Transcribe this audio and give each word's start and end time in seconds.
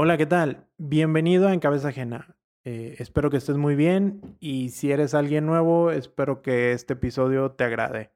Hola, 0.00 0.16
¿qué 0.16 0.26
tal? 0.26 0.68
Bienvenido 0.76 1.48
a 1.48 1.52
En 1.52 1.58
Cabeza 1.58 1.88
Ajena. 1.88 2.36
Eh, 2.62 2.94
espero 3.00 3.30
que 3.30 3.36
estés 3.36 3.56
muy 3.56 3.74
bien 3.74 4.36
y 4.38 4.68
si 4.68 4.92
eres 4.92 5.12
alguien 5.12 5.44
nuevo, 5.44 5.90
espero 5.90 6.40
que 6.40 6.70
este 6.70 6.92
episodio 6.92 7.50
te 7.50 7.64
agrade. 7.64 8.12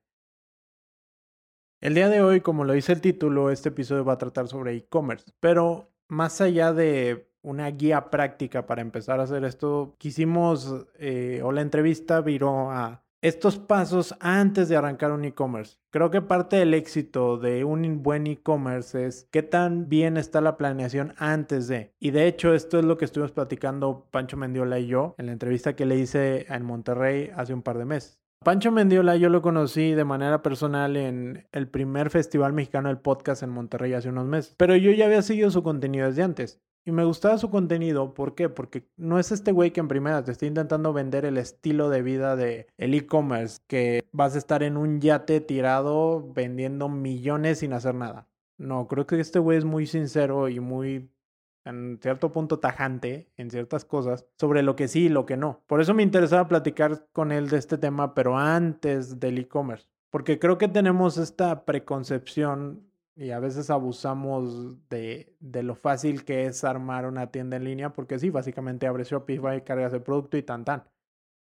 El 1.81 1.95
día 1.95 2.09
de 2.09 2.23
hoy, 2.23 2.41
como 2.41 2.63
lo 2.63 2.75
dice 2.75 2.93
el 2.93 3.01
título, 3.01 3.51
este 3.51 3.71
episodio 3.71 4.05
va 4.05 4.13
a 4.13 4.19
tratar 4.19 4.47
sobre 4.47 4.77
e-commerce, 4.77 5.33
pero 5.41 5.91
más 6.07 6.41
allá 6.41 6.73
de 6.73 7.29
una 7.43 7.69
guía 7.73 8.11
práctica 8.11 8.65
para 8.65 8.81
empezar 8.81 9.19
a 9.19 9.25
hacer 9.25 9.43
esto, 9.45 9.97
quisimos, 9.99 10.87
eh, 11.01 11.41
o 11.43 11.51
la 11.51 11.63
entrevista 11.63 12.21
viró 12.21 12.71
a 12.71 13.03
estos 13.23 13.57
pasos 13.59 14.17
antes 14.19 14.69
de 14.69 14.77
arrancar 14.77 15.13
un 15.13 15.25
e-commerce. 15.25 15.79
Creo 15.91 16.11
que 16.11 16.21
parte 16.21 16.57
del 16.57 16.75
éxito 16.75 17.39
de 17.39 17.65
un 17.65 18.03
buen 18.03 18.27
e-commerce 18.27 19.07
es 19.07 19.29
qué 19.31 19.45
tan 19.45 19.89
bien 19.89 20.17
está 20.17 20.41
la 20.41 20.57
planeación 20.57 21.15
antes 21.19 21.69
de. 21.69 21.95
Y 22.01 22.11
de 22.11 22.27
hecho 22.27 22.53
esto 22.53 22.81
es 22.81 22.85
lo 22.85 22.99
que 22.99 23.05
estuvimos 23.05 23.31
platicando 23.31 24.09
Pancho 24.11 24.37
Mendiola 24.37 24.81
y 24.81 24.89
yo 24.89 25.15
en 25.19 25.27
la 25.27 25.33
entrevista 25.33 25.77
que 25.77 25.87
le 25.87 25.97
hice 25.97 26.47
en 26.53 26.65
Monterrey 26.65 27.31
hace 27.37 27.55
un 27.55 27.63
par 27.63 27.79
de 27.79 27.85
meses. 27.85 28.19
Pancho 28.45 28.73
Mendiola 28.73 29.15
yo 29.15 29.29
lo 29.29 29.41
conocí 29.41 29.93
de 29.93 30.05
manera 30.05 30.43
personal 30.43 30.97
en 30.97 31.47
el 31.53 31.69
primer 31.69 32.11
festival 32.11 32.53
mexicano 32.53 32.89
del 32.89 32.99
podcast 32.99 33.45
en 33.45 33.51
Monterrey 33.51 33.93
hace 33.93 34.09
unos 34.09 34.27
meses, 34.27 34.57
pero 34.57 34.75
yo 34.75 34.91
ya 34.91 35.07
había 35.07 35.23
seguido 35.23 35.49
su 35.53 35.63
contenido 35.63 36.09
desde 36.09 36.25
antes. 36.25 36.61
Y 36.85 36.91
me 36.91 37.05
gustaba 37.05 37.39
su 37.39 37.49
contenido, 37.49 38.13
¿por 38.13 38.35
qué? 38.35 38.49
Porque 38.49 38.89
no 38.97 39.21
es 39.21 39.31
este 39.31 39.53
güey 39.53 39.71
que 39.71 39.79
en 39.79 39.87
primera 39.87 40.25
te 40.25 40.33
está 40.33 40.47
intentando 40.47 40.93
vender 40.93 41.25
el 41.25 41.39
estilo 41.39 41.89
de 41.91 42.03
vida 42.03 42.35
de 42.35 42.67
el 42.77 42.95
e-commerce, 42.95 43.61
que 43.69 44.05
vas 44.11 44.35
a 44.35 44.39
estar 44.39 44.65
en 44.65 44.77
un 44.77 45.01
yate 45.01 45.41
tirado 45.41 46.33
vendiendo 46.33 46.89
millones 46.89 47.61
sin 47.61 47.73
hacer 47.73 47.95
nada. 47.95 48.27
No, 48.59 48.89
creo 48.89 49.07
que 49.07 49.21
este 49.21 49.39
güey 49.39 49.59
es 49.59 49.65
muy 49.65 49.87
sincero 49.87 50.49
y 50.49 50.59
muy 50.59 51.09
en 51.65 52.01
cierto 52.03 52.33
punto 52.33 52.59
tajante 52.59 53.31
en 53.37 53.51
ciertas 53.51 53.85
cosas 53.85 54.27
sobre 54.37 54.65
lo 54.65 54.75
que 54.75 54.89
sí 54.89 55.05
y 55.05 55.09
lo 55.09 55.25
que 55.25 55.37
no. 55.37 55.63
Por 55.69 55.81
eso 55.81 55.95
me 55.95 56.03
interesaba 56.03 56.49
platicar 56.49 57.07
con 57.13 57.31
él 57.31 57.49
de 57.49 57.59
este 57.59 57.79
tema, 57.79 58.15
pero 58.15 58.37
antes 58.37 59.21
del 59.21 59.39
e-commerce. 59.39 59.89
Porque 60.11 60.39
creo 60.39 60.59
que 60.59 60.69
tenemos 60.69 61.17
esta 61.17 61.65
preconcepción 61.65 62.92
y 63.15 63.31
a 63.31 63.39
veces 63.39 63.71
abusamos 63.71 64.89
de, 64.89 65.35
de, 65.41 65.63
lo 65.63 65.75
fácil 65.75 66.25
que 66.25 66.47
es 66.47 66.65
armar 66.65 67.07
una 67.07 67.31
tienda 67.31 67.57
en 67.57 67.65
línea, 67.65 67.93
porque 67.93 68.19
sí, 68.19 68.31
básicamente 68.31 68.87
abres 68.87 69.09
Shopify, 69.11 69.65
cargas 69.65 69.93
el 69.93 70.03
producto 70.03 70.37
y 70.37 70.43
tan 70.43 70.65
tan. 70.65 70.85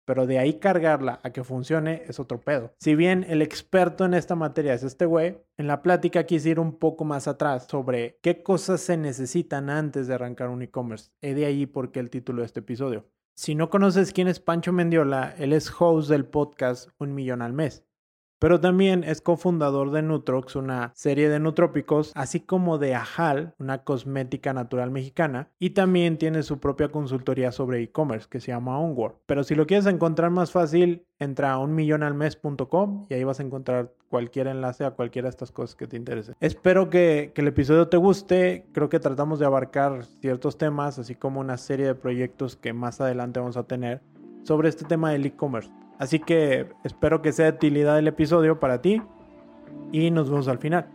Pero 0.06 0.26
de 0.26 0.40
ahí 0.40 0.54
cargarla 0.60 1.20
a 1.24 1.32
que 1.32 1.44
funcione 1.44 2.04
es 2.08 2.20
otro 2.20 2.40
pedo. 2.40 2.74
Si 2.80 2.96
bien 2.96 3.26
el 3.28 3.42
experto 3.42 4.06
en 4.06 4.14
esta 4.14 4.36
materia 4.36 4.74
es 4.74 4.84
este 4.84 5.06
güey, 5.06 5.42
en 5.58 5.68
la 5.68 5.82
plática 5.82 6.26
quise 6.26 6.50
ir 6.50 6.60
un 6.62 6.78
poco 6.80 7.04
más 7.04 7.28
atrás 7.28 7.68
sobre 7.70 8.18
qué 8.22 8.42
cosas 8.42 8.80
se 8.80 8.96
necesitan 8.96 9.70
antes 9.70 10.08
de 10.08 10.14
arrancar 10.14 10.48
un 10.48 10.62
e-commerce. 10.62 11.12
Y 11.22 11.34
de 11.34 11.46
ahí 11.46 11.66
porque 11.66 12.00
el 12.00 12.10
título 12.10 12.42
de 12.42 12.46
este 12.46 12.62
episodio. 12.62 13.06
Si 13.36 13.54
no 13.54 13.70
conoces 13.70 14.14
quién 14.14 14.28
es 14.28 14.40
Pancho 14.40 14.72
Mendiola, 14.72 15.36
él 15.38 15.52
es 15.54 15.72
host 15.78 16.10
del 16.10 16.26
podcast 16.26 16.90
Un 17.00 17.14
Millón 17.14 17.42
al 17.42 17.54
Mes. 17.54 17.87
Pero 18.40 18.60
también 18.60 19.04
es 19.04 19.22
cofundador 19.22 19.92
de 19.92 20.04
Nutrox, 20.04 20.56
una 20.56 20.92
serie 20.94 21.30
de 21.30 21.40
nutrópicos, 21.40 22.12
así 22.16 22.40
como 22.40 22.78
de 22.78 22.94
Ajal, 22.94 23.56
una 23.58 23.84
cosmética 23.84 24.54
natural 24.54 24.92
mexicana, 24.92 25.50
y 25.60 25.72
también 25.72 26.18
tiene 26.18 26.44
su 26.44 26.60
propia 26.60 26.90
consultoría 26.90 27.52
sobre 27.52 27.82
e-commerce 27.82 28.28
que 28.30 28.40
se 28.40 28.52
llama 28.52 28.80
Onward. 28.80 29.16
Pero 29.26 29.44
si 29.44 29.56
lo 29.56 29.66
quieres 29.66 29.88
encontrar 29.88 30.30
más 30.30 30.52
fácil, 30.52 31.06
entra 31.20 31.54
a 31.54 31.60
unmillonalmes.com 31.60 33.08
y 33.10 33.14
ahí 33.16 33.24
vas 33.24 33.40
a 33.40 33.44
encontrar 33.44 33.94
cualquier 34.10 34.48
enlace 34.48 34.86
a 34.86 34.92
cualquiera 34.92 35.28
de 35.28 35.32
estas 35.32 35.52
cosas 35.52 35.76
que 35.76 35.88
te 35.88 35.98
interesen. 35.98 36.36
Espero 36.40 36.90
que, 36.90 37.32
que 37.34 37.42
el 37.42 37.48
episodio 37.48 37.88
te 37.88 37.98
guste, 37.98 38.68
creo 38.72 38.90
que 38.90 39.00
tratamos 39.00 39.40
de 39.40 39.46
abarcar 39.46 40.06
ciertos 40.22 40.58
temas, 40.58 41.00
así 41.00 41.16
como 41.16 41.40
una 41.40 41.58
serie 41.58 41.88
de 41.88 41.96
proyectos 41.96 42.56
que 42.56 42.74
más 42.74 43.02
adelante 43.02 43.40
vamos 43.40 43.58
a 43.58 43.64
tener 43.64 44.02
sobre 44.44 44.70
este 44.70 44.86
tema 44.86 45.12
del 45.12 45.26
e-commerce. 45.26 45.72
Así 46.00 46.20
que 46.20 46.68
espero 46.84 47.22
que 47.22 47.32
sea 47.32 47.46
de 47.46 47.58
utilidad 47.58 47.98
el 47.98 48.08
episodio 48.08 48.60
para 48.60 48.82
ti 48.82 49.02
y 49.92 50.12
nos 50.12 50.30
vemos 50.30 50.48
al 50.48 50.60
final. 50.60 50.88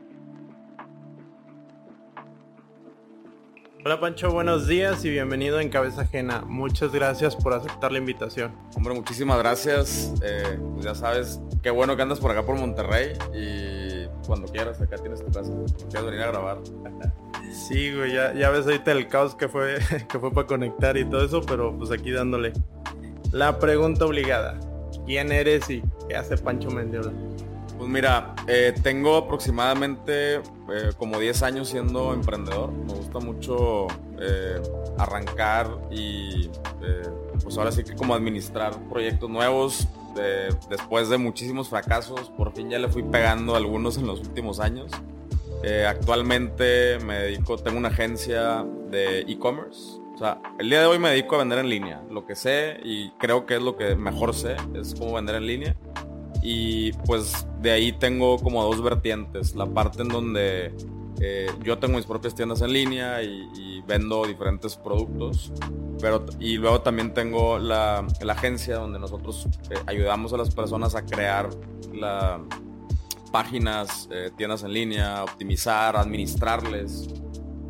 Hola 3.85 3.99
Pancho, 3.99 4.31
buenos 4.31 4.69
días 4.69 5.05
y 5.05 5.11
bienvenido 5.11 5.59
en 5.59 5.69
Cabeza 5.69 6.03
Ajena. 6.03 6.43
Muchas 6.47 6.93
gracias 6.93 7.35
por 7.35 7.53
aceptar 7.53 7.91
la 7.91 7.99
invitación. 7.99 8.55
Hombre, 8.77 8.95
muchísimas 8.95 9.39
gracias. 9.39 10.15
Eh, 10.23 10.57
pues 10.75 10.85
ya 10.85 10.95
sabes, 10.95 11.41
qué 11.65 11.71
bueno 11.71 11.97
que 11.97 12.03
andas 12.03 12.21
por 12.21 12.31
acá 12.31 12.47
por 12.47 12.57
Monterrey 12.57 13.15
y 13.35 14.07
cuando 14.25 14.47
quieras, 14.47 14.81
acá 14.81 14.99
tienes 14.99 15.25
tu 15.25 15.33
casa. 15.33 15.53
Quieres 15.91 16.05
venir 16.05 16.21
a 16.23 16.27
grabar. 16.29 16.59
Sí, 17.53 17.95
güey, 17.95 18.15
ya, 18.15 18.33
ya 18.33 18.49
ves 18.49 18.65
ahorita 18.65 18.93
el 18.93 19.09
caos 19.09 19.35
que 19.35 19.47
fue, 19.47 19.77
que 20.11 20.19
fue 20.19 20.33
para 20.33 20.47
conectar 20.47 20.97
y 20.97 21.05
todo 21.05 21.23
eso, 21.23 21.43
pero 21.43 21.77
pues 21.77 21.91
aquí 21.91 22.11
dándole. 22.11 22.55
La 23.31 23.59
pregunta 23.59 24.07
obligada. 24.07 24.59
¿Quién 25.07 25.33
eres 25.33 25.69
y 25.71 25.83
qué 26.09 26.17
hace 26.17 26.37
Pancho 26.37 26.71
Mendiola? 26.71 27.13
Pues 27.83 27.91
mira, 27.91 28.35
eh, 28.47 28.75
tengo 28.83 29.17
aproximadamente 29.17 30.37
eh, 30.37 30.41
como 30.97 31.19
10 31.19 31.43
años 31.43 31.69
siendo 31.69 32.13
emprendedor. 32.13 32.71
Me 32.71 32.93
gusta 32.93 33.19
mucho 33.19 33.89
eh, 34.21 34.63
arrancar 34.99 35.69
y 35.91 36.49
pues 37.43 37.59
ahora 37.59 37.73
sí 37.73 37.83
que 37.83 37.95
como 37.95 38.15
administrar 38.15 38.79
proyectos 38.89 39.29
nuevos. 39.29 39.89
después 40.69 41.09
de 41.09 41.17
muchísimos 41.19 41.71
fracasos, 41.71 42.31
por 42.37 42.53
fin 42.53 42.71
ya 42.71 42.79
le 42.79 42.89
fui 42.89 43.03
pegando 43.03 43.57
algunos 43.57 43.97
en 43.97 44.07
los 44.07 44.21
últimos 44.21 44.61
años. 44.61 44.93
actualmente 45.89 46.99
me 47.05 47.19
dedico, 47.19 47.57
tengo 47.57 47.79
una 47.79 47.89
agencia 47.89 48.65
de 48.91 49.21
e-commerce 49.23 50.02
sea, 50.23 50.41
el 50.59 50.71
día 50.71 50.81
de 50.81 50.87
hoy 50.87 50.99
me 50.99 51.11
dedico 51.11 51.37
a 51.37 51.39
vender 51.39 51.59
en 51.59 51.69
línea. 51.69 52.03
Lo 52.11 52.27
que 52.27 52.35
sé 52.35 52.81
y 52.85 53.11
creo 53.13 53.47
que 53.47 53.57
es 53.57 53.63
lo 53.63 53.77
que 53.77 53.97
mejor 53.97 54.35
sé 54.35 54.57
es 54.75 54.95
cómo 54.95 55.15
vender 55.15 55.37
en 55.37 55.47
línea. 55.47 55.77
Y 56.43 56.93
pues 56.93 57.47
de 57.61 57.71
ahí 57.71 57.93
tengo 57.93 58.39
como 58.39 58.63
dos 58.65 58.83
vertientes. 58.83 59.55
La 59.55 59.67
parte 59.67 60.03
en 60.03 60.09
donde 60.09 60.75
eh, 61.21 61.51
yo 61.63 61.79
tengo 61.79 61.97
mis 61.97 62.07
propias 62.07 62.35
tiendas 62.35 62.63
en 62.63 62.73
línea 62.73 63.23
y, 63.23 63.83
vendo 63.87 64.25
diferentes 64.27 64.77
productos. 64.77 65.53
Pero, 66.01 66.25
y 66.39 66.57
luego 66.57 66.81
también 66.83 67.13
tengo 67.15 67.59
la, 67.59 68.07
agencia 68.29 68.77
donde 68.77 68.99
nosotros 69.01 69.49
eh, 69.71 69.75
ayudamos 69.87 70.33
a 70.33 70.37
las 70.37 70.55
personas 70.55 70.95
a 70.95 71.05
crear 71.05 71.51
la, 71.93 72.41
páginas, 73.33 74.09
eh, 74.13 74.31
tiendas 74.37 74.63
en 74.63 74.73
línea, 74.73 75.25
optimizar, 75.25 75.97
administrarles 75.97 77.09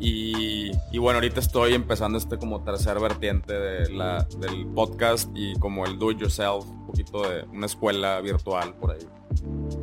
y, 0.05 0.97
bueno, 0.97 1.17
ahorita 1.17 1.39
estoy 1.39 1.73
empezando 1.73 2.17
este 2.17 2.37
como 2.37 2.61
tercer 2.63 2.99
vertiente 2.99 3.53
de 3.53 3.89
la, 3.89 4.27
del 4.37 4.67
podcast 4.67 5.29
y 5.33 5.57
como 5.59 5.85
el 5.85 5.97
do 5.97 6.11
it 6.11 6.17
yourself, 6.17 6.65
un 6.65 6.87
poquito 6.87 7.21
de 7.29 7.43
una 7.43 7.67
escuela 7.67 8.19
virtual 8.19 8.73
por 8.75 8.91
ahí. 8.91 9.07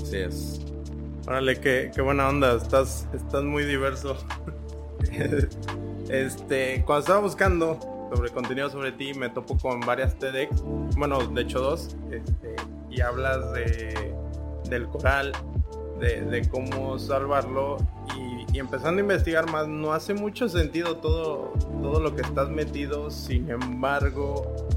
Así 0.03 0.17
es. 0.19 0.61
Órale, 1.27 1.59
qué, 1.59 1.91
qué 1.95 2.03
buena 2.03 2.29
onda, 2.29 2.55
estás, 2.55 3.09
estás 3.15 3.45
muy 3.45 3.65
diverso. 3.65 4.17
este, 6.11 6.83
cuando 6.85 7.01
estaba 7.01 7.21
buscando 7.21 7.79
sobre 8.15 8.31
contenido 8.31 8.69
sobre 8.69 8.93
ti, 8.93 9.15
me 9.15 9.31
topo 9.31 9.57
con 9.57 9.81
varias 9.81 10.19
TEDx, 10.19 10.63
bueno, 10.97 11.27
de 11.29 11.43
hecho 11.43 11.61
dos, 11.61 11.97
este, 12.11 12.57
y 12.91 13.01
hablas 13.01 13.53
de, 13.53 14.15
del 14.69 14.87
coral, 14.89 15.33
de, 16.01 16.49
cómo 16.51 16.99
salvarlo 16.99 17.77
y 18.53 18.59
empezando 18.59 18.99
a 18.99 19.03
investigar 19.03 19.51
más, 19.51 19.69
no 19.69 19.93
hace 19.93 20.15
mucho 20.15 20.49
sentido 20.49 20.97
todo, 20.97 21.53
todo 21.83 22.01
lo 22.01 22.17
que 22.17 22.23
estás 22.23 22.49
metido, 22.49 23.11
sin 23.11 23.49
embargo, 23.51 24.69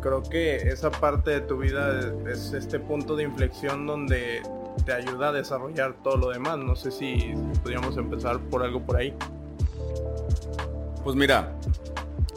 creo 0.00 0.22
que 0.22 0.56
esa 0.56 0.90
parte 0.90 1.32
de 1.32 1.40
tu 1.40 1.58
vida 1.58 2.00
es, 2.30 2.52
este 2.52 2.78
punto 2.78 3.16
de 3.16 3.24
inflexión 3.24 3.86
donde 3.86 4.42
te 4.84 4.92
ayuda 4.92 5.30
a 5.30 5.32
desarrollar 5.32 5.94
todo 6.02 6.16
lo 6.16 6.28
demás. 6.30 6.58
No 6.58 6.76
sé 6.76 6.90
si 6.90 7.34
podríamos 7.62 7.96
empezar 7.96 8.38
por 8.38 8.62
algo 8.62 8.80
por 8.80 8.96
ahí. 8.96 9.14
Pues 11.02 11.16
mira, 11.16 11.52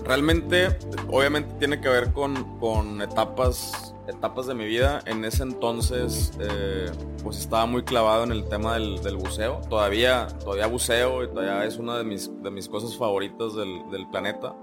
realmente, 0.04 0.78
obviamente 1.10 1.54
tiene 1.60 1.80
que 1.82 1.90
ver 1.90 2.12
con, 2.12 2.60
con 2.60 3.02
etapas 3.02 3.89
etapas 4.10 4.48
de 4.48 4.56
mi 4.56 4.66
vida. 4.66 5.02
En 5.06 5.24
ese 5.24 5.44
entonces, 5.44 6.34
eh, 6.40 6.92
pues 7.24 7.40
estaba 7.40 7.66
muy 7.66 7.84
clavado 7.84 8.24
en 8.24 8.32
el 8.32 8.48
tema 8.48 8.74
del, 8.74 9.18
buceo. 9.18 9.62
Todavía, 9.70 10.28
todavía 10.44 10.68
buceo 10.68 11.24
y 11.24 11.28
todavía 11.28 11.66
es 11.66 11.78
una 11.78 11.98
de 11.98 12.04
mis, 12.04 12.32
de 12.42 12.52
mis 12.52 12.68
cosas 12.68 12.98
favoritas 12.98 13.56
del, 13.56 14.08
planeta. 14.12 14.56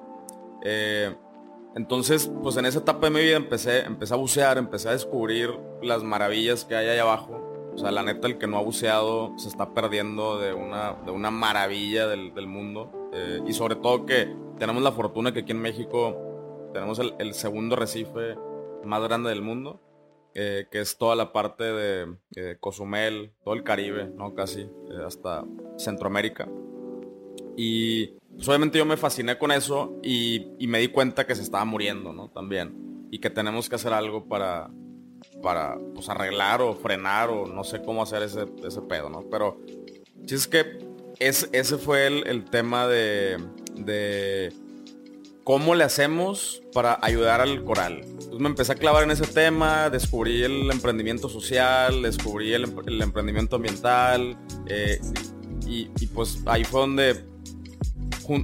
Eh, 0.62 1.14
entonces, 1.75 2.31
pues 2.43 2.56
en 2.56 2.66
esa 2.66 2.81
etapa 2.81 3.06
de 3.06 3.10
mi 3.10 3.20
vida 3.20 3.37
empecé, 3.37 3.81
empecé 3.81 4.14
a 4.14 4.16
bucear, 4.16 4.58
empecé 4.58 4.88
a 4.88 4.93
descubrir 4.93 5.50
las 5.82 6.02
maravillas 6.02 6.64
que 6.64 6.75
hay 6.75 6.88
ahí 6.88 6.98
abajo. 6.98 7.43
O 7.75 7.78
sea, 7.78 7.90
la 7.90 8.02
neta, 8.02 8.26
el 8.26 8.38
que 8.38 8.46
no 8.46 8.56
ha 8.56 8.62
buceado 8.62 9.34
se 9.37 9.48
está 9.48 9.75
perdiendo 9.75 10.38
de 10.38 10.54
una, 10.54 10.94
de 11.04 11.10
una 11.10 11.31
maravilla 11.31 12.08
del, 12.08 12.46
mundo. 12.46 13.10
Eh, 13.12 13.40
y 13.46 13.52
sobre 13.52 13.76
todo 13.76 14.06
que 14.06 14.34
tenemos 14.58 14.82
la 14.82 14.93
fortuna 14.93 15.32
que 15.32 15.40
aquí 15.40 15.52
en 15.52 15.60
México 15.60 16.16
tenemos 16.72 16.98
el, 16.98 17.14
el 17.19 17.34
segundo 17.34 17.76
recife 17.76 18.37
más 18.87 19.03
grande 19.03 19.31
del 19.31 19.43
mundo, 19.43 19.81
eh, 20.35 20.67
que 20.71 20.81
es 20.81 20.99
toda 20.99 21.17
la 21.17 21.33
parte 21.33 21.65
de 21.65 22.17
eh, 22.37 22.56
Cozumel, 22.61 23.33
todo 23.43 23.55
el 23.55 23.62
Caribe, 23.62 24.06
¿no? 24.15 24.35
Casi, 24.35 24.61
eh, 24.61 24.69
hasta 25.06 25.44
Centroamérica. 25.79 26.49
Y 27.56 28.09
pues 28.35 28.47
obviamente 28.49 28.77
yo 28.77 28.85
me 28.85 28.99
fasciné 28.99 29.38
con 29.38 29.50
eso 29.50 29.99
y, 30.03 30.55
me 30.61 30.79
di 30.79 30.88
cuenta 30.88 31.27
que 31.27 31.35
se 31.35 31.43
estaba 31.43 31.65
muriendo, 31.65 32.12
¿no? 32.12 32.29
También. 32.29 33.09
Y 33.11 33.19
que 33.19 33.31
tenemos 33.31 33.69
que 33.69 33.77
hacer 33.77 33.94
algo 33.94 34.29
para, 34.29 34.71
para 35.43 35.79
pues, 35.94 36.09
arreglar 36.11 36.61
o 36.61 36.75
frenar 36.75 37.31
o 37.31 37.47
no 37.47 37.65
sé 37.65 37.81
cómo 37.82 38.03
hacer 38.03 38.23
ese, 38.23 38.44
ese 38.62 38.82
pedo, 38.82 39.09
¿no? 39.09 39.23
Pero 39.31 39.59
si 40.27 40.35
es 40.35 40.47
que 40.47 40.79
es, 41.19 41.49
ese 41.53 41.79
fue 41.79 42.06
el, 42.06 42.44
tema 42.44 42.87
de, 42.87 43.39
de 43.75 44.53
cómo 45.44 45.75
le 45.75 45.85
hacemos 45.85 46.62
para 46.75 46.99
ayudar 47.00 47.41
al 47.41 47.65
coral. 47.65 48.05
Entonces 48.37 48.43
me 48.43 48.49
empecé 48.50 48.73
a 48.73 48.75
clavar 48.75 49.05
en 49.05 49.11
ese 49.12 49.27
tema, 49.27 49.88
descubrí 49.88 50.43
el 50.43 50.71
emprendimiento 50.71 51.31
social, 51.31 52.03
descubrí 52.03 52.53
el, 52.53 52.65
emprendimiento 53.00 53.56
ambiental 53.56 54.37
eh, 54.67 55.00
y, 55.67 55.88
y, 55.99 56.06
pues 56.09 56.41
ahí 56.44 56.62
fue 56.62 56.81
donde 56.81 57.25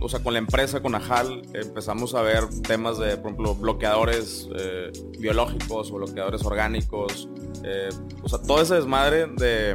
o 0.00 0.08
sea, 0.08 0.20
con 0.20 0.32
la 0.32 0.38
empresa, 0.38 0.80
con 0.80 0.94
Ajal, 0.94 1.42
empezamos 1.52 2.14
a 2.14 2.22
ver 2.22 2.48
temas 2.62 2.98
de, 2.98 3.16
por 3.18 3.32
ejemplo, 3.32 3.54
bloqueadores 3.54 4.48
eh, 4.56 4.92
biológicos 5.18 5.90
o 5.90 5.94
bloqueadores 5.96 6.42
orgánicos. 6.44 7.28
Eh, 7.62 7.90
o 8.22 8.28
sea, 8.30 8.40
todo 8.40 8.62
ese 8.62 8.76
desmadre 8.76 9.26
de 9.26 9.74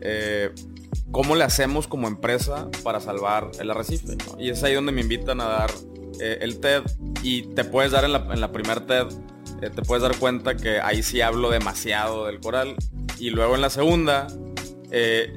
eh, 0.00 0.50
cómo 1.12 1.36
le 1.36 1.44
hacemos 1.44 1.86
como 1.86 2.08
empresa 2.08 2.68
para 2.82 2.98
salvar 2.98 3.52
el 3.60 3.70
arrecife. 3.70 4.16
Y 4.38 4.50
es 4.50 4.64
ahí 4.64 4.74
donde 4.74 4.90
me 4.90 5.02
invitan 5.02 5.40
a 5.40 5.44
dar 5.44 5.70
el 6.40 6.60
TED 6.60 6.82
y 7.22 7.42
te 7.54 7.64
puedes 7.64 7.92
dar 7.92 8.04
en 8.04 8.12
la, 8.12 8.26
en 8.32 8.40
la 8.40 8.52
primer 8.52 8.80
TED, 8.80 9.06
te 9.60 9.82
puedes 9.82 10.02
dar 10.02 10.16
cuenta 10.16 10.56
que 10.56 10.80
ahí 10.80 11.02
sí 11.02 11.20
hablo 11.20 11.50
demasiado 11.50 12.26
del 12.26 12.40
coral. 12.40 12.76
Y 13.18 13.30
luego 13.30 13.54
en 13.54 13.60
la 13.60 13.70
segunda 13.70 14.26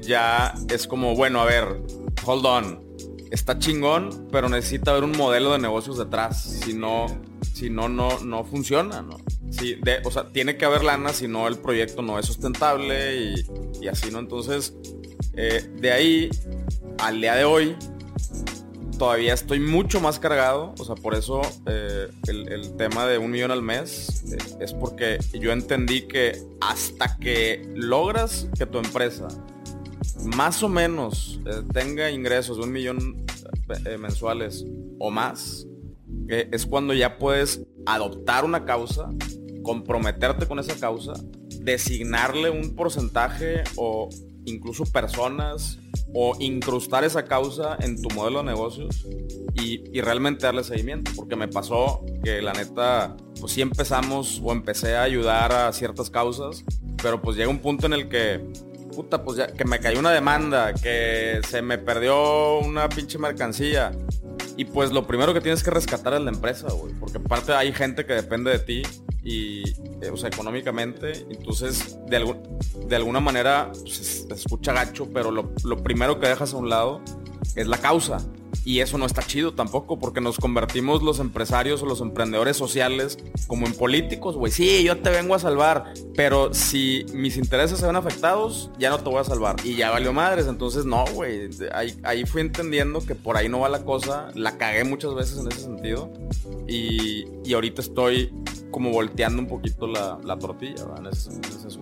ya 0.02 0.54
es 0.68 0.86
como, 0.86 1.14
bueno, 1.14 1.40
a 1.40 1.44
ver, 1.44 1.80
hold 2.24 2.46
on 2.46 2.86
está 3.30 3.58
chingón, 3.58 4.28
pero 4.30 4.48
necesita 4.48 4.92
haber 4.92 5.04
un 5.04 5.12
modelo 5.12 5.52
de 5.52 5.58
negocios 5.58 5.98
detrás. 5.98 6.42
Si 6.42 6.74
no, 6.74 7.06
si 7.54 7.70
no, 7.70 7.88
no, 7.88 8.20
no 8.20 8.44
funciona, 8.44 9.02
¿no? 9.02 9.18
Si 9.50 9.78
o 10.04 10.10
sea, 10.10 10.28
tiene 10.28 10.56
que 10.56 10.64
haber 10.64 10.84
lana, 10.84 11.12
si 11.12 11.28
no 11.28 11.48
el 11.48 11.58
proyecto 11.58 12.02
no 12.02 12.18
es 12.18 12.26
sustentable 12.26 13.34
y, 13.80 13.88
así, 13.88 14.10
¿no? 14.10 14.18
Entonces, 14.18 14.74
eh, 15.34 15.68
de 15.80 15.92
ahí 15.92 16.30
al 16.98 17.20
día 17.20 17.34
de 17.34 17.44
hoy, 17.44 17.76
todavía 18.96 19.34
estoy 19.34 19.60
mucho 19.60 20.00
más 20.00 20.18
cargado. 20.18 20.74
O 20.78 20.84
sea, 20.84 20.94
por 20.94 21.14
eso 21.14 21.42
eh, 21.66 22.08
el, 22.28 22.76
tema 22.76 23.06
de 23.06 23.18
un 23.18 23.30
millón 23.30 23.50
al 23.50 23.62
mes 23.62 24.24
eh, 24.32 24.38
es 24.60 24.72
porque 24.72 25.18
yo 25.32 25.52
entendí 25.52 26.02
que 26.02 26.42
hasta 26.60 27.16
que 27.18 27.70
logras 27.74 28.48
que 28.58 28.66
tu 28.66 28.78
empresa 28.78 29.28
más 30.36 30.62
o 30.62 30.68
menos 30.68 31.40
eh, 31.46 31.62
tenga 31.72 32.10
ingresos 32.10 32.58
de 32.58 32.64
un 32.64 32.72
millón 32.72 33.26
mensuales 33.98 34.64
o 35.00 35.10
más, 35.10 35.66
es 36.28 36.66
cuando 36.66 36.94
ya 36.94 37.18
puedes 37.18 37.62
adoptar 37.84 38.44
una 38.44 38.64
causa, 38.64 39.10
comprometerte 39.64 40.46
con 40.46 40.60
esa 40.60 40.78
causa, 40.78 41.14
designarle 41.60 42.50
un 42.50 42.76
porcentaje 42.76 43.64
o 43.74 44.08
incluso 44.46 44.84
personas 44.84 45.78
o 46.14 46.34
incrustar 46.40 47.04
esa 47.04 47.24
causa 47.24 47.76
en 47.80 48.00
tu 48.00 48.08
modelo 48.14 48.38
de 48.38 48.46
negocios 48.46 49.06
y, 49.54 50.00
realmente 50.00 50.46
darle 50.46 50.64
seguimiento. 50.64 51.10
Porque 51.14 51.36
me 51.36 51.48
pasó 51.48 52.04
que 52.24 52.40
la 52.40 52.52
neta, 52.52 53.16
pues 53.38 53.52
sí 53.52 53.60
empezamos 53.60 54.40
o 54.42 54.52
empecé 54.52 54.96
a 54.96 55.02
ayudar 55.02 55.52
a 55.52 55.72
ciertas 55.72 56.10
causas, 56.10 56.64
pero 57.02 57.20
pues 57.20 57.36
llega 57.36 57.50
un 57.50 57.58
punto 57.58 57.86
en 57.86 57.92
el 57.92 58.08
que 58.08 58.40
puta, 58.94 59.22
pues 59.22 59.36
ya, 59.36 59.48
que 59.48 59.66
me 59.66 59.78
cayó 59.78 59.98
una 59.98 60.10
demanda, 60.10 60.72
que 60.72 61.40
se 61.46 61.60
me 61.60 61.76
perdió 61.76 62.60
una 62.60 62.88
pinche 62.88 63.18
mercancía. 63.18 63.92
Y 64.56 64.64
pues 64.64 64.90
lo 64.90 65.06
primero 65.06 65.34
que 65.34 65.42
tienes 65.42 65.62
que 65.62 65.70
rescatar 65.70 66.14
es 66.14 66.22
la 66.22 66.30
empresa. 66.30 66.68
Porque 66.98 67.18
aparte 67.18 67.52
hay 67.52 67.74
gente 67.74 68.06
que 68.06 68.14
depende 68.14 68.50
de 68.50 68.58
ti 68.58 68.82
y, 69.26 69.64
eh, 70.00 70.10
o 70.12 70.16
sea, 70.16 70.28
económicamente. 70.28 71.26
Entonces, 71.28 71.98
de, 72.06 72.36
de 72.86 72.96
alguna 72.96 73.18
manera, 73.18 73.72
pues, 73.72 74.24
se 74.28 74.32
escucha 74.32 74.72
gacho, 74.72 75.08
pero 75.12 75.32
lo, 75.32 75.52
lo 75.64 75.82
primero 75.82 76.20
que 76.20 76.28
dejas 76.28 76.54
a 76.54 76.56
un 76.56 76.68
lado 76.68 77.00
es 77.56 77.66
la 77.66 77.78
causa. 77.78 78.18
Y 78.66 78.80
eso 78.80 78.98
no 78.98 79.06
está 79.06 79.22
chido 79.22 79.54
tampoco, 79.54 79.96
porque 79.96 80.20
nos 80.20 80.38
convertimos 80.38 81.00
los 81.00 81.20
empresarios 81.20 81.80
o 81.82 81.86
los 81.86 82.00
emprendedores 82.00 82.56
sociales 82.56 83.16
como 83.46 83.64
en 83.64 83.72
políticos, 83.72 84.34
güey. 84.34 84.50
Sí, 84.50 84.82
yo 84.82 84.98
te 84.98 85.10
vengo 85.10 85.36
a 85.36 85.38
salvar, 85.38 85.94
pero 86.16 86.52
si 86.52 87.06
mis 87.14 87.36
intereses 87.36 87.78
se 87.78 87.86
ven 87.86 87.94
afectados, 87.94 88.72
ya 88.76 88.90
no 88.90 88.98
te 88.98 89.08
voy 89.08 89.20
a 89.20 89.24
salvar. 89.24 89.54
Y 89.62 89.76
ya 89.76 89.92
valió 89.92 90.12
madres, 90.12 90.48
entonces 90.48 90.84
no, 90.84 91.04
güey. 91.14 91.48
Ahí, 92.02 92.26
fui 92.26 92.40
entendiendo 92.40 93.06
que 93.06 93.14
por 93.14 93.36
ahí 93.36 93.48
no 93.48 93.60
va 93.60 93.68
la 93.68 93.84
cosa. 93.84 94.30
La 94.34 94.58
cagué 94.58 94.82
muchas 94.82 95.14
veces 95.14 95.38
en 95.38 95.46
ese 95.46 95.60
sentido. 95.60 96.10
Y, 96.66 97.24
ahorita 97.54 97.82
estoy 97.82 98.34
como 98.72 98.90
volteando 98.90 99.40
un 99.40 99.46
poquito 99.46 99.86
la, 99.86 100.38
tortilla, 100.40 100.82
En 100.98 101.06
ese, 101.06 101.30
en 101.30 101.44
ese 101.44 101.70
sí. 101.70 101.78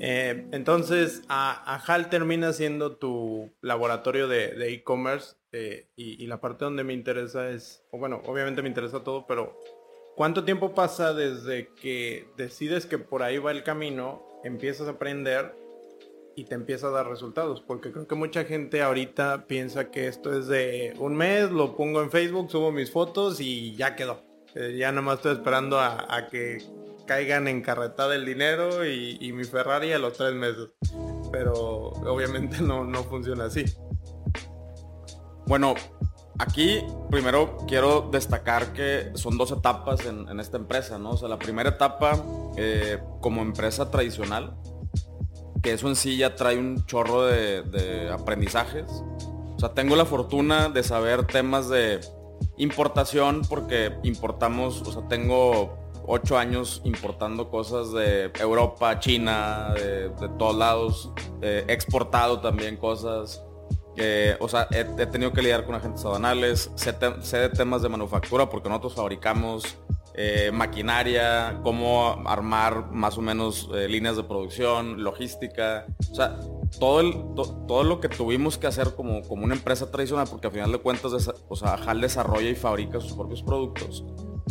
Eh, 0.00 0.46
entonces, 0.52 1.22
a, 1.28 1.76
HAL 1.86 2.10
termina 2.10 2.52
siendo 2.52 2.96
tu 2.96 3.52
laboratorio 3.60 4.28
de 4.28 4.72
e-commerce 4.72 5.36
eh, 5.56 5.86
y, 5.94 6.26
la 6.26 6.40
parte 6.40 6.64
donde 6.64 6.82
me 6.82 6.94
interesa 6.94 7.48
es, 7.48 7.84
bueno, 7.92 8.20
obviamente 8.26 8.60
me 8.60 8.66
interesa 8.68 9.04
todo, 9.04 9.24
pero 9.24 9.56
¿cuánto 10.16 10.42
tiempo 10.42 10.74
pasa 10.74 11.14
desde 11.14 11.68
que 11.80 12.26
decides 12.36 12.86
que 12.86 12.98
por 12.98 13.22
ahí 13.22 13.38
va 13.38 13.52
el 13.52 13.62
camino, 13.62 14.20
empiezas 14.42 14.88
a 14.88 14.92
aprender 14.92 15.54
y 16.34 16.46
te 16.46 16.56
empieza 16.56 16.88
a 16.88 16.90
dar 16.90 17.08
resultados? 17.08 17.60
Porque 17.60 17.92
creo 17.92 18.08
que 18.08 18.16
mucha 18.16 18.42
gente 18.42 18.82
ahorita 18.82 19.46
piensa 19.46 19.92
que 19.92 20.08
esto 20.08 20.36
es 20.36 20.48
de 20.48 20.92
un 20.98 21.14
mes, 21.14 21.52
lo 21.52 21.76
pongo 21.76 22.02
en 22.02 22.10
Facebook, 22.10 22.50
subo 22.50 22.72
mis 22.72 22.90
fotos 22.90 23.40
y 23.40 23.76
ya 23.76 23.94
quedó. 23.94 24.24
Eh, 24.56 24.74
ya 24.76 24.90
nomás 24.90 25.18
estoy 25.18 25.34
esperando 25.34 25.78
a 25.78 26.26
que 26.32 26.58
caigan 27.06 27.48
encarretada 27.48 28.14
el 28.14 28.24
dinero 28.24 28.86
y, 28.86 29.32
mi 29.32 29.44
Ferrari 29.44 29.92
a 29.92 29.98
los 29.98 30.14
tres 30.14 30.34
meses. 30.34 30.68
Pero 31.32 31.54
obviamente 31.54 32.60
no, 32.60 32.84
no 32.84 33.02
funciona 33.04 33.46
así. 33.46 33.64
Bueno, 35.46 35.74
aquí 36.38 36.82
primero 37.10 37.58
quiero 37.68 38.08
destacar 38.10 38.72
que 38.72 39.10
son 39.14 39.36
dos 39.36 39.50
etapas 39.50 40.06
en, 40.06 40.40
esta 40.40 40.56
empresa, 40.56 40.98
¿no? 40.98 41.10
O 41.10 41.16
sea, 41.16 41.28
la 41.28 41.38
primera 41.38 41.70
etapa 41.70 42.22
eh, 42.56 42.98
como 43.20 43.42
empresa 43.42 43.90
tradicional, 43.90 44.56
que 45.62 45.72
eso 45.72 45.88
en 45.88 45.96
sí 45.96 46.16
ya 46.16 46.34
trae 46.34 46.58
un 46.58 46.84
chorro 46.86 47.24
de 47.24 48.10
aprendizajes. 48.12 48.86
O 48.88 49.58
sea, 49.58 49.74
tengo 49.74 49.96
la 49.96 50.04
fortuna 50.04 50.68
de 50.68 50.82
saber 50.82 51.26
temas 51.26 51.68
de 51.68 52.00
importación 52.56 53.42
porque 53.48 53.92
importamos, 54.02 54.82
o 54.82 54.92
sea, 54.92 55.08
tengo 55.08 55.83
ocho 56.06 56.38
años 56.38 56.80
importando 56.84 57.50
cosas 57.50 57.92
de 57.92 58.30
Europa, 58.38 58.98
China, 58.98 59.74
de, 59.74 60.10
todos 60.38 60.56
lados, 60.56 61.12
eh, 61.42 61.64
exportado 61.68 62.40
también 62.40 62.76
cosas. 62.76 63.42
o 64.40 64.48
sea, 64.48 64.66
he, 64.70 65.06
tenido 65.06 65.32
que 65.32 65.42
lidiar 65.42 65.64
con 65.64 65.74
agentes 65.74 66.04
aduanales, 66.04 66.70
sé, 66.74 66.92
de 66.92 67.48
temas 67.50 67.82
de 67.82 67.88
manufactura 67.88 68.48
porque 68.48 68.68
nosotros 68.68 68.94
fabricamos 68.94 69.78
eh, 70.16 70.52
maquinaria, 70.52 71.58
cómo 71.64 72.22
armar 72.24 72.92
más 72.92 73.18
o 73.18 73.20
menos 73.20 73.68
eh, 73.74 73.88
líneas 73.88 74.14
de 74.14 74.22
producción, 74.22 75.02
logística. 75.02 75.86
O 76.08 76.14
sea, 76.14 76.38
todo, 76.78 77.00
el, 77.00 77.14
todo 77.66 77.82
lo 77.82 77.98
que 77.98 78.08
tuvimos 78.08 78.56
que 78.56 78.68
hacer 78.68 78.94
como, 78.94 79.22
como 79.22 79.42
una 79.42 79.56
empresa 79.56 79.90
tradicional, 79.90 80.28
porque 80.30 80.46
al 80.46 80.52
final 80.52 80.70
de 80.70 80.78
cuentas, 80.78 81.32
o 81.48 81.56
sea, 81.56 81.74
HAL 81.74 82.00
desarrolla 82.00 82.48
y 82.48 82.54
fabrica 82.54 83.00
sus 83.00 83.14
propios 83.14 83.42
productos. 83.42 84.04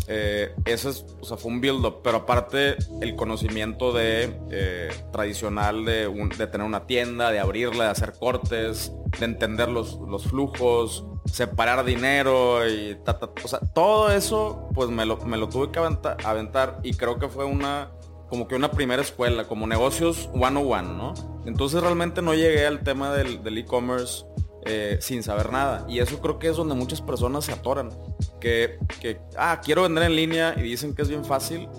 Eh, 0.07 0.53
eso 0.65 0.89
es, 0.89 1.05
o 1.21 1.25
sea, 1.25 1.37
fue 1.37 1.51
un 1.51 1.61
build-up, 1.61 2.01
pero 2.03 2.17
aparte 2.17 2.75
el 3.01 3.15
conocimiento 3.15 3.93
de 3.93 4.37
eh, 4.51 4.89
tradicional 5.11 5.85
de, 5.85 6.07
tener 6.51 6.67
una 6.67 6.85
tienda, 6.85 7.31
de 7.31 7.39
abrirla, 7.39 7.85
de 7.85 7.89
hacer 7.91 8.13
cortes, 8.19 8.91
de 9.19 9.25
entender 9.25 9.69
los, 9.69 9.97
flujos, 10.27 11.05
separar 11.25 11.85
dinero 11.85 12.67
y 12.67 12.97
sea, 13.45 13.59
todo 13.73 14.11
eso 14.11 14.69
pues 14.73 14.89
me 14.89 15.05
lo, 15.05 15.17
me 15.17 15.37
lo 15.37 15.47
tuve 15.47 15.71
que 15.71 15.79
aventar, 15.79 16.79
y 16.83 16.93
creo 16.93 17.17
que 17.17 17.29
fue 17.29 17.45
una 17.45 17.91
como 18.29 18.47
que 18.47 18.55
una 18.55 18.71
primera 18.71 19.01
escuela, 19.01 19.43
como 19.43 19.67
negocios 19.67 20.27
one 20.33 20.59
on 20.59 20.71
one, 20.71 20.97
¿no? 20.97 21.13
Entonces 21.45 21.81
realmente 21.81 22.23
no 22.23 22.33
llegué 22.33 22.65
al 22.65 22.79
tema 22.79 23.13
del 23.13 23.57
e-commerce 23.57 24.25
eh, 24.65 24.97
sin 25.01 25.23
saber 25.23 25.51
nada. 25.51 25.85
Y 25.89 25.99
eso 25.99 26.19
creo 26.19 26.39
que 26.39 26.47
es 26.47 26.57
donde 26.57 26.75
muchas 26.75 27.01
personas 27.01 27.45
se 27.45 27.51
atoran. 27.51 27.89
Que, 28.39 28.79
que 29.01 29.19
ah, 29.37 29.61
quiero 29.63 29.83
vender 29.83 30.03
en 30.03 30.15
línea 30.15 30.53
y 30.57 30.61
dicen 30.61 30.95
que 30.95 31.01
es 31.01 31.09
bien 31.09 31.25
fácil, 31.25 31.69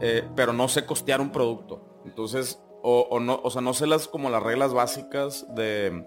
eh, 0.00 0.24
pero 0.36 0.52
no 0.52 0.68
sé 0.68 0.84
costear 0.86 1.20
un 1.20 1.30
producto. 1.30 2.02
Entonces, 2.04 2.60
o, 2.82 3.18
no, 3.20 3.40
o 3.42 3.50
sea, 3.50 3.62
no 3.62 3.72
sé 3.72 3.86
las 3.86 4.06
como 4.08 4.28
las 4.28 4.42
reglas 4.42 4.74
básicas 4.74 5.46
de 5.54 6.06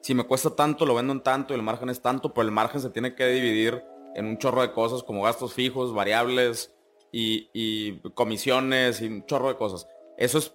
si 0.00 0.14
me 0.14 0.24
cuesta 0.24 0.56
tanto, 0.56 0.86
lo 0.86 0.94
vendo 0.94 1.12
en 1.12 1.22
tanto 1.22 1.52
y 1.52 1.56
el 1.56 1.62
margen 1.62 1.90
es 1.90 2.00
tanto, 2.00 2.32
pero 2.32 2.46
el 2.46 2.54
margen 2.54 2.80
se 2.80 2.88
tiene 2.88 3.14
que 3.14 3.26
dividir 3.26 3.84
en 4.14 4.24
un 4.24 4.38
chorro 4.38 4.62
de 4.62 4.72
cosas 4.72 5.02
como 5.02 5.22
gastos 5.22 5.52
fijos, 5.52 5.92
variables 5.92 6.74
y, 7.12 7.50
y 7.52 8.00
comisiones 8.14 9.02
y 9.02 9.08
un 9.08 9.26
chorro 9.26 9.48
de 9.48 9.56
cosas. 9.56 9.86
Eso 10.16 10.38
es 10.38 10.54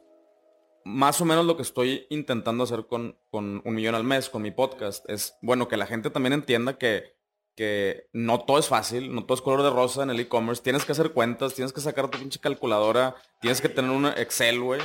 más 0.85 1.19
o 1.19 1.25
menos 1.25 1.45
lo 1.45 1.57
que 1.57 1.63
estoy 1.63 2.07
intentando 2.09 2.63
hacer 2.63 2.85
con, 2.87 3.17
con 3.29 3.61
un 3.65 3.75
millón 3.75 3.95
al 3.95 4.05
mes, 4.05 4.29
con 4.29 4.41
mi 4.41 4.51
podcast, 4.51 5.09
es, 5.09 5.35
bueno, 5.41 5.67
que 5.67 5.75
la 5.75 5.87
gente 5.87 6.09
también 6.09 6.33
entienda 6.33 6.77
que 6.77 7.15
que 7.55 8.09
no 8.11 8.41
todo 8.41 8.59
es 8.59 8.67
fácil, 8.67 9.13
no 9.15 9.23
todo 9.23 9.35
es 9.35 9.41
color 9.41 9.63
de 9.63 9.69
rosa 9.69 10.03
en 10.03 10.09
el 10.09 10.19
e-commerce. 10.19 10.61
Tienes 10.61 10.83
que 10.83 10.91
hacer 10.91 11.11
cuentas, 11.11 11.53
tienes 11.53 11.71
que 11.71 11.81
sacar 11.81 12.09
tu 12.09 12.19
pinche 12.19 12.39
calculadora, 12.39 13.15
tienes 13.39 13.61
que 13.61 13.69
tener 13.69 13.91
un 13.91 14.05
Excel, 14.05 14.59
güey. 14.59 14.81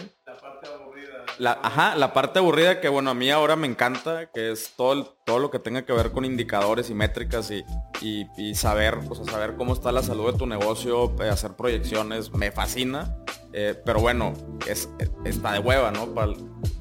La. 1.41 1.51
La, 1.51 1.59
ajá, 1.63 1.97
la 1.97 2.13
parte 2.13 2.39
aburrida 2.39 2.81
que, 2.81 2.89
bueno, 2.89 3.11
a 3.11 3.15
mí 3.15 3.31
ahora 3.31 3.57
me 3.57 3.67
encanta, 3.67 4.31
que 4.31 4.53
es 4.53 4.75
todo, 4.77 5.17
todo 5.25 5.39
lo 5.39 5.51
que 5.51 5.59
tenga 5.59 5.87
que 5.87 5.93
ver 5.93 6.13
con 6.13 6.25
indicadores 6.25 6.91
y 6.91 6.95
métricas 6.95 7.51
y, 7.51 7.65
y, 8.37 8.55
saber, 8.55 8.99
o 9.09 9.15
sea, 9.15 9.25
saber 9.25 9.57
cómo 9.57 9.73
está 9.73 9.91
la 9.91 10.03
salud 10.03 10.33
de 10.33 10.39
tu 10.39 10.47
negocio, 10.47 11.15
eh, 11.21 11.29
hacer 11.29 11.53
proyecciones, 11.53 12.33
me 12.33 12.53
fascina. 12.53 13.17
Eh, 13.53 13.75
pero 13.85 14.01
bueno, 14.01 14.33
es, 14.69 14.89
está 15.25 15.53
de 15.55 15.59
hueva, 15.59 15.91
¿no? 15.91 16.07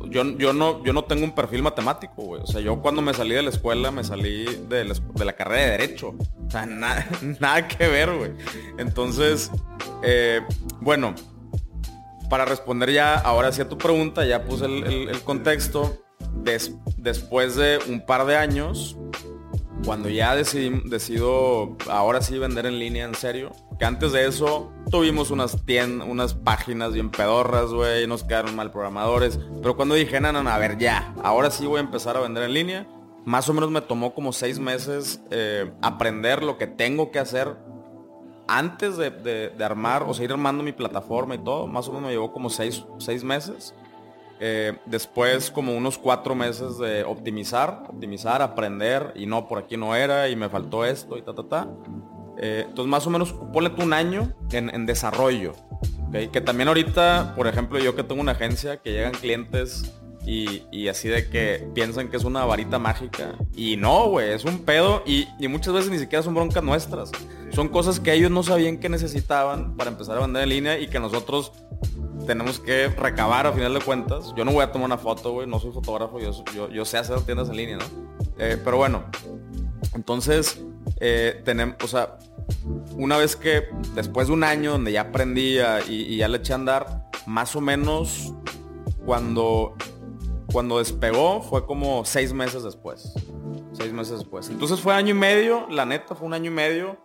yo, 0.05 0.23
yo 0.37 0.53
¿no? 0.53 0.83
yo 0.83 0.93
no 0.93 1.03
tengo 1.03 1.23
un 1.23 1.33
perfil 1.33 1.63
matemático, 1.63 2.21
güey. 2.21 2.43
O 2.43 2.47
sea, 2.47 2.61
yo 2.61 2.79
cuando 2.81 3.01
me 3.01 3.13
salí 3.13 3.33
de 3.33 3.41
la 3.41 3.49
escuela, 3.49 3.91
me 3.91 4.03
salí 4.03 4.45
de 4.67 4.85
la, 4.85 5.33
carrera 5.33 5.63
de 5.63 5.71
Derecho. 5.71 6.09
O 6.09 6.51
sea, 6.51 6.65
nada 7.39 7.67
que 7.67 7.87
ver, 7.87 8.15
güey. 8.15 8.31
Entonces, 8.77 9.51
eh, 10.03 10.41
bueno, 10.79 11.15
para 12.29 12.45
responder 12.45 12.91
ya 12.91 13.15
ahora 13.15 13.51
sí 13.51 13.61
a 13.61 13.69
tu 13.69 13.77
pregunta, 13.77 14.25
ya 14.25 14.45
puse 14.45 14.65
el, 14.65 15.21
contexto. 15.23 15.97
después 16.97 17.55
de 17.55 17.79
un 17.87 18.05
par 18.05 18.25
de 18.25 18.37
años, 18.37 18.97
cuando 19.85 20.09
ya 20.09 20.35
decidí, 20.35 20.81
decido 20.85 21.77
ahora 21.89 22.21
sí 22.21 22.37
vender 22.37 22.65
en 22.65 22.79
línea 22.79 23.05
en 23.05 23.15
serio, 23.15 23.51
que 23.79 23.85
antes 23.85 24.11
de 24.11 24.27
eso 24.27 24.71
tuvimos 24.91 25.31
unas 25.31 25.65
tiendas, 25.65 26.07
unas 26.07 26.33
páginas 26.33 26.93
bien 26.93 27.09
pedorras, 27.09 27.71
güey, 27.71 28.05
nos 28.07 28.23
quedaron 28.23 28.55
mal 28.55 28.71
programadores, 28.71 29.39
pero 29.61 29.75
cuando 29.75 29.95
dije, 29.95 30.19
no, 30.19 30.31
no, 30.31 30.43
no, 30.43 30.49
a 30.49 30.57
ver, 30.57 30.77
ya, 30.77 31.13
ahora 31.23 31.49
sí 31.49 31.65
voy 31.65 31.77
a 31.77 31.81
empezar 31.81 32.17
a 32.17 32.21
vender 32.21 32.43
en 32.43 32.53
línea, 32.53 32.87
más 33.25 33.47
o 33.49 33.53
menos 33.53 33.69
me 33.71 33.81
tomó 33.81 34.13
como 34.13 34.33
seis 34.33 34.59
meses 34.59 35.21
eh, 35.29 35.71
aprender 35.81 36.43
lo 36.43 36.57
que 36.57 36.67
tengo 36.67 37.11
que 37.11 37.19
hacer 37.19 37.57
antes 38.49 38.97
de, 38.97 39.53
armar, 39.63 40.03
o 40.03 40.13
sea, 40.13 40.25
ir 40.25 40.31
armando 40.31 40.63
mi 40.63 40.71
plataforma 40.71 41.35
y 41.35 41.37
todo, 41.37 41.67
más 41.67 41.87
o 41.87 41.91
menos 41.91 42.07
me 42.07 42.11
llevó 42.11 42.31
como 42.31 42.49
seis, 42.49 42.83
seis 42.97 43.23
meses. 43.23 43.75
Eh, 44.41 44.77
después 44.85 45.51
como 45.51 45.75
unos 45.75 45.97
cuatro 45.97 46.33
meses 46.33 46.77
de 46.77 47.03
optimizar, 47.03 47.83
optimizar, 47.89 48.41
aprender 48.41 49.11
y 49.15 49.25
no, 49.25 49.47
por 49.47 49.59
aquí 49.59 49.75
no 49.75 49.95
era 49.95 50.29
y 50.29 50.35
me 50.35 50.47
faltó 50.47 50.85
esto 50.85 51.17
y 51.17 51.21
ta, 51.21 51.35
ta, 51.35 51.43
ta. 51.43 51.67
Eh, 52.37 52.63
entonces 52.67 52.89
más 52.89 53.05
o 53.05 53.09
menos 53.09 53.33
ponle 53.53 53.69
tú 53.69 53.83
un 53.83 53.93
año 53.93 54.33
en, 54.51 54.85
desarrollo. 54.85 55.53
Que 56.11 56.41
también 56.41 56.69
ahorita, 56.69 57.33
por 57.35 57.45
ejemplo, 57.45 57.77
yo 57.77 57.95
que 57.95 58.03
tengo 58.03 58.19
una 58.19 58.31
agencia 58.31 58.77
que 58.77 58.93
llegan 58.93 59.11
clientes 59.11 59.93
y, 60.29 60.87
así 60.87 61.07
de 61.07 61.27
que 61.27 61.67
piensan 61.73 62.09
que 62.09 62.17
es 62.17 62.23
una 62.23 62.45
varita 62.45 62.77
mágica. 62.77 63.35
Y 63.55 63.77
no, 63.77 64.09
güey, 64.09 64.31
es 64.31 64.45
un 64.45 64.59
pedo 64.59 65.01
y, 65.05 65.27
y, 65.39 65.47
muchas 65.47 65.73
veces 65.73 65.89
ni 65.89 65.97
siquiera 65.97 66.21
son 66.21 66.35
broncas 66.35 66.63
nuestras. 66.63 67.11
Son 67.51 67.67
cosas 67.69 67.99
que 67.99 68.13
ellos 68.13 68.29
no 68.29 68.43
sabían 68.43 68.77
que 68.77 68.89
necesitaban 68.89 69.75
para 69.75 69.89
empezar 69.89 70.17
a 70.17 70.21
vender 70.21 70.43
en 70.43 70.49
línea 70.49 70.79
y 70.79 70.87
que 70.87 70.99
nosotros 70.99 71.51
tenemos 72.27 72.59
que 72.59 72.89
recabar 72.89 73.47
a 73.47 73.53
final 73.53 73.73
de 73.73 73.79
cuentas. 73.79 74.33
Yo 74.37 74.45
no 74.45 74.51
voy 74.51 74.63
a 74.63 74.71
tomar 74.71 74.85
una 74.85 74.99
foto, 74.99 75.31
güey, 75.31 75.47
no 75.47 75.59
soy 75.59 75.71
fotógrafo, 75.71 76.19
yo, 76.19 76.69
yo, 76.69 76.85
sé 76.85 76.99
hacer 76.99 77.19
tiendas 77.21 77.49
en 77.49 77.57
línea, 77.57 77.77
¿no? 77.77 77.85
Eh, 78.37 78.61
pero 78.63 78.77
bueno, 78.77 79.05
entonces, 79.95 80.61
eh, 80.99 81.41
tenemos, 81.43 81.77
o 81.83 81.87
sea, 81.87 82.19
una 82.91 83.17
vez 83.17 83.35
que 83.35 83.69
después 83.95 84.27
de 84.27 84.33
un 84.33 84.43
año 84.43 84.73
donde 84.73 84.91
ya 84.91 85.01
aprendí 85.01 85.57
y, 85.87 86.17
ya 86.17 86.27
le 86.27 86.37
eché 86.37 86.53
a 86.53 86.57
andar, 86.57 87.09
más 87.25 87.55
o 87.55 87.61
menos 87.61 88.33
cuando, 89.05 89.75
cuando 90.51 90.79
despegó 90.79 91.41
fue 91.41 91.65
como 91.65 92.05
seis 92.05 92.33
meses 92.33 92.63
después. 92.63 93.13
Seis 93.73 93.93
meses 93.93 94.19
después. 94.19 94.49
Entonces 94.49 94.79
fue 94.79 94.93
año 94.93 95.11
y 95.11 95.17
medio, 95.17 95.67
la 95.69 95.85
neta 95.85 96.15
fue 96.15 96.27
un 96.27 96.33
año 96.33 96.51
y 96.51 96.53
medio 96.53 96.97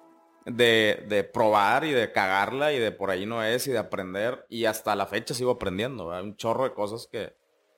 de, 0.46 1.30
probar 1.32 1.84
y 1.84 1.92
de 1.92 2.12
cagarla 2.12 2.72
y 2.72 2.78
de 2.78 2.92
por 2.92 3.10
ahí 3.10 3.26
no 3.26 3.42
es 3.42 3.66
y 3.66 3.72
de 3.72 3.78
aprender. 3.78 4.46
Y 4.48 4.64
hasta 4.64 4.96
la 4.96 5.06
fecha 5.06 5.34
sigo 5.34 5.52
aprendiendo, 5.52 6.12
Hay 6.12 6.22
Un 6.22 6.36
chorro 6.36 6.64
de 6.64 6.72
cosas 6.72 7.08
que, 7.10 7.34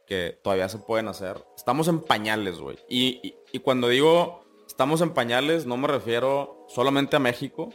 que 0.07 0.39
todavía 0.43 0.69
se 0.69 0.79
pueden 0.79 1.09
hacer. 1.09 1.45
Estamos 1.57 1.89
en 1.89 2.01
pañales, 2.01 2.59
güey. 2.59 2.79
Y, 2.89 3.35
cuando 3.63 3.89
digo 3.89 4.45
estamos 4.67 5.01
en 5.01 5.15
pañales, 5.15 5.65
no 5.65 5.77
me 5.79 5.89
refiero 5.89 6.67
solamente 6.69 7.17
a 7.17 7.19
México, 7.19 7.71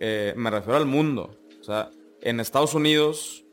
eh, 0.00 0.34
me 0.36 0.50
refiero 0.50 0.76
al 0.76 0.84
mundo. 0.84 1.30
O 1.60 1.64
sea, 1.64 1.90
en 2.20 2.40
Estados 2.40 2.74
Unidos, 2.74 3.43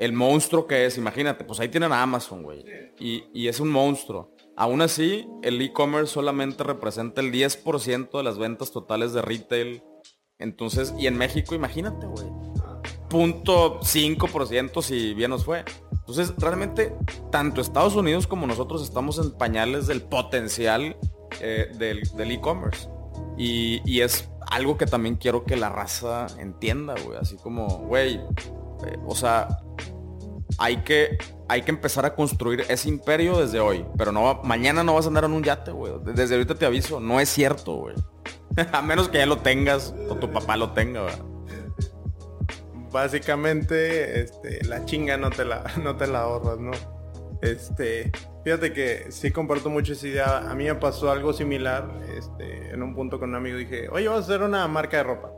el 0.00 0.12
monstruo 0.12 0.66
que 0.66 0.86
es, 0.86 0.98
imagínate, 0.98 1.44
pues 1.44 1.60
ahí 1.60 1.68
tienen 1.68 1.92
a 1.92 2.02
Amazon, 2.02 2.42
güey. 2.42 2.64
Y, 2.98 3.24
y 3.32 3.48
es 3.48 3.60
un 3.60 3.68
monstruo. 3.68 4.34
Aún 4.56 4.82
así, 4.82 5.28
el 5.42 5.60
e-commerce 5.60 6.12
solamente 6.12 6.64
representa 6.64 7.20
el 7.20 7.32
10% 7.32 8.16
de 8.16 8.22
las 8.22 8.38
ventas 8.38 8.72
totales 8.72 9.12
de 9.12 9.22
retail 9.22 9.82
entonces, 10.38 10.94
y 10.98 11.06
en 11.06 11.16
México, 11.16 11.54
imagínate, 11.54 12.06
güey. 12.06 12.26
Punto 13.08 13.80
5% 13.80 14.82
si 14.82 15.14
bien 15.14 15.30
nos 15.30 15.44
fue. 15.44 15.64
Entonces, 15.92 16.34
realmente, 16.38 16.94
tanto 17.30 17.60
Estados 17.60 17.94
Unidos 17.94 18.26
como 18.26 18.46
nosotros 18.46 18.82
estamos 18.82 19.18
en 19.18 19.32
pañales 19.32 19.86
del 19.86 20.02
potencial 20.02 20.96
eh, 21.40 21.70
del 21.78 22.30
e-commerce. 22.30 22.88
y, 23.36 24.00
es 24.00 24.30
algo 24.48 24.76
que 24.76 24.86
también 24.86 25.16
quiero 25.16 25.44
que 25.44 25.56
la 25.56 25.68
raza 25.70 26.26
entienda, 26.38 26.94
güey. 27.04 27.18
Así 27.18 27.36
como, 27.36 27.66
güey, 27.66 28.20
eh, 28.86 28.98
o 29.06 29.14
sea, 29.14 29.48
hay 30.58 30.78
que, 30.78 31.18
hay 31.48 31.62
que 31.62 31.70
empezar 31.70 32.04
a 32.04 32.14
construir 32.14 32.64
ese 32.68 32.88
imperio 32.88 33.38
desde 33.38 33.60
hoy. 33.60 33.84
Pero 33.96 34.12
no 34.12 34.42
mañana 34.44 34.82
no 34.82 34.94
vas 34.94 35.04
a 35.06 35.08
andar 35.08 35.24
en 35.24 35.32
un 35.32 35.42
yate, 35.42 35.70
güey. 35.70 35.92
Desde 36.04 36.34
ahorita 36.34 36.54
te 36.54 36.66
aviso, 36.66 37.00
no 37.00 37.20
es 37.20 37.28
cierto, 37.28 37.74
güey. 37.76 37.94
a 38.72 38.82
menos 38.82 39.08
que 39.08 39.18
ya 39.18 39.26
lo 39.26 39.38
tengas 39.38 39.94
o 40.08 40.16
tu 40.16 40.30
papá 40.30 40.56
lo 40.56 40.72
tenga, 40.72 41.06
Básicamente, 42.92 44.22
este, 44.22 44.64
la 44.64 44.84
chinga 44.86 45.18
no 45.18 45.28
te 45.28 45.44
la, 45.44 45.64
no 45.82 45.96
te 45.96 46.06
la 46.06 46.20
ahorras, 46.20 46.58
¿no? 46.58 46.70
Este, 47.42 48.10
fíjate 48.42 48.72
que 48.72 49.06
sí 49.10 49.30
comparto 49.30 49.68
mucho 49.68 49.92
esa 49.92 50.06
idea. 50.06 50.50
A 50.50 50.54
mí 50.54 50.64
me 50.64 50.74
pasó 50.76 51.10
algo 51.10 51.32
similar. 51.32 51.90
Este, 52.16 52.70
en 52.70 52.82
un 52.82 52.94
punto 52.94 53.18
con 53.18 53.30
un 53.30 53.36
amigo 53.36 53.58
dije, 53.58 53.88
oye, 53.90 54.08
vamos 54.08 54.24
a 54.24 54.26
hacer 54.26 54.42
una 54.42 54.66
marca 54.68 54.96
de 54.98 55.02
ropa. 55.02 55.35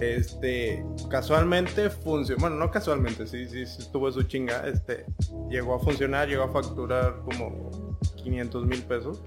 Este, 0.00 0.84
casualmente 1.10 1.90
funcionó, 1.90 2.40
bueno, 2.40 2.56
no 2.56 2.70
casualmente, 2.70 3.26
sí, 3.26 3.46
sí, 3.46 3.62
estuvo 3.62 4.10
su 4.10 4.22
chinga. 4.22 4.66
Este, 4.66 5.04
llegó 5.48 5.74
a 5.74 5.78
funcionar, 5.78 6.28
llegó 6.28 6.44
a 6.44 6.50
facturar 6.50 7.20
como 7.24 7.96
500 8.16 8.66
mil 8.66 8.82
pesos 8.82 9.22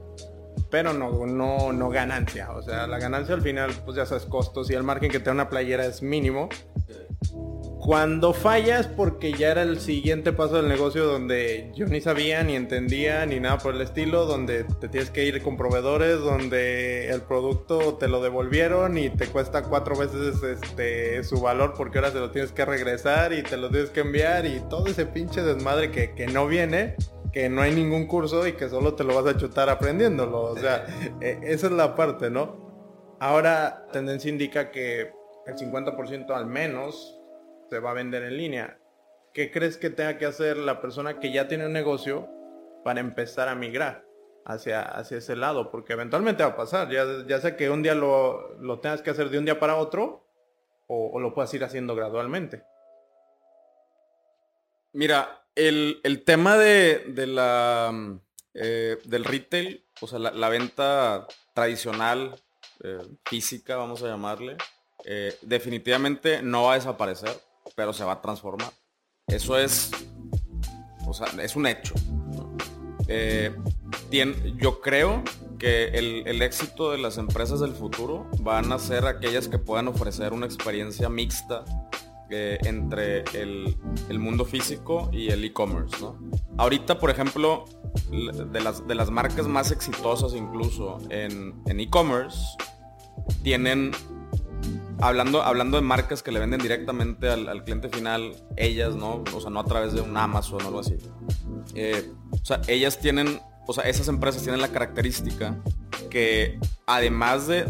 pero 0.74 0.92
no, 0.92 1.28
no, 1.28 1.72
no 1.72 1.90
ganancia. 1.90 2.52
O 2.52 2.64
sea, 2.64 2.88
la 2.88 2.98
ganancia 2.98 3.36
al 3.36 3.44
final, 3.44 3.72
pues 3.86 3.96
ya 3.96 4.08
sabes, 4.08 4.26
costos 4.26 4.72
y 4.72 4.74
el 4.74 4.82
margen 4.82 5.12
que 5.12 5.20
te 5.20 5.26
da 5.26 5.32
una 5.32 5.48
playera 5.48 5.86
es 5.86 6.02
mínimo. 6.02 6.50
Cuando 7.84 8.32
fallas 8.32 8.88
porque 8.88 9.34
ya 9.34 9.52
era 9.52 9.62
el 9.62 9.82
siguiente 9.82 10.32
paso 10.32 10.56
del 10.56 10.70
negocio 10.70 11.04
donde 11.04 11.70
yo 11.76 11.86
ni 11.86 12.00
sabía, 12.00 12.42
ni 12.42 12.56
entendía, 12.56 13.26
ni 13.26 13.42
nada 13.42 13.58
por 13.58 13.76
el 13.76 13.82
estilo, 13.82 14.26
donde 14.26 14.64
te 14.64 14.88
tienes 14.88 15.10
que 15.10 15.26
ir 15.26 15.44
con 15.44 15.58
proveedores, 15.58 16.20
donde 16.20 17.10
el 17.10 17.24
producto 17.24 17.96
te 17.96 18.08
lo 18.08 18.24
devolvieron 18.24 18.98
y 18.98 19.10
te 19.10 19.28
cuesta 19.28 19.64
cuatro 19.64 19.98
veces 19.98 20.42
este, 20.42 21.26
su 21.26 21.42
valor 21.42 21.74
porque 21.76 21.98
ahora 21.98 22.12
se 22.12 22.22
lo 22.22 22.32
tienes 22.32 22.54
que 22.54 22.64
regresar 22.64 23.34
y 23.34 23.44
te 23.44 23.58
lo 23.58 23.70
tienes 23.70 23.90
que 23.90 24.00
enviar 24.00 24.46
y 24.46 24.62
todo 24.70 24.88
ese 24.88 25.06
pinche 25.06 25.42
desmadre 25.42 25.92
que, 25.92 26.14
que 26.14 26.28
no 26.28 26.48
viene 26.48 26.96
que 27.34 27.50
no 27.50 27.64
hay 27.64 27.76
ningún 27.76 28.08
curso 28.08 28.48
y 28.48 28.54
que 28.54 28.70
solo 28.70 28.94
te 28.94 29.04
lo 29.04 29.22
vas 29.22 29.36
a 29.36 29.38
chutar 29.38 29.70
aprendiéndolo. 29.70 30.42
O 30.44 30.58
sea, 30.58 30.86
e, 31.20 31.40
esa 31.44 31.68
es 31.68 31.74
la 31.74 31.96
parte, 31.96 32.30
¿no? 32.30 33.18
Ahora, 33.20 33.88
tendencia 33.92 34.30
indica 34.30 34.72
que 34.72 35.12
el 35.48 35.56
50% 35.56 36.30
al 36.30 36.46
menos 36.46 37.20
se 37.74 37.80
va 37.80 37.90
a 37.90 37.96
vender 37.96 38.22
en 38.22 38.38
línea. 38.38 38.78
¿Qué 39.34 39.50
crees 39.50 39.78
que 39.78 39.90
tenga 39.90 40.20
que 40.20 40.28
hacer 40.28 40.58
la 40.58 40.80
persona 40.80 41.20
que 41.20 41.34
ya 41.34 41.48
tiene 41.48 41.66
un 41.66 41.74
negocio 41.74 42.30
para 42.84 43.00
empezar 43.00 43.50
a 43.50 43.56
migrar 43.56 44.06
hacia, 44.46 44.84
hacia 44.84 45.18
ese 45.18 45.36
lado? 45.36 45.72
Porque 45.72 45.94
eventualmente 45.94 46.44
va 46.44 46.50
a 46.50 46.56
pasar. 46.56 46.92
Ya, 46.92 47.04
ya 47.26 47.42
sea 47.42 47.58
que 47.58 47.72
un 47.72 47.82
día 47.82 47.96
lo, 47.96 48.56
lo 48.60 48.80
tengas 48.80 49.02
que 49.02 49.10
hacer 49.10 49.32
de 49.32 49.40
un 49.40 49.46
día 49.46 49.60
para 49.60 49.78
otro 49.78 50.24
o, 50.86 51.20
lo 51.20 51.34
puedas 51.34 51.52
ir 51.56 51.64
haciendo 51.64 51.96
gradualmente. 51.96 52.64
Mira, 54.92 55.44
el, 55.56 56.22
tema 56.24 56.60
de, 56.60 57.26
la, 57.26 57.90
mm, 57.92 58.20
eh, 58.54 59.00
del 59.06 59.24
retail, 59.24 59.84
o 60.00 60.06
sea, 60.06 60.20
la, 60.20 60.50
venta 60.50 61.26
tradicional, 61.56 62.36
eh, 62.84 63.00
física, 63.26 63.78
vamos 63.78 64.04
a 64.04 64.10
llamarle, 64.10 64.58
eh, 65.06 65.36
definitivamente 65.42 66.44
no 66.44 66.66
va 66.66 66.74
a 66.74 66.76
desaparecer, 66.76 67.36
pero 67.76 67.94
se 67.94 68.04
va 68.04 68.14
a 68.14 68.22
transformar. 68.22 68.72
Eso 69.28 69.58
es, 69.58 69.92
o 71.08 71.14
sea, 71.14 71.28
es 71.42 71.56
un 71.56 71.68
hecho. 71.68 71.94
yo 74.58 74.82
creo 74.82 75.24
que 75.60 75.86
el, 75.90 76.28
el, 76.28 76.42
éxito 76.42 76.92
de 76.92 76.98
las 76.98 77.18
empresas 77.18 77.60
del 77.60 77.74
futuro 77.74 78.30
van 78.40 78.72
a 78.74 78.80
ser 78.80 79.06
aquellas 79.06 79.48
que 79.48 79.58
puedan 79.58 79.88
ofrecer 79.88 80.34
una 80.34 80.46
experiencia 80.46 81.08
mixta 81.08 81.64
eh, 82.30 82.58
entre 82.64 83.24
el, 83.34 83.76
mundo 84.20 84.44
físico 84.46 85.10
y 85.12 85.30
el 85.30 85.44
e-commerce, 85.44 85.96
¿no? 86.02 86.18
Ahorita, 86.58 87.00
por 87.00 87.10
ejemplo, 87.10 87.66
de 88.10 88.62
las, 88.62 88.88
de 88.88 88.96
las 88.96 89.12
marcas 89.12 89.48
más 89.48 89.72
exitosas 89.72 90.34
incluso 90.34 90.98
en 91.10 91.80
e-commerce, 91.80 92.40
tienen 93.44 93.92
hablando, 95.04 95.44
hablando 95.44 95.78
de 95.78 95.84
marcas 95.84 96.24
que 96.24 96.32
le 96.32 96.40
venden 96.40 96.62
directamente 96.62 97.30
al, 97.30 97.64
cliente 97.64 97.90
final, 97.90 98.36
ellas, 98.56 98.96
¿no? 98.96 99.24
O 99.34 99.42
sea, 99.42 99.50
no 99.50 99.60
a 99.60 99.66
través 99.66 99.94
de 99.94 100.02
un 100.02 100.16
Amazon 100.16 100.62
o 100.64 100.68
algo 100.68 100.80
así. 100.80 100.96
Eh, 101.76 102.12
o 102.32 102.46
sea, 102.46 102.62
ellas 102.68 103.00
tienen, 103.00 103.40
o 103.68 103.74
sea, 103.74 103.84
esas 103.84 104.08
empresas 104.08 104.44
tienen 104.44 104.62
la 104.62 104.70
característica 104.70 105.62
que 106.10 106.60
además 106.86 107.48
de, 107.48 107.64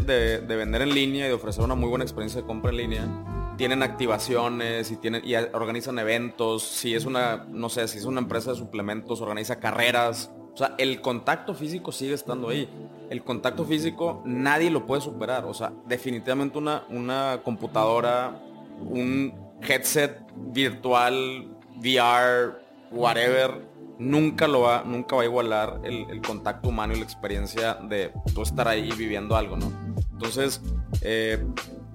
vender 0.46 0.82
en 0.82 0.94
línea 0.94 1.26
y 1.26 1.28
de 1.28 1.34
ofrecer 1.34 1.64
una 1.64 1.74
muy 1.74 1.88
buena 1.88 2.04
experiencia 2.04 2.40
de 2.40 2.46
compra 2.46 2.70
en 2.70 2.76
línea, 2.76 3.08
tienen 3.56 3.82
activaciones 3.82 4.90
y 4.90 4.96
tienen 4.96 5.22
y 5.24 5.34
organizan 5.34 5.98
eventos. 5.98 6.62
Si 6.62 6.94
es 6.94 7.04
una, 7.04 7.46
no 7.48 7.68
sé, 7.68 7.88
si 7.88 7.98
es 7.98 8.04
una 8.04 8.20
empresa 8.20 8.52
de 8.52 8.56
suplementos, 8.58 9.20
organiza 9.20 9.60
carreras. 9.60 10.30
O 10.52 10.56
sea, 10.56 10.74
el 10.78 11.00
contacto 11.00 11.54
físico 11.54 11.90
sigue 11.90 12.14
estando 12.14 12.48
ahí 12.48 12.68
el 13.10 13.22
contacto 13.22 13.64
físico 13.64 14.22
nadie 14.24 14.70
lo 14.70 14.86
puede 14.86 15.02
superar. 15.02 15.44
O 15.44 15.54
sea, 15.54 15.72
definitivamente 15.86 16.58
una, 16.58 16.84
una 16.90 17.40
computadora, 17.42 18.40
un 18.80 19.32
headset 19.60 20.20
virtual, 20.34 21.48
VR, 21.76 22.54
whatever, 22.90 23.66
nunca 23.98 24.46
lo 24.46 24.62
va, 24.62 24.82
nunca 24.84 25.16
va 25.16 25.22
a 25.22 25.24
igualar 25.24 25.80
el, 25.84 26.20
contacto 26.22 26.68
humano 26.68 26.94
y 26.94 26.98
la 26.98 27.04
experiencia 27.04 27.74
de 27.74 28.12
tú 28.34 28.42
estar 28.42 28.68
ahí 28.68 28.90
viviendo 28.92 29.36
algo, 29.36 29.56
¿no? 29.56 29.72
Entonces, 30.12 30.60
eh, 31.02 31.44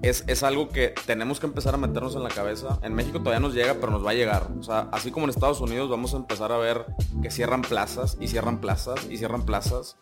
es, 0.02 0.24
es, 0.26 0.42
algo 0.42 0.68
que 0.68 0.94
tenemos 1.06 1.40
que 1.40 1.46
empezar 1.46 1.74
a 1.74 1.76
meternos 1.76 2.14
en 2.14 2.22
la 2.22 2.30
cabeza. 2.30 2.78
En 2.82 2.94
México 2.94 3.18
todavía 3.18 3.40
nos 3.40 3.54
llega, 3.54 3.74
pero 3.74 3.90
nos 3.90 4.04
va 4.04 4.10
a 4.10 4.14
llegar. 4.14 4.48
O 4.58 4.62
sea, 4.62 4.88
así 4.92 5.10
como 5.10 5.24
en 5.24 5.30
Estados 5.30 5.60
Unidos 5.60 5.90
vamos 5.90 6.14
a 6.14 6.18
empezar 6.18 6.52
a 6.52 6.58
ver 6.58 6.86
que 7.22 7.30
cierran 7.30 7.62
plazas 7.62 8.16
y 8.20 8.28
cierran 8.28 8.60
plazas 8.60 9.06
y 9.10 9.18
cierran 9.18 9.42
plazas 9.44 9.98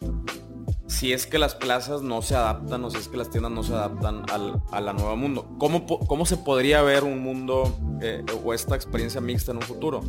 si 0.88 1.12
es 1.12 1.26
que 1.26 1.38
las 1.38 1.54
plazas 1.54 2.00
no 2.00 2.23
se 2.23 2.35
adaptan 2.35 2.83
o 2.85 2.90
si 2.90 2.97
es 2.97 3.09
que 3.09 3.18
las 3.18 3.28
tiendas 3.28 3.52
no 3.52 3.62
se 3.62 3.75
adaptan 3.75 4.25
al, 4.30 4.61
a 4.73 4.80
la 4.80 4.95
nueva 4.95 5.14
mundo. 5.16 5.47
¿Cómo, 5.59 5.87
¿Cómo, 5.87 6.25
se 6.25 6.38
podría 6.38 6.80
ver 6.80 7.04
un 7.04 7.23
mundo 7.23 7.78
eh, 8.00 8.25
o 8.42 8.54
esta 8.54 8.75
experiencia 8.75 9.21
mixta 9.21 9.52
en 9.52 9.59
un 9.59 9.64
futuro? 9.64 10.00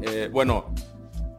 Eh, 0.00 0.30
bueno, 0.32 0.74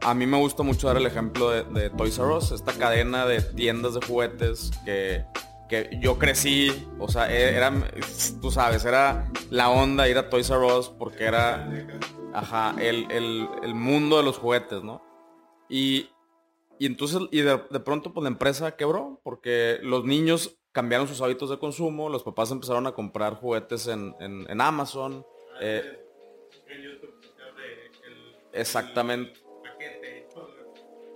a 0.00 0.14
mí 0.14 0.26
me 0.26 0.38
gusta 0.38 0.62
mucho 0.62 0.86
dar 0.86 0.96
el 0.96 1.06
ejemplo 1.06 1.50
de, 1.50 1.90
Toys 1.90 2.18
R 2.18 2.36
Us, 2.36 2.52
esta 2.52 2.72
cadena 2.72 3.26
de 3.26 3.42
tiendas 3.42 3.94
de 3.94 4.06
juguetes 4.06 4.70
que, 4.84 5.24
que 5.68 5.98
yo 6.00 6.20
crecí, 6.20 6.88
o 7.00 7.08
sea, 7.08 7.32
e, 7.32 7.56
era, 7.56 7.72
tú 8.40 8.52
sabes, 8.52 8.84
era 8.84 9.28
la 9.50 9.70
onda 9.70 10.08
ir 10.08 10.18
a 10.18 10.30
Toys 10.30 10.50
R 10.50 10.64
Us 10.64 10.88
porque 10.88 11.24
era, 11.24 11.68
ajá, 12.32 12.76
el, 12.78 13.10
el, 13.10 13.48
el 13.64 13.74
mundo 13.74 14.18
de 14.18 14.22
los 14.22 14.38
juguetes, 14.38 14.84
¿no? 14.84 15.02
Y, 15.68 16.10
y 16.82 16.86
entonces, 16.86 17.20
y 17.30 17.42
de, 17.42 17.58
pronto 17.58 18.12
pues 18.12 18.24
la 18.24 18.28
empresa 18.28 18.74
quebró 18.74 19.20
porque 19.22 19.78
los 19.84 20.04
niños 20.04 20.58
cambiaron 20.72 21.06
sus 21.06 21.20
hábitos 21.20 21.48
de 21.48 21.60
consumo, 21.60 22.08
los 22.08 22.24
papás 22.24 22.50
empezaron 22.50 22.88
a 22.88 22.92
comprar 22.92 23.36
juguetes 23.36 23.86
en, 23.86 24.60
Amazon. 24.60 25.24
Eh, 25.60 26.04
exactamente. 28.52 29.32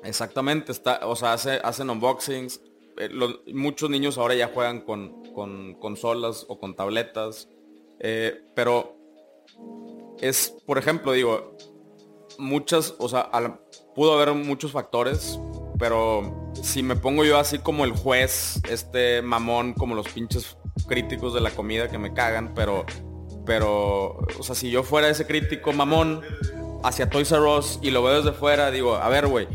Exactamente, 0.04 0.70
está, 0.70 1.00
o 1.04 1.16
sea, 1.16 1.32
hace, 1.32 1.58
hacen 1.64 1.90
unboxings. 1.90 2.61
Eh, 2.99 3.11
muchos 3.52 3.90
niños 3.90 4.18
ahora 4.18 4.37
ya 4.37 4.46
juegan 4.54 4.82
con, 4.82 5.20
con 5.32 5.75
consolas 5.80 6.46
o 6.46 6.61
con 6.61 6.76
tabletas. 6.76 7.49
Eh, 7.99 8.40
pero 8.54 8.97
es, 10.21 10.62
por 10.64 10.78
ejemplo, 10.78 11.10
digo, 11.10 11.56
muchas, 12.38 12.95
o 12.99 13.08
sea, 13.08 13.30
pudo 13.97 14.14
haber 14.14 14.34
muchos 14.34 14.73
factores, 14.73 15.41
pero 15.78 16.52
si 16.54 16.82
me 16.82 16.97
pongo 16.97 17.25
yo 17.25 17.39
así 17.39 17.58
como 17.58 17.84
el 17.84 17.93
juez, 17.93 18.60
este 18.69 19.23
mamón, 19.23 19.75
como 19.75 19.95
los 19.95 20.08
pinches 20.08 20.56
críticos 20.89 21.34
de 21.34 21.41
la 21.41 21.50
comida 21.50 21.89
que 21.89 21.99
me 21.99 22.12
cagan, 22.12 22.52
pero, 22.54 22.86
pero, 23.45 24.19
o 24.39 24.43
sea, 24.43 24.54
si 24.54 24.71
yo 24.71 24.82
fuera 24.82 25.08
ese 25.08 25.26
crítico 25.26 25.73
mamón 25.73 26.23
hacia 26.82 27.10
Toys 27.10 27.30
R 27.32 27.43
Us 27.43 27.78
y 27.82 27.91
lo 27.91 28.02
veo 28.02 28.23
desde 28.23 28.36
fuera, 28.36 28.71
digo, 28.71 28.97
a 28.97 29.08
ver, 29.08 29.26
güey, 29.26 29.49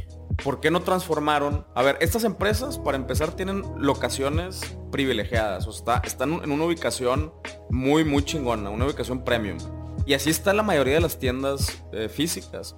¿por 0.43 0.59
qué 0.59 0.71
no 0.71 0.81
transformaron? 0.81 1.65
A 1.75 1.81
ver, 1.81 1.97
estas 2.01 2.23
empresas, 2.23 2.77
para 2.77 2.97
empezar, 2.97 3.35
tienen 3.35 3.63
locaciones 3.77 4.61
privilegiadas, 4.91 5.67
o 5.67 5.71
sea, 5.71 6.01
están 6.03 6.41
en 6.43 6.51
una 6.51 6.65
ubicación 6.65 7.33
muy, 7.69 8.03
muy 8.03 8.23
chingona, 8.23 8.69
una 8.69 8.85
ubicación 8.85 9.23
premium. 9.23 9.57
Y 10.05 10.13
así 10.13 10.29
está 10.29 10.53
la 10.53 10.63
mayoría 10.63 10.95
de 10.95 11.01
las 11.01 11.19
tiendas 11.19 11.83
eh, 11.93 12.09
físicas. 12.09 12.75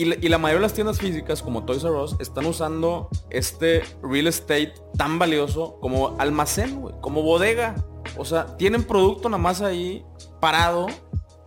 Y, 0.00 0.28
la 0.30 0.38
mayoría 0.38 0.60
de 0.60 0.62
las 0.62 0.72
tiendas 0.72 0.98
físicas, 0.98 1.42
como 1.42 1.66
Toys 1.66 1.84
R 1.84 1.92
Us, 1.92 2.16
están 2.20 2.46
usando 2.46 3.10
este 3.28 3.82
real 4.02 4.28
estate 4.28 4.72
tan 4.96 5.18
valioso 5.18 5.78
como 5.78 6.16
almacén, 6.18 6.82
como 7.02 7.20
bodega. 7.20 7.74
O 8.16 8.24
sea, 8.24 8.56
tienen 8.56 8.84
producto 8.84 9.28
nada 9.28 9.42
más 9.42 9.60
ahí 9.60 10.02
parado, 10.40 10.86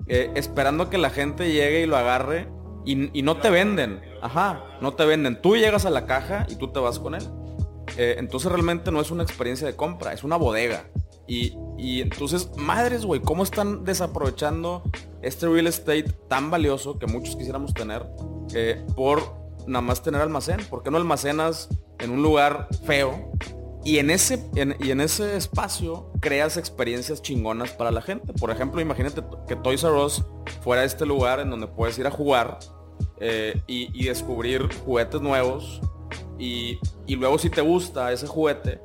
eh, 0.07 0.29
esperando 0.35 0.91
que 0.91 0.99
la 0.99 1.09
gente 1.09 1.51
llegue 1.51 1.81
y 1.81 1.85
lo 1.87 1.97
agarre. 1.97 2.47
Y, 2.85 3.23
no 3.23 3.37
te 3.37 3.49
venden. 3.49 4.01
Ajá, 4.21 4.63
no 4.81 4.93
te 4.93 5.03
venden. 5.03 5.41
Tú 5.41 5.57
llegas 5.57 5.87
a 5.87 5.89
la 5.89 6.05
caja 6.05 6.45
y 6.47 6.55
tú 6.55 6.67
te 6.67 6.79
vas 6.79 6.99
con 6.99 7.15
él. 7.15 7.27
Eh, 7.97 8.17
entonces 8.19 8.51
realmente 8.51 8.91
no 8.91 9.01
es 9.01 9.09
una 9.09 9.23
experiencia 9.23 9.65
de 9.65 9.75
compra, 9.75 10.13
es 10.13 10.23
una 10.23 10.35
bodega. 10.35 10.85
Y, 11.27 12.01
entonces, 12.01 12.51
madres, 12.55 13.03
güey, 13.03 13.19
¿cómo 13.19 13.41
están 13.41 13.83
desaprovechando 13.83 14.83
este 15.23 15.47
real 15.47 15.65
estate 15.65 16.05
tan 16.29 16.51
valioso 16.51 16.99
que 16.99 17.07
muchos 17.07 17.35
quisiéramos 17.35 17.73
tener 17.73 18.05
eh, 18.53 18.85
por 18.95 19.21
nada 19.67 19.81
más 19.81 20.01
tener 20.01 20.21
almacén? 20.21 20.59
¿Por 20.69 20.83
qué 20.83 20.91
no 20.91 20.97
almacenas 20.97 21.69
en 21.99 22.11
un 22.11 22.21
lugar 22.21 22.67
feo 22.85 23.31
y 23.85 23.97
en 23.97 24.09
ese, 24.11 24.43
y 24.79 24.91
en 24.91 25.01
ese 25.01 25.35
espacio 25.35 26.11
creas 26.21 26.57
experiencias 26.57 27.21
chingonas 27.21 27.71
para 27.71 27.91
la 27.91 28.01
gente? 28.01 28.33
Por 28.33 28.51
ejemplo, 28.51 28.81
imagínate 28.81 29.23
que 29.47 29.55
Toys 29.55 29.83
R 29.83 29.93
Us 29.93 30.23
fuera 30.61 30.83
este 30.83 31.05
lugar 31.05 31.39
en 31.39 31.49
donde 31.49 31.67
puedes 31.67 31.97
ir 31.97 32.07
a 32.07 32.11
jugar 32.11 32.59
eh, 33.19 33.61
y, 33.67 34.05
descubrir 34.05 34.67
juguetes 34.85 35.21
nuevos 35.21 35.81
y, 36.37 36.79
luego 37.07 37.37
si 37.37 37.49
te 37.49 37.61
gusta 37.61 38.11
ese 38.11 38.27
juguete, 38.27 38.81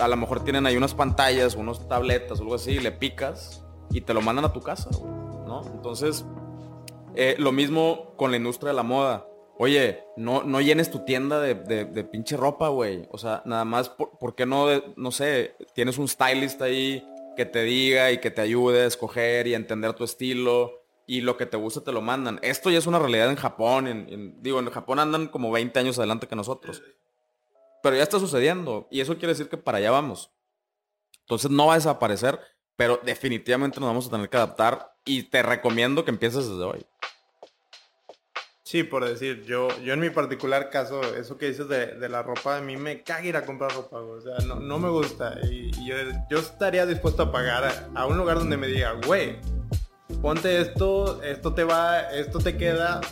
a 0.00 0.08
lo 0.08 0.16
mejor 0.16 0.44
tienen 0.44 0.66
ahí 0.66 0.76
unas 0.76 0.94
pantallas, 0.94 1.54
unos 1.54 1.88
tabletas 1.88 2.40
algo 2.40 2.54
así, 2.54 2.78
le 2.78 2.92
picas 2.92 3.64
y 3.90 4.00
te 4.00 4.12
lo 4.12 4.20
mandan 4.20 4.44
a 4.44 4.52
tu 4.52 4.60
casa, 4.60 4.90
¿no? 5.46 5.62
Entonces, 5.74 6.24
eh, 7.16 7.36
lo 7.38 7.52
mismo 7.52 8.14
con 8.16 8.30
la 8.30 8.36
industria 8.36 8.70
de 8.70 8.76
la 8.76 8.82
moda. 8.82 9.26
Oye, 9.56 10.04
no, 10.16 10.42
no 10.42 10.60
llenes 10.60 10.90
tu 10.90 11.04
tienda 11.04 11.40
de, 11.40 12.04
pinche 12.04 12.36
ropa, 12.36 12.68
güey. 12.68 13.06
O 13.10 13.18
sea, 13.18 13.42
nada 13.44 13.64
más, 13.64 13.88
por, 13.88 14.34
qué 14.34 14.46
no, 14.46 14.66
no 14.96 15.12
sé, 15.12 15.56
tienes 15.74 15.98
un 15.98 16.08
stylist 16.08 16.60
ahí 16.60 17.06
que 17.36 17.46
te 17.46 17.62
diga 17.62 18.10
y 18.10 18.18
que 18.18 18.30
te 18.30 18.40
ayude 18.40 18.82
a 18.82 18.86
escoger 18.86 19.46
y 19.46 19.54
a 19.54 19.56
entender 19.56 19.92
tu 19.92 20.04
estilo 20.04 20.84
y 21.06 21.20
lo 21.20 21.36
que 21.36 21.46
te 21.46 21.56
gusta 21.56 21.82
te 21.82 21.92
lo 21.92 22.00
mandan. 22.00 22.40
Esto 22.42 22.70
ya 22.70 22.78
es 22.78 22.86
una 22.86 22.98
realidad 22.98 23.30
en 23.30 23.36
Japón. 23.36 24.36
digo, 24.40 24.58
en 24.58 24.70
Japón 24.70 24.98
andan 24.98 25.28
como 25.28 25.50
20 25.52 25.78
años 25.78 25.98
adelante 25.98 26.26
que 26.26 26.36
nosotros. 26.36 26.82
Pero 27.82 27.96
ya 27.96 28.02
está 28.02 28.18
sucediendo 28.18 28.88
y 28.90 29.00
eso 29.00 29.14
quiere 29.14 29.28
decir 29.28 29.48
que 29.48 29.58
para 29.58 29.78
allá 29.78 29.90
vamos. 29.90 30.30
Entonces 31.20 31.50
no 31.50 31.66
va 31.66 31.74
a 31.74 31.76
desaparecer, 31.76 32.40
pero 32.76 33.00
definitivamente 33.04 33.80
nos 33.80 33.88
vamos 33.88 34.06
a 34.06 34.10
tener 34.10 34.28
que 34.28 34.36
adaptar 34.36 34.94
y 35.04 35.24
te 35.24 35.42
recomiendo 35.42 36.04
que 36.04 36.10
empieces 36.10 36.48
desde 36.48 36.62
hoy. 36.62 36.86
Sí, 38.64 38.82
por 38.82 39.04
decir, 39.04 39.44
yo, 39.44 39.68
yo 39.82 39.92
en 39.92 40.00
mi 40.00 40.08
particular 40.08 40.70
caso, 40.70 41.02
eso 41.16 41.36
que 41.36 41.48
dices 41.48 41.68
de, 41.68 42.08
la 42.08 42.22
ropa, 42.22 42.56
a 42.56 42.60
mí 42.62 42.78
me 42.78 43.02
caga 43.02 43.24
ir 43.26 43.36
a 43.36 43.44
comprar 43.44 43.72
ropa, 43.74 43.98
o 43.98 44.20
sea, 44.22 44.38
no, 44.38 44.78
me 44.78 44.88
gusta. 44.88 45.36
Y, 45.48 45.70
yo, 45.86 46.38
estaría 46.38 46.86
dispuesto 46.86 47.24
a 47.24 47.30
pagar 47.30 47.90
a, 47.94 48.06
un 48.06 48.16
lugar 48.16 48.38
donde 48.38 48.56
me 48.56 48.66
diga, 48.66 48.92
güey, 49.06 49.36
ponte 50.22 50.62
esto, 50.62 51.22
esto 51.22 51.52
te 51.52 51.62
va, 51.62 52.00
esto 52.10 52.38
te 52.38 52.56
queda, 52.56 53.02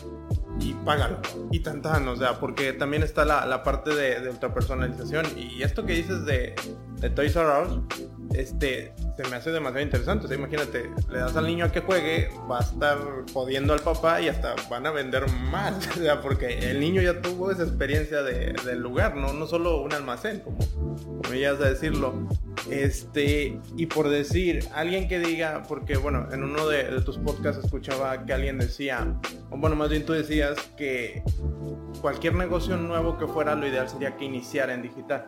y 0.59 0.73
págalo. 0.87 1.21
Y 1.51 1.61
tan 1.61 1.83
tan, 1.83 2.09
o 2.09 2.17
sea, 2.17 2.41
porque 2.41 2.73
también 2.73 3.03
está 3.03 3.27
la, 3.27 3.45
la 3.45 3.63
parte 3.63 3.95
de, 3.95 4.21
de 4.21 4.31
ultrapersonalización. 4.31 5.27
Y 5.37 5.63
esto 5.63 5.85
que 5.85 5.93
dices 5.93 6.25
de, 6.25 6.55
de 7.03 7.11
Toys 7.11 7.35
R 7.35 7.63
Us, 7.63 7.81
este, 8.35 8.95
se 9.17 9.29
me 9.29 9.37
hace 9.37 9.51
demasiado 9.51 9.85
interesante. 9.85 10.25
O 10.25 10.29
sea, 10.29 10.39
imagínate, 10.39 10.89
le 11.11 11.19
das 11.19 11.37
al 11.37 11.47
niño 11.47 11.67
a 11.67 11.73
que 11.73 11.81
juegue, 11.81 12.31
va 12.51 12.61
a 12.61 12.63
estar 12.63 12.99
jodiendo 13.35 13.73
al 13.73 13.81
papá 13.81 14.21
y 14.21 14.29
hasta 14.29 14.55
van 14.71 14.87
a 14.87 14.93
vender 14.93 15.29
más. 15.51 15.89
o 15.97 16.01
sea, 16.01 16.23
porque 16.23 16.71
el 16.71 16.79
niño 16.81 17.03
ya 17.03 17.21
tuvo 17.21 17.51
esa 17.51 17.65
experiencia 17.65 18.23
de, 18.23 18.55
del 18.65 18.81
lugar, 18.81 19.17
¿no? 19.17 19.33
No 19.33 19.47
solo 19.47 19.83
un 19.83 19.93
almacén, 19.93 20.41
como, 20.41 20.59
como 20.97 21.35
ya 21.35 21.51
a 21.51 21.55
decirlo. 21.55 22.15
Este, 22.71 23.59
y 23.77 23.87
por 23.87 24.09
decir, 24.09 24.65
alguien 24.73 25.09
que 25.09 25.19
diga, 25.19 25.65
porque 25.69 25.97
bueno, 25.97 26.29
en 26.31 26.45
uno 26.45 26.69
de, 26.69 26.85
de 26.85 27.01
tus 27.03 27.19
podcasts 27.19 27.65
escuchaba 27.65 28.25
que 28.25 28.33
alguien 28.33 28.59
decía, 28.59 29.13
o 29.51 29.57
bueno, 29.57 29.75
más 29.75 29.91
bien 29.91 30.07
tú 30.07 30.13
decías 30.13 30.57
que 30.77 31.25
cualquier 32.01 32.35
negocio 32.35 32.77
nuevo 32.77 33.19
que 33.19 33.27
fuera, 33.27 33.57
lo 33.57 33.67
ideal 33.67 33.89
sería 33.89 34.17
que 34.17 34.25
iniciara 34.25 34.73
en 34.73 34.83
digital 34.83 35.27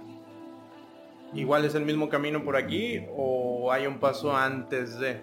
igual 1.35 1.65
es 1.65 1.75
el 1.75 1.85
mismo 1.85 2.09
camino 2.09 2.45
por 2.45 2.57
aquí 2.57 3.07
o 3.17 3.71
hay 3.73 3.87
un 3.87 3.99
paso 3.99 4.37
antes 4.37 4.99
de? 4.99 5.21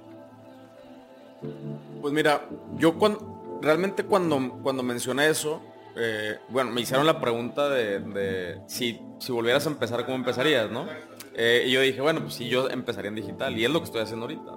Pues 2.02 2.14
mira, 2.14 2.48
yo 2.78 2.98
cuando, 2.98 3.60
realmente 3.62 4.04
cuando, 4.04 4.60
cuando 4.62 4.84
mencioné 4.84 5.30
eso, 5.30 5.62
eh, 5.96 6.38
bueno, 6.50 6.72
me 6.72 6.82
hicieron 6.82 7.06
la 7.06 7.20
pregunta 7.20 7.70
de, 7.70 8.62
si, 8.68 9.00
si 9.20 9.32
volvieras 9.32 9.66
a 9.66 9.70
empezar, 9.70 10.06
¿cómo 10.06 10.18
empezarías, 10.18 10.70
no? 10.70 10.88
Eh, 11.34 11.66
y 11.68 11.72
yo 11.72 11.82
dije, 11.82 12.02
bueno, 12.02 12.22
pues 12.22 12.36
sí, 12.36 12.48
yo 12.48 12.70
empezaría 12.70 13.10
en 13.10 13.16
digital. 13.16 13.58
Y 13.58 13.66
es 13.66 13.72
lo 13.72 13.80
que 13.80 13.86
estoy 13.86 14.02
haciendo 14.02 14.26
ahorita. 14.26 14.52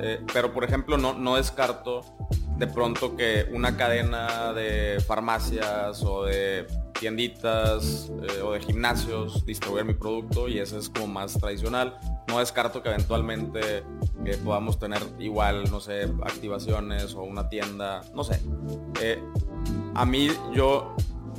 Eh, 0.00 0.20
pero, 0.32 0.52
por 0.52 0.64
ejemplo, 0.64 0.98
no, 0.98 1.14
no 1.14 1.36
descarto 1.36 2.02
de 2.56 2.66
pronto 2.66 3.16
que 3.16 3.46
una 3.52 3.76
cadena 3.76 4.52
de 4.52 5.00
farmacias 5.06 6.02
o 6.02 6.24
de 6.24 6.66
tienditas 6.98 8.10
o 8.42 8.52
de 8.52 8.60
gimnasios 8.60 9.44
distribuir 9.46 9.84
mi 9.84 9.94
producto 9.94 10.48
y 10.48 10.58
eso 10.58 10.78
es 10.78 10.88
como 10.88 11.06
más 11.06 11.34
tradicional. 11.34 11.96
No 12.28 12.38
descarto 12.38 12.82
que 12.82 12.88
eventualmente 12.88 13.82
podamos 14.44 14.78
tener 14.78 15.02
igual, 15.18 15.70
no 15.70 15.80
sé, 15.80 16.02
activaciones 16.22 17.14
o 17.14 17.22
una 17.22 17.48
tienda, 17.48 18.02
no 18.14 18.24
sé 18.24 18.40
a 19.94 20.04
mí 20.04 20.28
yo, 20.52 20.94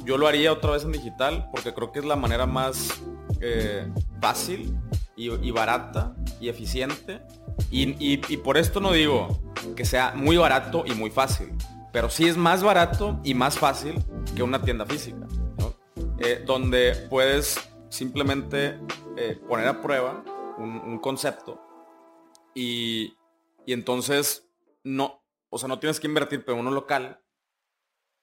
yo 0.06 0.18
lo 0.18 0.28
haría 0.28 0.52
otra 0.52 0.72
vez 0.72 0.84
en 0.84 0.92
digital 0.92 1.48
porque 1.52 1.74
creo 1.74 1.92
que 1.92 2.00
es 2.00 2.06
la 2.06 2.16
manera 2.16 2.46
más 2.46 3.02
eh, 3.40 3.92
fácil 4.20 4.78
y, 5.16 5.52
barata 5.52 6.16
y 6.40 6.50
eficiente. 6.50 7.22
Y, 7.70 8.38
por 8.38 8.58
esto 8.58 8.80
no 8.80 8.92
digo 8.92 9.40
que 9.76 9.86
sea 9.86 10.14
muy 10.16 10.38
barato 10.38 10.84
y 10.86 10.94
muy 10.94 11.12
fácil, 11.12 11.50
pero 11.92 12.10
sí 12.10 12.28
es 12.28 12.38
más 12.38 12.64
barato 12.64 13.20
y 13.24 13.36
más 13.36 13.58
fácil 13.58 14.04
que 14.36 14.42
una 14.42 14.62
tienda 14.62 14.86
física, 14.86 15.28
eh, 16.24 16.44
donde 16.46 17.08
puedes 17.10 17.60
simplemente 17.90 18.80
eh, 19.18 19.40
poner 19.48 19.68
a 19.68 19.82
prueba 19.82 20.24
un, 20.58 21.00
concepto 21.00 21.60
y, 22.54 23.16
y 23.66 23.74
entonces 23.74 24.48
no, 24.84 25.24
o 25.50 25.58
sea, 25.58 25.68
no 25.68 25.80
tienes 25.80 26.00
que 26.00 26.08
invertir 26.08 26.44
en 26.48 26.58
uno 26.58 26.72
local 26.72 27.22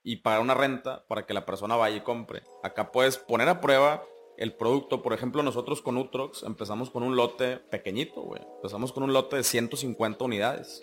y 0.03 0.17
pagar 0.17 0.41
una 0.41 0.55
renta 0.55 1.07
para 1.07 1.27
que 1.27 1.35
la 1.35 1.45
persona 1.45 1.77
vaya 1.77 1.97
y 1.97 2.01
compre. 2.01 2.43
Acá 2.63 2.93
puedes 2.93 3.19
poner 3.19 3.49
a 3.49 3.61
prueba 3.61 4.05
el 4.39 4.55
producto. 4.55 5.03
Por 5.03 5.13
ejemplo, 5.13 5.43
nosotros 5.43 5.83
con 5.83 5.99
Utrox 5.99 6.45
empezamos 6.45 6.91
con 6.91 7.03
un 7.03 7.17
lote 7.17 7.59
pequeñito, 7.59 8.23
güey. 8.23 8.41
Empezamos 8.57 8.93
con 8.93 9.03
un 9.03 9.13
lote 9.13 9.37
de 9.37 9.43
150 9.43 10.25
unidades. 10.25 10.83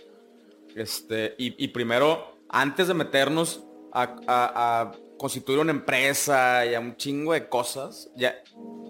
Este, 0.75 1.35
y, 1.37 1.69
primero, 1.69 2.37
antes 2.49 2.87
de 2.89 2.93
meternos 2.93 3.63
a, 3.93 4.91
constituir 5.17 5.59
una 5.59 5.71
empresa 5.71 6.65
y 6.65 6.73
a 6.73 6.79
un 6.79 6.95
chingo 6.97 7.33
de 7.33 7.49
cosas, 7.49 8.09
ya, 8.15 8.35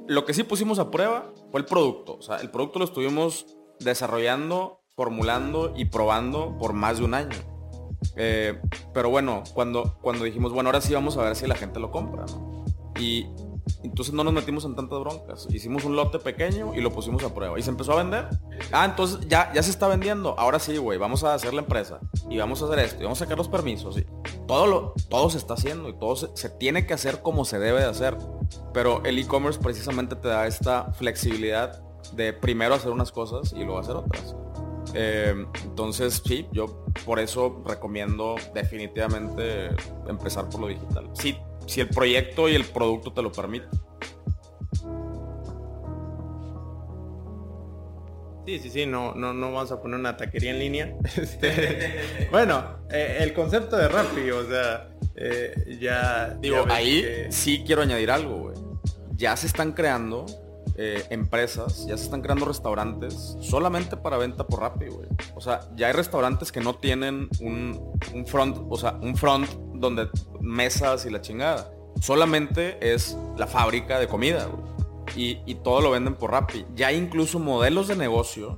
lo 0.08 0.26
que 0.26 0.34
sí 0.34 0.44
pusimos 0.44 0.80
a 0.80 0.92
prueba 0.92 1.32
fue 1.52 1.60
el 1.60 1.66
producto. 1.66 2.18
O 2.18 2.22
sea, 2.22 2.38
el 2.38 2.50
producto 2.50 2.80
lo 2.80 2.86
estuvimos 2.86 3.46
desarrollando, 3.80 4.82
formulando 4.96 5.74
y 5.76 5.86
probando 5.86 6.58
por 6.58 6.74
más 6.74 7.00
de 7.00 7.06
un 7.06 7.14
año. 7.14 7.38
Eh, 8.16 8.60
pero 8.94 9.10
bueno, 9.10 9.44
cuando, 9.54 9.98
cuando 10.02 10.26
dijimos, 10.26 10.54
bueno, 10.54 10.70
ahora 10.70 10.82
sí 10.82 10.94
vamos 10.94 11.18
a 11.18 11.24
ver 11.24 11.36
si 11.36 11.48
la 11.48 11.56
gente 11.56 11.80
lo 11.80 11.92
compra, 11.92 12.26
Y 13.00 13.28
entonces 13.86 14.14
no 14.14 14.24
nos 14.24 14.34
metimos 14.34 14.66
en 14.66 14.76
tantas 14.76 15.00
broncas. 15.00 15.48
Hicimos 15.50 15.86
un 15.86 15.96
lote 15.96 16.20
pequeño 16.20 16.74
y 16.74 16.82
lo 16.82 16.92
pusimos 16.92 17.24
a 17.24 17.34
prueba. 17.34 17.58
Y 17.60 17.62
se 17.62 17.70
empezó 17.70 17.94
a 17.94 17.98
vender. 17.98 18.28
Ah, 18.72 18.86
entonces 18.86 19.20
ya, 19.28 19.52
ya 19.54 19.64
se 19.64 19.72
está 19.72 19.88
vendiendo. 19.88 20.38
Ahora 20.38 20.60
sí, 20.60 20.78
güey, 20.78 20.98
vamos 20.98 21.24
a 21.24 21.34
hacer 21.34 21.54
la 21.54 21.62
empresa. 21.62 22.00
Y 22.30 22.38
vamos 22.38 22.62
a 22.62 22.66
hacer 22.66 22.80
esto. 22.80 23.02
Y 23.02 23.04
vamos 23.04 23.22
a 23.22 23.26
sacar 23.26 23.38
los 23.38 23.48
permisos. 23.48 23.98
Y 23.98 24.06
todo, 24.48 24.68
lo, 24.68 24.94
todo 25.10 25.30
se 25.30 25.38
está 25.38 25.54
haciendo. 25.54 25.90
Y 25.90 25.94
todo 25.98 26.16
se, 26.16 26.50
tiene 26.50 26.86
que 26.86 26.94
hacer 26.94 27.22
como 27.22 27.46
se 27.46 27.60
debe 27.60 27.80
de 27.80 27.88
hacer. 27.88 28.18
Pero 28.74 29.04
el 29.06 29.20
e-commerce 29.20 29.60
precisamente 29.60 30.16
te 30.16 30.28
da 30.28 30.48
esta 30.48 30.92
flexibilidad 30.94 31.82
de 32.14 32.34
primero 32.34 32.76
hacer 32.76 32.92
unas 32.92 33.12
cosas 33.12 33.54
y 33.54 33.64
luego 33.64 33.80
hacer 33.80 33.96
otras. 33.96 34.36
Eh, 34.94 35.46
entonces, 35.64 36.22
sí, 36.26 36.48
yo 36.52 36.86
por 37.06 37.20
eso 37.20 37.62
recomiendo 37.66 38.36
definitivamente 38.54 39.70
empezar 40.08 40.50
por 40.50 40.62
lo 40.62 40.68
digital. 40.68 41.10
Sí, 41.14 41.38
si 41.66 41.82
el 41.82 41.90
proyecto 41.90 42.50
y 42.50 42.56
el 42.56 42.66
producto 42.66 43.14
te 43.14 43.22
lo 43.22 43.32
permiten. 43.32 43.70
Sí, 48.46 48.60
sí, 48.60 48.70
sí, 48.70 48.86
no, 48.86 49.16
no, 49.16 49.34
no 49.34 49.52
vamos 49.52 49.72
a 49.72 49.82
poner 49.82 50.00
una 50.00 50.16
taquería 50.18 50.52
en 50.52 50.60
línea. 50.60 50.94
Este, 51.18 52.28
bueno, 52.30 52.78
eh, 52.92 53.18
el 53.22 53.34
concepto 53.34 53.76
de 53.76 53.88
Rappi, 53.88 54.30
o 54.30 54.48
sea, 54.48 54.90
eh, 55.16 55.78
ya... 55.82 56.38
Digo, 56.40 56.66
ahí 56.70 57.26
sí 57.30 57.64
quiero 57.66 57.82
añadir 57.82 58.12
algo, 58.12 58.38
güey. 58.38 58.56
Ya 59.16 59.36
se 59.36 59.48
están 59.48 59.72
creando 59.72 60.28
eh, 60.78 61.06
empresas, 61.10 61.86
ya 61.88 61.96
se 61.96 62.04
están 62.04 62.22
creando 62.22 62.46
restaurantes 62.46 63.38
solamente 63.40 63.96
para 63.96 64.18
venta 64.18 64.46
por 64.46 64.60
Rappi, 64.60 64.88
güey. 64.88 65.08
O 65.34 65.40
sea, 65.40 65.62
ya 65.76 65.88
hay 65.88 65.94
restaurantes 65.94 66.52
que 66.52 66.60
no 66.60 66.76
tienen 66.76 67.30
un, 67.40 67.94
front, 68.26 68.58
o 68.70 68.76
sea, 68.76 68.98
un 69.02 69.16
front 69.16 69.50
donde 69.74 70.10
mesas 70.42 71.06
y 71.06 71.10
la 71.10 71.22
chingada. 71.22 71.72
Solamente 72.02 72.94
es 72.94 73.18
la 73.38 73.48
fábrica 73.48 74.00
de 74.00 74.08
comida. 74.08 74.50
Y, 75.16 75.56
todo 75.64 75.80
lo 75.80 75.92
venden 75.92 76.16
por 76.16 76.32
Rappi. 76.32 76.66
Ya 76.76 76.88
hay 76.88 76.98
incluso 76.98 77.40
modelos 77.40 77.88
de 77.88 77.96
negocio. 77.96 78.58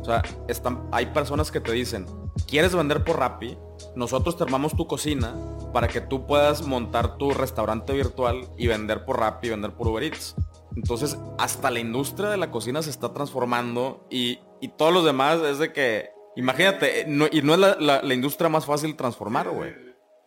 O 0.00 0.04
sea, 0.04 0.22
están, 0.48 0.88
hay 0.90 1.06
personas 1.06 1.50
que 1.50 1.60
te 1.60 1.72
dicen, 1.72 2.06
¿quieres 2.46 2.74
vender 2.74 3.04
por 3.04 3.18
Rappi? 3.18 3.58
Nosotros 3.94 4.38
te 4.38 4.44
armamos 4.44 4.74
tu 4.74 4.86
cocina 4.86 5.34
para 5.74 5.86
que 5.86 6.00
tú 6.00 6.26
puedas 6.26 6.66
montar 6.66 7.18
tu 7.18 7.32
restaurante 7.32 7.92
virtual 7.92 8.48
y 8.56 8.68
vender 8.68 9.04
por 9.04 9.18
Rappi 9.20 9.50
vender 9.50 9.72
por 9.72 9.88
Uber 9.88 10.02
Eats. 10.02 10.34
Entonces, 10.76 11.18
hasta 11.38 11.70
la 11.70 11.80
industria 11.80 12.30
de 12.30 12.36
la 12.36 12.50
cocina 12.50 12.82
se 12.82 12.90
está 12.90 13.12
transformando 13.12 14.06
y, 14.10 14.40
todos 14.76 14.92
los 14.92 15.04
demás 15.04 15.40
es 15.42 15.58
de 15.58 15.72
que, 15.72 16.10
imagínate, 16.36 17.06
y 17.32 17.42
no 17.42 17.54
es 17.54 17.60
la, 17.80 18.14
industria 18.14 18.48
más 18.48 18.66
fácil 18.66 18.96
transformar, 18.96 19.50
güey. 19.50 19.72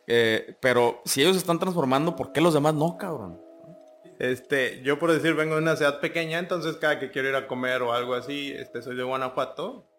Eh, 0.08 0.58
pero 0.62 1.01
si 1.06 1.21
ellos 1.21 1.38
están 1.38 1.60
transformando, 1.60 2.15
¿por 2.15 2.32
qué 2.32 2.41
los 2.41 2.54
demás 2.54 2.73
no, 2.73 2.97
cabrón? 2.97 3.39
Este, 4.19 4.82
yo 4.84 4.99
por 4.99 5.12
decir, 5.12 5.34
vengo 5.34 5.56
de 5.56 5.62
una 5.62 5.75
ciudad 5.75 5.99
pequeña, 5.99 6.39
entonces 6.39 6.77
cada 6.77 6.99
que 6.99 7.12
quiero 7.12 7.30
ir 7.30 7.36
a 7.36 7.47
comer 7.47 7.82
o 7.82 7.93
algo 7.93 8.13
así, 8.13 8.51
este, 8.51 8.82
soy 8.82 8.95
de 8.95 9.04
Guanajuato, 9.04 9.89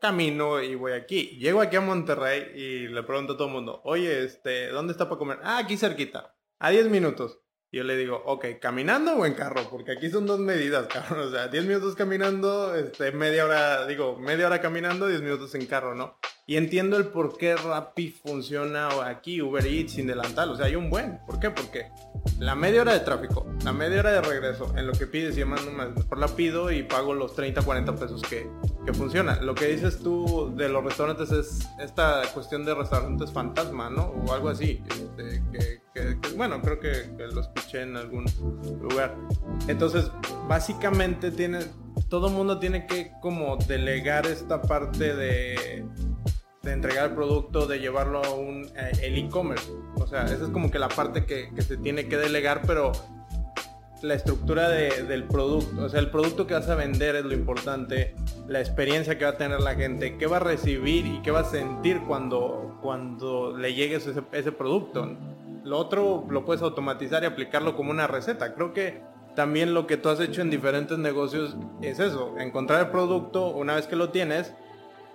camino 0.00 0.62
y 0.62 0.74
voy 0.74 0.92
aquí. 0.92 1.36
Llego 1.38 1.60
aquí 1.60 1.76
a 1.76 1.80
Monterrey 1.80 2.52
y 2.54 2.88
le 2.88 3.02
pregunto 3.02 3.34
a 3.34 3.36
todo 3.36 3.48
el 3.48 3.54
mundo, 3.54 3.80
oye, 3.84 4.24
este, 4.24 4.68
¿dónde 4.68 4.92
está 4.92 5.08
para 5.08 5.18
comer? 5.18 5.38
Ah, 5.42 5.58
aquí 5.58 5.76
cerquita, 5.76 6.34
a 6.58 6.70
10 6.70 6.88
minutos 6.88 7.40
yo 7.76 7.84
le 7.84 7.96
digo, 7.96 8.22
ok, 8.24 8.46
¿caminando 8.60 9.12
o 9.12 9.26
en 9.26 9.34
carro? 9.34 9.68
Porque 9.70 9.92
aquí 9.92 10.08
son 10.08 10.26
dos 10.26 10.40
medidas, 10.40 10.86
cabrón. 10.92 11.28
O 11.28 11.30
sea, 11.30 11.48
10 11.48 11.66
minutos 11.66 11.94
caminando, 11.94 12.74
este, 12.74 13.12
media 13.12 13.44
hora, 13.44 13.86
digo, 13.86 14.16
media 14.16 14.46
hora 14.46 14.60
caminando, 14.60 15.06
10 15.06 15.20
minutos 15.20 15.54
en 15.54 15.66
carro, 15.66 15.94
¿no? 15.94 16.18
Y 16.46 16.56
entiendo 16.56 16.96
el 16.96 17.08
por 17.08 17.36
qué 17.36 17.56
Rappi 17.56 18.10
funciona 18.10 18.88
aquí, 19.06 19.42
Uber 19.42 19.66
Eats, 19.66 19.92
sin 19.92 20.06
delantal. 20.06 20.50
O 20.50 20.56
sea, 20.56 20.66
hay 20.66 20.76
un 20.76 20.88
buen. 20.88 21.18
¿Por 21.26 21.38
qué? 21.38 21.50
Porque 21.50 21.90
la 22.38 22.54
media 22.54 22.82
hora 22.82 22.94
de 22.94 23.00
tráfico, 23.00 23.46
la 23.66 23.72
media 23.72 23.98
hora 23.98 24.12
de 24.12 24.22
regreso, 24.22 24.72
en 24.76 24.86
lo 24.86 24.92
que 24.92 25.08
pides 25.08 25.36
y 25.36 25.44
mando 25.44 25.72
mejor 25.72 26.18
la 26.18 26.28
pido 26.28 26.70
y 26.70 26.84
pago 26.84 27.14
los 27.14 27.34
30, 27.34 27.62
40 27.62 27.96
pesos 27.96 28.22
que, 28.22 28.48
que 28.84 28.94
funciona. 28.94 29.40
Lo 29.40 29.56
que 29.56 29.66
dices 29.66 29.98
tú 29.98 30.54
de 30.56 30.68
los 30.68 30.84
restaurantes 30.84 31.32
es 31.32 31.68
esta 31.80 32.22
cuestión 32.32 32.64
de 32.64 32.76
restaurantes 32.76 33.32
fantasma, 33.32 33.90
¿no? 33.90 34.04
O 34.24 34.32
algo 34.32 34.50
así. 34.50 34.80
Este, 34.88 35.42
que, 35.92 36.16
bueno, 36.36 36.62
creo 36.62 36.78
que, 36.78 37.10
que 37.16 37.26
lo 37.26 37.40
escuché 37.40 37.82
en 37.82 37.96
algún 37.96 38.26
lugar. 38.80 39.16
Entonces, 39.66 40.12
básicamente 40.46 41.32
tiene, 41.32 41.58
todo 42.08 42.28
mundo 42.28 42.60
tiene 42.60 42.86
que 42.86 43.10
como 43.20 43.56
delegar 43.56 44.28
esta 44.28 44.62
parte 44.62 45.16
de 45.16 45.84
de 46.66 46.72
entregar 46.72 47.10
el 47.10 47.14
producto, 47.14 47.66
de 47.66 47.78
llevarlo 47.78 48.22
a 48.22 48.34
un 48.34 48.64
eh, 48.76 48.92
el 49.02 49.16
e-commerce. 49.16 49.70
O 49.94 50.06
sea, 50.06 50.24
esa 50.24 50.44
es 50.44 50.50
como 50.50 50.70
que 50.70 50.78
la 50.78 50.88
parte 50.88 51.24
que, 51.24 51.50
se 51.62 51.76
tiene 51.78 52.08
que 52.08 52.18
delegar, 52.18 52.62
pero 52.66 52.92
la 54.02 54.14
estructura 54.14 54.68
del 54.68 55.24
producto, 55.24 55.84
o 55.84 55.88
sea, 55.88 56.00
el 56.00 56.10
producto 56.10 56.46
que 56.46 56.54
vas 56.54 56.68
a 56.68 56.74
vender 56.74 57.16
es 57.16 57.24
lo 57.24 57.32
importante, 57.32 58.14
la 58.46 58.60
experiencia 58.60 59.16
que 59.18 59.24
va 59.24 59.32
a 59.32 59.36
tener 59.36 59.60
la 59.60 59.74
gente, 59.74 60.18
qué 60.18 60.26
va 60.26 60.36
a 60.36 60.40
recibir 60.40 61.06
y 61.06 61.22
qué 61.22 61.30
va 61.30 61.40
a 61.40 61.44
sentir 61.44 62.02
cuando, 62.06 62.78
cuando 62.82 63.56
le 63.56 63.74
llegue 63.74 63.96
ese, 63.96 64.12
ese 64.32 64.52
producto. 64.52 65.16
Lo 65.64 65.78
otro 65.78 66.26
lo 66.28 66.44
puedes 66.44 66.62
automatizar 66.62 67.22
y 67.22 67.26
aplicarlo 67.26 67.74
como 67.74 67.90
una 67.90 68.06
receta. 68.06 68.54
Creo 68.54 68.72
que 68.72 69.02
también 69.34 69.74
lo 69.74 69.86
que 69.86 69.96
tú 69.96 70.08
has 70.08 70.20
hecho 70.20 70.42
en 70.42 70.50
diferentes 70.50 70.98
negocios 70.98 71.56
es 71.82 71.98
eso, 71.98 72.38
encontrar 72.38 72.80
el 72.80 72.90
producto 72.90 73.48
una 73.48 73.74
vez 73.74 73.86
que 73.86 73.96
lo 73.96 74.10
tienes, 74.10 74.54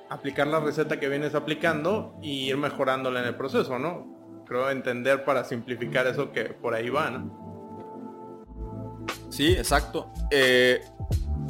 aplicar 0.10 0.48
la 0.48 0.60
receta 0.60 1.00
que 1.00 1.08
vienes 1.08 1.36
aplicando 1.36 2.16
y 2.22 2.50
ir 2.50 2.58
mejorándola 2.58 3.22
en 3.22 3.28
el 3.28 3.36
proceso, 3.36 3.80
¿no? 3.80 4.44
Creo 4.46 4.70
entender 4.70 5.24
para 5.24 5.46
simplificar 5.46 6.08
eso 6.08 6.32
que 6.32 6.46
por 6.46 6.74
ahí 6.74 6.90
va, 6.90 7.10
¿no? 7.10 7.41
Sí, 9.32 9.54
exacto. 9.54 10.12
Eh, 10.30 10.82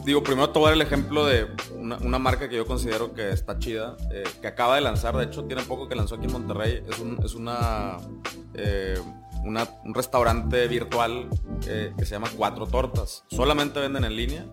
digo, 0.05 0.23
primero 0.23 0.49
te 0.51 0.59
voy 0.59 0.67
a 0.67 0.69
dar 0.69 0.75
el 0.75 0.81
ejemplo 0.81 1.25
de 1.25 1.47
una, 1.75 2.19
marca 2.19 2.47
que 2.47 2.55
yo 2.55 2.65
considero 2.65 3.13
que 3.13 3.31
está 3.31 3.57
chida, 3.59 3.97
eh, 4.11 4.23
que 4.39 4.47
acaba 4.47 4.75
de 4.75 4.81
lanzar, 4.81 5.17
de 5.17 5.25
hecho 5.25 5.43
tiene 5.45 5.63
poco 5.63 5.89
que 5.89 5.95
lanzó 5.95 6.15
aquí 6.15 6.25
en 6.25 6.31
Monterrey, 6.31 6.83
es, 6.87 7.33
una, 7.35 7.97
eh, 8.53 8.99
un 9.43 9.93
restaurante 9.93 10.67
virtual 10.67 11.27
que 11.61 12.05
se 12.05 12.11
llama 12.11 12.29
Cuatro 12.37 12.67
Tortas. 12.67 13.25
Solamente 13.29 13.79
venden 13.79 14.05
en 14.05 14.15
línea 14.15 14.45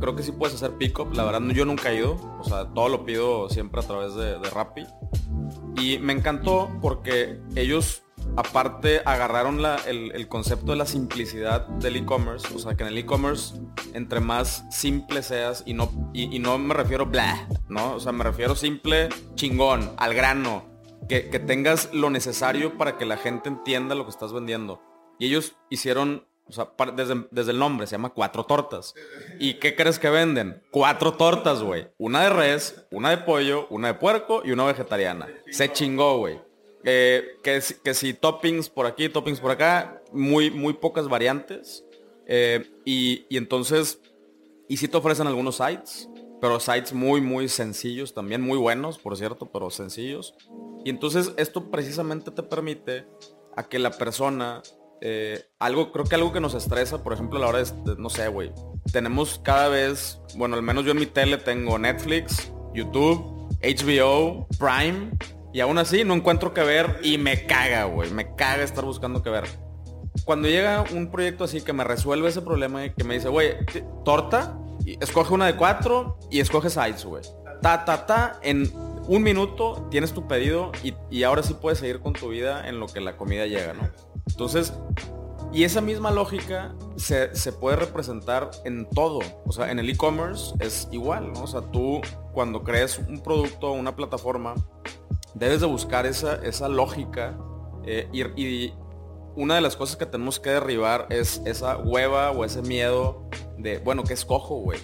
creo 0.00 0.16
que 0.16 0.24
sí 0.24 0.32
puedes 0.32 0.56
hacer 0.56 0.72
pick-up. 0.72 1.14
La 1.14 1.22
verdad, 1.24 1.40
yo 1.54 1.64
nunca 1.64 1.92
he 1.92 1.98
ido. 1.98 2.16
O 2.40 2.42
sea, 2.42 2.66
todo 2.74 2.88
lo 2.88 3.04
pido 3.04 3.48
siempre 3.48 3.80
a 3.80 3.84
través 3.84 4.16
de 4.16 4.50
Rappi. 4.50 4.84
Y 5.76 5.98
me 5.98 6.12
encantó 6.12 6.70
porque 6.80 7.40
ellos, 7.56 8.02
aparte, 8.36 9.02
agarraron 9.04 9.60
el, 9.86 10.28
concepto 10.28 10.72
de 10.72 10.78
la 10.78 10.86
simplicidad 10.86 11.66
del 11.66 11.96
e-commerce. 11.96 12.46
O 12.54 12.58
sea, 12.58 12.74
que 12.74 12.82
en 12.82 12.88
el 12.88 12.98
e-commerce, 12.98 13.54
entre 13.94 14.20
más 14.20 14.64
simple 14.70 15.22
seas, 15.22 15.62
y 15.66 15.74
no, 15.74 15.90
y, 16.12 16.38
no 16.38 16.58
me 16.58 16.74
refiero 16.74 17.06
bla, 17.06 17.48
¿no? 17.68 17.94
O 17.94 18.00
sea, 18.00 18.12
me 18.12 18.24
refiero 18.24 18.54
simple, 18.54 19.08
chingón, 19.34 19.92
al 19.96 20.14
grano. 20.14 20.68
Que, 21.08 21.28
que 21.28 21.40
tengas 21.40 21.92
lo 21.92 22.08
necesario 22.08 22.78
para 22.78 22.96
que 22.96 23.04
la 23.04 23.16
gente 23.16 23.48
entienda 23.48 23.96
lo 23.96 24.04
que 24.04 24.10
estás 24.10 24.32
vendiendo. 24.32 24.80
Y 25.18 25.26
ellos 25.26 25.56
hicieron 25.68 26.24
o 26.50 26.52
sea, 26.52 26.68
desde, 26.96 27.52
el 27.52 27.58
nombre 27.60 27.86
se 27.86 27.92
llama 27.92 28.10
Cuatro 28.10 28.44
Tortas. 28.44 28.92
¿Y 29.38 29.54
qué 29.54 29.76
crees 29.76 30.00
que 30.00 30.10
venden? 30.10 30.60
Cuatro 30.72 31.14
tortas, 31.14 31.62
güey. 31.62 31.86
Una 31.96 32.22
de 32.22 32.30
res, 32.30 32.86
una 32.90 33.10
de 33.10 33.18
pollo, 33.18 33.68
una 33.70 33.88
de 33.88 33.94
puerco 33.94 34.42
y 34.44 34.50
una 34.50 34.64
vegetariana. 34.64 35.28
Se 35.48 35.72
chingó, 35.72 36.18
güey. 36.18 36.40
Eh, 36.84 37.38
que, 37.42 37.60
si 37.60 38.14
toppings 38.14 38.68
por 38.68 38.86
aquí, 38.86 39.08
toppings 39.08 39.40
por 39.40 39.50
acá, 39.50 40.02
muy, 40.12 40.50
muy 40.50 40.74
pocas 40.74 41.08
variantes. 41.08 41.84
Eh, 42.26 42.70
y, 42.84 43.26
y, 43.28 43.36
entonces, 43.36 44.00
y 44.68 44.76
si 44.76 44.88
te 44.88 44.96
ofrecen 44.96 45.26
algunos 45.26 45.56
sites, 45.56 46.08
pero 46.40 46.58
sites 46.60 46.92
muy, 46.92 47.20
muy 47.20 47.48
sencillos, 47.48 48.14
también 48.14 48.40
muy 48.40 48.56
buenos, 48.56 48.98
por 48.98 49.16
cierto, 49.16 49.50
pero 49.52 49.70
sencillos. 49.70 50.34
Y 50.84 50.90
entonces 50.90 51.32
esto 51.36 51.70
precisamente 51.70 52.30
te 52.30 52.42
permite 52.42 53.06
a 53.56 53.68
que 53.68 53.78
la 53.78 53.90
persona 53.90 54.62
eh, 55.02 55.46
algo, 55.58 55.92
creo 55.92 56.04
que 56.04 56.14
algo 56.14 56.32
que 56.32 56.40
nos 56.40 56.54
estresa, 56.54 57.02
por 57.02 57.12
ejemplo, 57.12 57.38
a 57.38 57.40
la 57.40 57.48
hora 57.48 57.62
de, 57.62 57.96
no 57.96 58.10
sé, 58.10 58.28
güey. 58.28 58.52
Tenemos 58.92 59.40
cada 59.42 59.68
vez, 59.68 60.20
bueno, 60.36 60.56
al 60.56 60.62
menos 60.62 60.84
yo 60.84 60.92
en 60.92 60.98
mi 60.98 61.06
tele 61.06 61.38
tengo 61.38 61.78
Netflix, 61.78 62.52
YouTube, 62.74 63.48
HBO, 63.62 64.46
Prime, 64.58 65.10
y 65.52 65.60
aún 65.60 65.78
así 65.78 66.04
no 66.04 66.14
encuentro 66.14 66.54
que 66.54 66.62
ver 66.62 67.00
y 67.02 67.18
me 67.18 67.46
caga, 67.46 67.84
güey. 67.84 68.10
Me 68.10 68.34
caga 68.34 68.62
estar 68.62 68.84
buscando 68.84 69.22
que 69.22 69.30
ver. 69.30 69.44
Cuando 70.24 70.48
llega 70.48 70.84
un 70.92 71.10
proyecto 71.10 71.44
así 71.44 71.60
que 71.60 71.72
me 71.72 71.84
resuelve 71.84 72.28
ese 72.28 72.42
problema 72.42 72.84
y 72.84 72.90
que 72.90 73.04
me 73.04 73.14
dice, 73.14 73.28
güey, 73.28 73.54
torta, 74.04 74.58
escoge 75.00 75.34
una 75.34 75.46
de 75.46 75.56
cuatro 75.56 76.18
y 76.30 76.40
escoge 76.40 76.70
sites, 76.70 77.04
güey. 77.04 77.22
Ta, 77.62 77.84
ta, 77.84 78.06
ta, 78.06 78.40
en 78.42 78.70
un 79.06 79.22
minuto 79.22 79.86
tienes 79.90 80.12
tu 80.12 80.26
pedido 80.26 80.72
y, 80.82 80.94
y 81.10 81.24
ahora 81.24 81.42
sí 81.42 81.54
puedes 81.54 81.78
seguir 81.78 82.00
con 82.00 82.12
tu 82.12 82.28
vida 82.28 82.68
en 82.68 82.80
lo 82.80 82.86
que 82.86 83.00
la 83.00 83.16
comida 83.16 83.46
llega, 83.46 83.74
¿no? 83.74 83.88
Entonces, 84.28 84.72
y 85.52 85.64
esa 85.64 85.80
misma 85.80 86.12
lógica 86.12 86.74
se, 86.96 87.28
puede 87.52 87.76
representar 87.76 88.50
en 88.64 88.88
todo. 88.88 89.18
O 89.44 89.52
sea, 89.52 89.70
en 89.70 89.80
el 89.80 89.90
e-commerce 89.90 90.54
es 90.60 90.88
igual, 90.92 91.32
¿no? 91.32 91.42
O 91.42 91.46
sea, 91.46 91.60
tú 91.60 92.00
cuando 92.32 92.62
crees 92.62 92.98
un 92.98 93.20
producto 93.20 93.72
una 93.72 93.96
plataforma, 93.96 94.54
debes 95.34 95.60
de 95.60 95.66
buscar 95.66 96.06
esa, 96.06 96.36
esa 96.36 96.68
lógica 96.68 97.38
eh, 97.84 98.08
y, 98.12 98.72
una 99.36 99.54
de 99.54 99.60
las 99.60 99.76
cosas 99.76 99.96
que 99.96 100.06
tenemos 100.06 100.40
que 100.40 100.50
derribar 100.50 101.06
es 101.08 101.40
esa 101.46 101.78
hueva 101.78 102.32
o 102.32 102.44
ese 102.44 102.62
miedo 102.62 103.28
de, 103.56 103.78
bueno, 103.78 104.02
¿qué 104.02 104.12
escojo, 104.12 104.56
güey? 104.56 104.80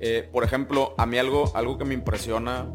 Eh, 0.00 0.28
por 0.30 0.44
ejemplo, 0.44 0.94
a 0.98 1.06
mí 1.06 1.18
algo, 1.18 1.50
algo 1.54 1.78
que 1.78 1.86
me 1.86 1.94
impresiona 1.94 2.70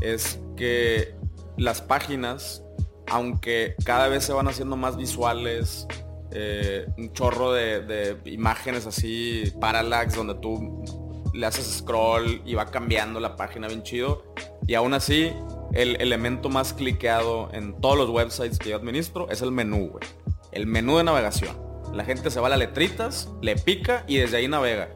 es 0.00 0.40
que 0.56 1.14
las 1.56 1.80
páginas 1.80 2.64
aunque 3.10 3.74
cada 3.84 4.08
vez 4.08 4.24
se 4.24 4.32
van 4.32 4.48
haciendo 4.48 4.76
más 4.76 4.96
visuales, 4.96 5.86
eh, 6.30 6.86
un 6.96 7.12
chorro 7.12 7.52
de, 7.52 8.16
imágenes 8.26 8.86
así, 8.86 9.52
parallax, 9.60 10.14
donde 10.14 10.34
tú 10.34 10.84
le 11.32 11.46
haces 11.46 11.78
scroll 11.78 12.42
y 12.44 12.54
va 12.54 12.66
cambiando 12.66 13.20
la 13.20 13.36
página 13.36 13.68
bien 13.68 13.82
chido. 13.82 14.24
Y 14.66 14.74
aún 14.74 14.94
así, 14.94 15.32
el 15.72 16.00
elemento 16.00 16.48
más 16.48 16.72
cliqueado 16.72 17.50
en 17.52 17.80
todos 17.80 17.96
los 17.96 18.10
websites 18.10 18.58
que 18.58 18.70
yo 18.70 18.76
administro 18.76 19.28
es 19.30 19.42
el 19.42 19.52
menú, 19.52 19.90
güey. 19.90 20.04
El 20.52 20.66
menú 20.66 20.96
de 20.96 21.04
navegación. 21.04 21.56
La 21.92 22.04
gente 22.04 22.30
se 22.30 22.40
va 22.40 22.46
a 22.46 22.50
las 22.50 22.58
letritas, 22.58 23.30
le 23.42 23.56
pica 23.56 24.04
y 24.06 24.16
desde 24.18 24.38
ahí 24.38 24.48
navega. 24.48 24.90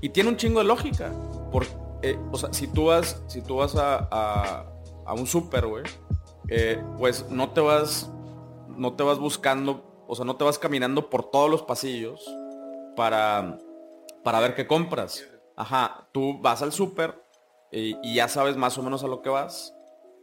Y 0.00 0.10
tiene 0.10 0.30
un 0.30 0.36
chingo 0.36 0.60
de 0.60 0.66
lógica. 0.66 1.12
Porque, 1.50 1.70
eh, 2.02 2.18
o 2.30 2.38
sea, 2.38 2.52
si 2.52 2.66
tú 2.66 2.86
vas, 2.86 3.22
si 3.26 3.42
tú 3.42 3.56
vas 3.56 3.76
a, 3.76 4.66
a, 5.06 5.14
un 5.14 5.26
super, 5.26 5.66
güey, 5.66 5.84
eh, 6.48 6.82
pues 6.98 7.28
no 7.30 7.50
te 7.50 7.60
vas, 7.60 8.10
no 8.68 8.94
te 8.94 9.02
vas 9.02 9.18
buscando, 9.18 10.04
o 10.08 10.14
sea, 10.14 10.24
no 10.24 10.36
te 10.36 10.44
vas 10.44 10.58
caminando 10.58 11.10
por 11.10 11.30
todos 11.30 11.50
los 11.50 11.62
pasillos 11.62 12.24
para, 12.96 13.58
para 14.24 14.40
ver 14.40 14.54
qué 14.54 14.66
compras. 14.66 15.26
Ajá, 15.56 16.08
tú 16.12 16.40
vas 16.40 16.62
al 16.62 16.72
súper 16.72 17.22
y, 17.70 17.96
y, 18.02 18.14
ya 18.14 18.28
sabes 18.28 18.56
más 18.56 18.78
o 18.78 18.82
menos 18.82 19.04
a 19.04 19.06
lo 19.06 19.20
que 19.20 19.28
vas 19.28 19.74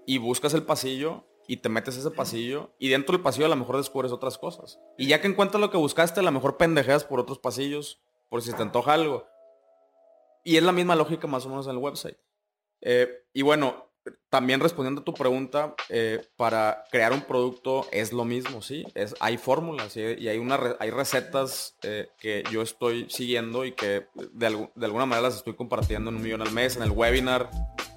y 0.09 0.17
buscas 0.17 0.55
el 0.55 0.63
pasillo 0.63 1.23
y 1.47 1.57
te 1.57 1.69
metes 1.69 1.95
ese 1.95 2.09
pasillo 2.09 2.73
y 2.79 2.89
dentro 2.89 3.13
del 3.13 3.21
pasillo 3.21 3.45
a 3.45 3.49
lo 3.49 3.55
mejor 3.55 3.77
descubres 3.77 4.11
otras 4.11 4.39
cosas. 4.39 4.79
Y 4.97 5.05
ya 5.05 5.21
que 5.21 5.27
encuentras 5.27 5.61
lo 5.61 5.69
que 5.69 5.77
buscaste, 5.77 6.19
a 6.19 6.23
lo 6.23 6.31
mejor 6.31 6.57
pendejeas 6.57 7.03
por 7.03 7.19
otros 7.19 7.37
pasillos, 7.37 8.01
por 8.27 8.41
si 8.41 8.51
te 8.51 8.63
antoja 8.63 8.93
algo. 8.93 9.27
Y 10.43 10.57
es 10.57 10.63
la 10.63 10.71
misma 10.71 10.95
lógica 10.95 11.27
más 11.27 11.45
o 11.45 11.49
menos 11.49 11.67
en 11.67 11.73
el 11.73 11.77
website. 11.77 12.17
Eh, 12.81 13.07
y 13.33 13.43
bueno, 13.43 13.91
también 14.31 14.61
respondiendo 14.61 15.01
a 15.01 15.05
tu 15.05 15.13
pregunta, 15.13 15.75
eh, 15.89 16.25
para 16.37 16.85
crear 16.91 17.13
un 17.13 17.21
producto 17.21 17.85
es 17.91 18.11
lo 18.11 18.25
mismo, 18.25 18.63
¿sí? 18.63 18.87
Es, 18.95 19.15
hay 19.19 19.37
fórmulas 19.37 19.95
y 19.95 20.27
hay, 20.27 20.39
una, 20.39 20.75
hay 20.79 20.89
recetas 20.89 21.77
eh, 21.83 22.07
que 22.19 22.43
yo 22.51 22.63
estoy 22.63 23.07
siguiendo 23.11 23.63
y 23.63 23.73
que 23.73 24.07
de, 24.15 24.47
alguna 24.47 25.05
manera 25.05 25.27
las 25.27 25.35
estoy 25.35 25.53
compartiendo 25.53 26.09
en 26.09 26.15
un 26.15 26.23
millón 26.23 26.41
al 26.41 26.51
mes, 26.51 26.77
en 26.77 26.81
el 26.81 26.89
webinar. 26.89 27.51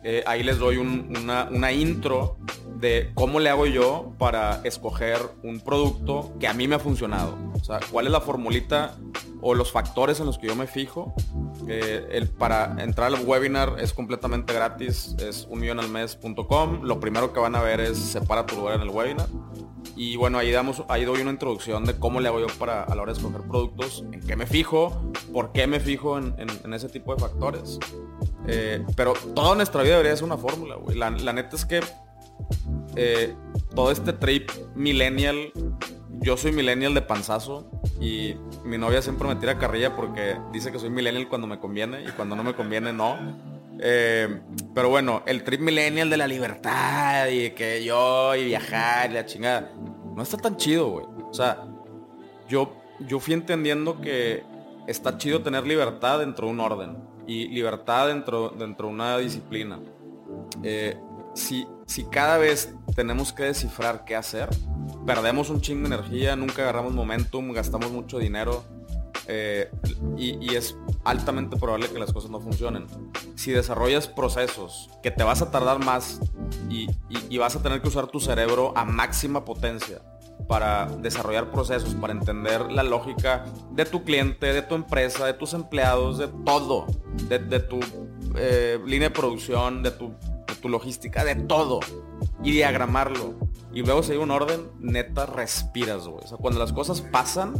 Eh, 0.04 0.24
ahí 0.26 0.42
les 0.42 0.58
doy 0.58 0.78
una, 0.78 1.48
una 1.50 1.72
intro 1.72 2.36
de 2.80 3.10
cómo 3.14 3.38
le 3.38 3.48
hago 3.48 3.66
yo 3.66 4.12
para 4.18 4.60
escoger 4.64 5.18
un 5.42 5.60
producto 5.60 6.32
que 6.40 6.48
a 6.48 6.54
mí 6.54 6.66
me 6.66 6.74
ha 6.74 6.80
funcionado. 6.80 7.38
O 7.54 7.64
sea, 7.64 7.78
cuál 7.90 8.06
es 8.06 8.12
la 8.12 8.20
formulita 8.20 8.96
o 9.42 9.54
los 9.54 9.72
factores 9.72 10.20
en 10.20 10.26
los 10.26 10.38
que 10.38 10.46
yo 10.46 10.56
me 10.56 10.66
fijo. 10.66 11.14
el, 11.68 12.28
para 12.28 12.82
entrar 12.82 13.12
al 13.12 13.26
webinar 13.26 13.76
es 13.78 13.92
completamente 13.92 14.54
gratis, 14.54 15.14
es 15.18 15.46
unmillonalmes.com. 15.50 16.82
Lo 16.82 17.00
primero 17.00 17.32
que 17.32 17.40
van 17.40 17.56
a 17.56 17.60
ver 17.60 17.80
es 17.80 17.98
separa 17.98 18.46
tu 18.46 18.56
lugar 18.56 18.76
en 18.76 18.82
el 18.82 18.90
webinar. 18.90 19.26
Y 19.96 20.16
bueno, 20.16 20.38
ahí, 20.38 20.50
damos, 20.50 20.84
ahí 20.88 21.04
doy 21.04 21.20
una 21.20 21.32
introducción 21.32 21.84
de 21.84 21.98
cómo 21.98 22.20
le 22.20 22.28
hago 22.28 22.40
yo 22.40 22.46
para 22.58 22.84
a 22.84 22.94
la 22.94 23.02
hora 23.02 23.12
de 23.12 23.18
escoger 23.18 23.42
productos, 23.42 24.04
en 24.12 24.20
qué 24.20 24.36
me 24.36 24.46
fijo, 24.46 25.12
por 25.32 25.52
qué 25.52 25.66
me 25.66 25.80
fijo 25.80 26.16
en, 26.18 26.72
ese 26.72 26.88
tipo 26.88 27.14
de 27.14 27.20
factores. 27.20 27.78
Eh, 28.46 28.84
pero 28.96 29.12
toda 29.34 29.54
nuestra 29.54 29.82
vida 29.82 29.94
debería 29.94 30.16
ser 30.16 30.24
una 30.24 30.38
fórmula, 30.38 30.76
güey. 30.76 30.96
La, 30.96 31.10
la, 31.10 31.32
neta 31.32 31.56
es 31.56 31.66
que 31.66 31.80
eh, 32.96 33.34
todo 33.74 33.90
este 33.90 34.12
trip 34.12 34.50
millennial 34.74 35.52
yo 36.22 36.36
soy 36.36 36.52
millennial 36.52 36.94
de 36.94 37.02
panzazo 37.02 37.68
y 38.00 38.36
mi 38.64 38.78
novia 38.78 39.02
siempre 39.02 39.28
me 39.28 39.36
tira 39.36 39.58
carrilla 39.58 39.96
porque 39.96 40.36
dice 40.52 40.70
que 40.70 40.78
soy 40.78 40.90
millennial 40.90 41.28
cuando 41.28 41.46
me 41.46 41.58
conviene 41.58 42.04
y 42.04 42.08
cuando 42.12 42.36
no 42.36 42.44
me 42.44 42.54
conviene 42.54 42.92
no. 42.92 43.16
Eh, 43.80 44.40
pero 44.74 44.88
bueno, 44.88 45.22
el 45.26 45.42
trip 45.42 45.60
millennial 45.60 46.08
de 46.08 46.16
la 46.16 46.28
libertad 46.28 47.26
y 47.28 47.50
que 47.50 47.82
yo 47.82 48.34
y 48.36 48.44
viajar 48.44 49.10
y 49.10 49.14
la 49.14 49.26
chingada, 49.26 49.72
no 50.14 50.22
está 50.22 50.36
tan 50.36 50.56
chido, 50.56 50.88
güey. 50.90 51.06
O 51.28 51.34
sea, 51.34 51.64
yo, 52.48 52.72
yo 53.00 53.18
fui 53.18 53.34
entendiendo 53.34 54.00
que 54.00 54.44
está 54.86 55.18
chido 55.18 55.42
tener 55.42 55.66
libertad 55.66 56.20
dentro 56.20 56.46
de 56.46 56.52
un 56.52 56.60
orden 56.60 56.96
y 57.26 57.48
libertad 57.48 58.08
dentro, 58.08 58.50
dentro 58.50 58.86
de 58.88 58.94
una 58.94 59.18
disciplina. 59.18 59.80
Eh, 60.62 60.96
si, 61.34 61.66
si 61.86 62.04
cada 62.04 62.38
vez 62.38 62.74
tenemos 62.94 63.32
que 63.32 63.44
descifrar 63.44 64.04
qué 64.04 64.14
hacer, 64.14 64.48
perdemos 65.06 65.50
un 65.50 65.60
chingo 65.60 65.88
de 65.88 65.94
energía, 65.94 66.36
nunca 66.36 66.62
agarramos 66.62 66.92
momentum, 66.92 67.52
gastamos 67.52 67.90
mucho 67.90 68.18
dinero 68.18 68.64
eh, 69.28 69.70
y, 70.16 70.54
es 70.54 70.76
altamente 71.04 71.56
probable 71.56 71.88
que 71.88 71.98
las 71.98 72.12
cosas 72.12 72.30
no 72.30 72.40
funcionen. 72.40 72.86
Si 73.36 73.52
desarrollas 73.52 74.08
procesos 74.08 74.90
que 75.02 75.10
te 75.10 75.24
vas 75.24 75.42
a 75.42 75.50
tardar 75.50 75.78
más 75.84 76.20
y, 76.68 76.88
vas 77.38 77.56
a 77.56 77.62
tener 77.62 77.80
que 77.80 77.88
usar 77.88 78.08
tu 78.08 78.20
cerebro 78.20 78.72
a 78.76 78.84
máxima 78.84 79.44
potencia 79.44 80.02
para 80.48 80.86
desarrollar 80.86 81.50
procesos, 81.50 81.94
para 81.94 82.12
entender 82.12 82.70
la 82.72 82.82
lógica 82.82 83.44
de 83.70 83.84
tu 83.84 84.04
cliente, 84.04 84.52
de 84.52 84.62
tu 84.62 84.74
empresa, 84.74 85.24
de 85.24 85.34
tus 85.34 85.54
empleados, 85.54 86.18
de 86.18 86.28
todo, 86.44 86.86
de, 87.28 87.60
tu 87.60 87.80
eh, 88.36 88.78
línea 88.84 89.08
de 89.08 89.14
producción, 89.14 89.82
de 89.82 89.92
tu 89.92 90.14
tu 90.62 90.70
logística, 90.70 91.24
de 91.24 91.34
todo. 91.34 91.80
Y 92.42 92.52
diagramarlo. 92.52 93.34
Y 93.74 93.82
luego 93.82 94.02
si 94.02 94.12
hay 94.12 94.18
un 94.18 94.30
orden, 94.30 94.70
neta, 94.80 95.26
respiras, 95.26 96.08
güey. 96.08 96.24
O 96.24 96.28
sea, 96.28 96.38
cuando 96.38 96.58
las 96.58 96.72
cosas 96.72 97.02
pasan 97.02 97.54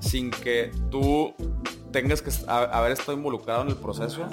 sin 0.00 0.30
que 0.30 0.70
tú 0.90 1.34
tengas 1.92 2.22
que 2.22 2.30
haber 2.48 2.92
estado 2.92 3.12
involucrado 3.12 3.62
en 3.62 3.68
el 3.68 3.76
proceso. 3.76 4.28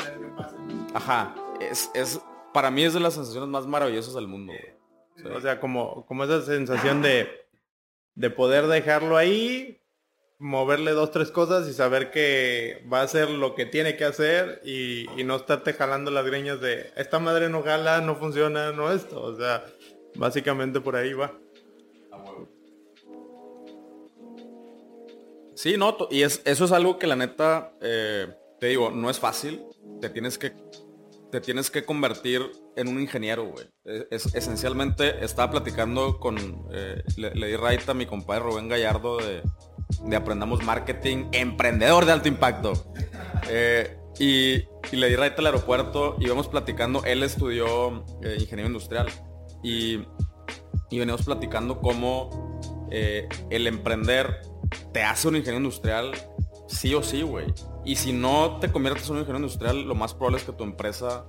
Ajá. 0.94 1.36
Es, 1.60 1.92
es, 1.94 2.22
para 2.54 2.72
mí 2.72 2.84
es 2.84 2.94
de 2.94 3.00
las 3.02 3.16
sensaciones 3.16 3.50
más 3.50 3.68
maravillosas 3.68 4.14
del 4.14 4.28
mundo, 4.28 4.54
O 5.36 5.42
sea, 5.42 5.60
como, 5.60 6.06
como 6.06 6.24
esa 6.24 6.42
sensación 6.42 7.02
de, 7.02 7.28
de 8.16 8.30
poder 8.30 8.68
dejarlo 8.68 9.18
ahí 9.18 9.83
moverle 10.40 10.92
dos, 10.92 11.12
tres 11.12 11.32
cosas 11.32 11.68
y 11.70 11.74
saber 11.74 12.12
que 12.12 12.86
va 12.92 13.00
a 13.00 13.04
hacer 13.04 13.30
lo 13.30 13.56
que 13.56 13.66
tiene 13.66 13.96
que 13.96 14.06
hacer 14.06 14.62
y, 14.66 15.06
no 15.24 15.38
estarte 15.38 15.74
jalando 15.74 16.12
las 16.12 16.26
greñas 16.26 16.60
de 16.60 16.92
esta 16.98 17.20
madre 17.20 17.50
no 17.50 17.64
jala, 17.64 18.02
no 18.02 18.16
funciona, 18.16 18.72
no 18.72 18.92
esto. 18.92 19.22
O 19.22 19.36
sea, 19.36 19.66
básicamente 20.16 20.82
por 20.82 20.96
ahí 20.96 21.14
va. 21.14 21.38
Sí, 25.56 25.78
no, 25.78 25.96
y 26.12 26.24
es, 26.24 26.42
eso 26.44 26.66
es 26.66 26.72
algo 26.72 27.00
que 27.00 27.08
la 27.08 27.16
neta, 27.16 27.72
eh, 27.80 28.28
te 28.60 28.68
digo, 28.68 28.92
no 28.92 29.10
es 29.10 29.20
fácil. 29.20 29.64
Te 30.02 30.10
tienes 30.10 30.38
que, 30.38 30.52
te 31.34 31.42
tienes 31.42 31.72
que 31.72 31.84
convertir 31.84 32.44
en 32.76 32.88
un 32.88 33.02
ingeniero, 33.02 33.46
güey. 33.50 33.66
Es, 33.86 34.28
es- 34.28 34.36
esencialmente, 34.36 35.26
estaba 35.26 35.50
platicando 35.52 36.20
con, 36.20 36.38
eh, 36.72 37.02
le, 37.18 37.48
di 37.48 37.58
right 37.58 37.90
a 37.90 37.96
mi 37.96 38.06
compadre 38.06 38.44
Rubén 38.44 38.68
Gallardo 38.70 39.18
de, 39.18 39.42
de 40.06 40.16
Aprendamos 40.16 40.64
Marketing, 40.64 41.26
emprendedor 41.32 42.06
de 42.06 42.12
alto 42.12 42.28
impacto. 42.28 42.74
Eh, 43.50 43.98
y, 44.20 44.58
y 44.92 44.96
le 44.96 45.10
di 45.10 45.16
right 45.16 45.34
al 45.40 45.48
aeropuerto 45.48 46.18
y 46.20 46.26
íbamos 46.26 46.48
platicando, 46.50 47.04
él 47.04 47.24
estudió 47.24 48.06
eh, 48.22 48.36
ingeniería 48.40 48.68
industrial. 48.68 49.08
Y, 49.64 50.04
y 50.92 51.00
veníamos 51.00 51.24
platicando 51.26 51.80
cómo 51.82 52.62
el 52.92 53.66
emprender 53.66 54.42
te 54.94 55.02
hace 55.02 55.28
un 55.30 55.36
ingeniero 55.38 55.58
industrial 55.66 56.12
sí 56.68 56.94
o 56.94 57.02
sí, 57.02 57.24
güey. 57.24 57.48
Y 57.86 57.96
si 57.98 58.14
no 58.14 58.58
te 58.60 58.72
conviertes 58.72 59.06
en 59.08 59.14
un 59.14 59.20
ingeniero 59.20 59.40
industrial, 59.46 59.82
lo 59.84 59.96
más 59.96 60.14
probable 60.14 60.38
es 60.38 60.44
que 60.46 60.54
tu 60.54 60.64
empresa 60.64 61.26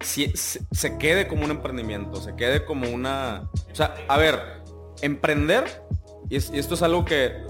sí- 0.00 0.32
se, 0.36 0.60
se 0.70 0.98
quede 0.98 1.26
como 1.26 1.44
un 1.44 1.50
emprendimiento, 1.50 2.20
se 2.20 2.34
quede 2.36 2.64
como 2.64 2.88
una... 2.88 3.48
O 3.72 3.74
sea, 3.74 3.94
a 4.08 4.16
ver, 4.16 4.40
emprender, 5.02 5.64
y, 6.30 6.36
es- 6.36 6.50
y 6.54 6.58
esto 6.58 6.74
es 6.74 6.82
algo 6.82 7.04
que 7.04 7.42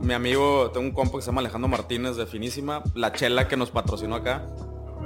mi 0.00 0.14
amigo, 0.14 0.70
tengo 0.72 0.86
un 0.86 0.92
compa 0.94 1.18
que 1.18 1.22
se 1.22 1.26
llama 1.26 1.40
Alejandro 1.40 1.68
Martínez 1.68 2.16
de 2.16 2.26
Finísima, 2.26 2.82
la 2.94 3.12
chela 3.12 3.48
que 3.48 3.56
nos 3.56 3.70
patrocinó 3.70 4.14
acá. 4.16 4.46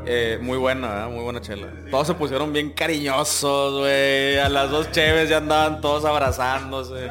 Eh, 0.07 0.38
muy 0.42 0.59
buena, 0.59 1.07
¿eh? 1.07 1.11
muy 1.11 1.25
buena 1.25 1.40
chela. 1.40 1.73
Todos 1.90 2.07
se 2.09 2.14
pusieron 2.14 2.53
bien 2.53 2.73
cariñosos, 2.75 3.79
güey. 3.81 4.37
A 4.38 4.49
las 4.51 4.70
dos 4.70 4.90
cheves 4.92 5.31
ya 5.31 5.38
andaban 5.38 5.81
todos 5.81 6.05
abrazándose. 6.05 7.09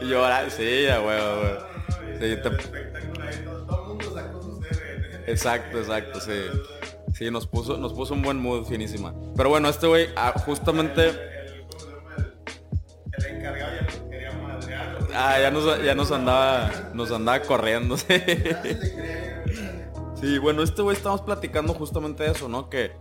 Y 0.00 0.06
llorar, 0.06 0.50
sí, 0.50 0.84
ya, 0.86 0.98
güey, 0.98 1.18
güey. 1.18 2.14
Sí, 2.14 2.40
te- 2.42 3.03
Exacto, 5.26 5.78
exacto, 5.78 6.20
sí. 6.20 6.32
Sí, 7.14 7.30
nos 7.30 7.46
puso, 7.46 7.76
nos 7.76 7.92
puso 7.92 8.14
un 8.14 8.22
buen 8.22 8.38
mood 8.38 8.64
finísima. 8.66 9.14
Pero 9.36 9.48
bueno, 9.48 9.68
este 9.68 9.86
güey, 9.86 10.08
ah, 10.16 10.34
justamente. 10.44 11.12
Ah, 15.14 15.38
ya 15.40 15.50
nos, 15.50 15.82
ya 15.84 15.94
nos 15.94 16.10
andaba. 16.10 16.70
Nos 16.92 17.10
andaba 17.10 17.40
corriendo. 17.40 17.96
Sí. 18.06 18.14
Sí, 20.20 20.38
bueno, 20.38 20.62
este 20.62 20.80
güey 20.80 20.96
estamos 20.96 21.20
platicando 21.20 21.74
justamente 21.74 22.24
eso, 22.26 22.48
¿no? 22.48 22.70
Que 22.70 22.92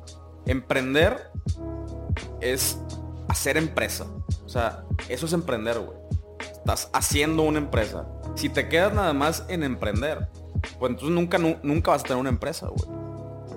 emprender 0.45 1.31
es 2.41 2.77
hacer 3.29 3.55
empresa. 3.55 4.05
O 4.45 4.49
sea, 4.49 4.83
eso 5.07 5.25
es 5.25 5.33
emprender, 5.33 5.79
güey. 5.79 5.97
Estás 6.39 6.89
haciendo 6.91 7.43
una 7.43 7.59
empresa. 7.59 8.05
Si 8.35 8.49
te 8.49 8.67
quedas 8.67 8.93
nada 8.93 9.13
más 9.13 9.45
en 9.47 9.63
emprender, 9.63 10.27
pues 10.79 10.89
entonces 10.91 11.09
nunca, 11.09 11.37
nu- 11.37 11.57
nunca 11.63 11.91
vas 11.91 12.01
a 12.01 12.07
tener 12.07 12.19
una 12.19 12.29
empresa, 12.29 12.67
güey. 12.67 13.03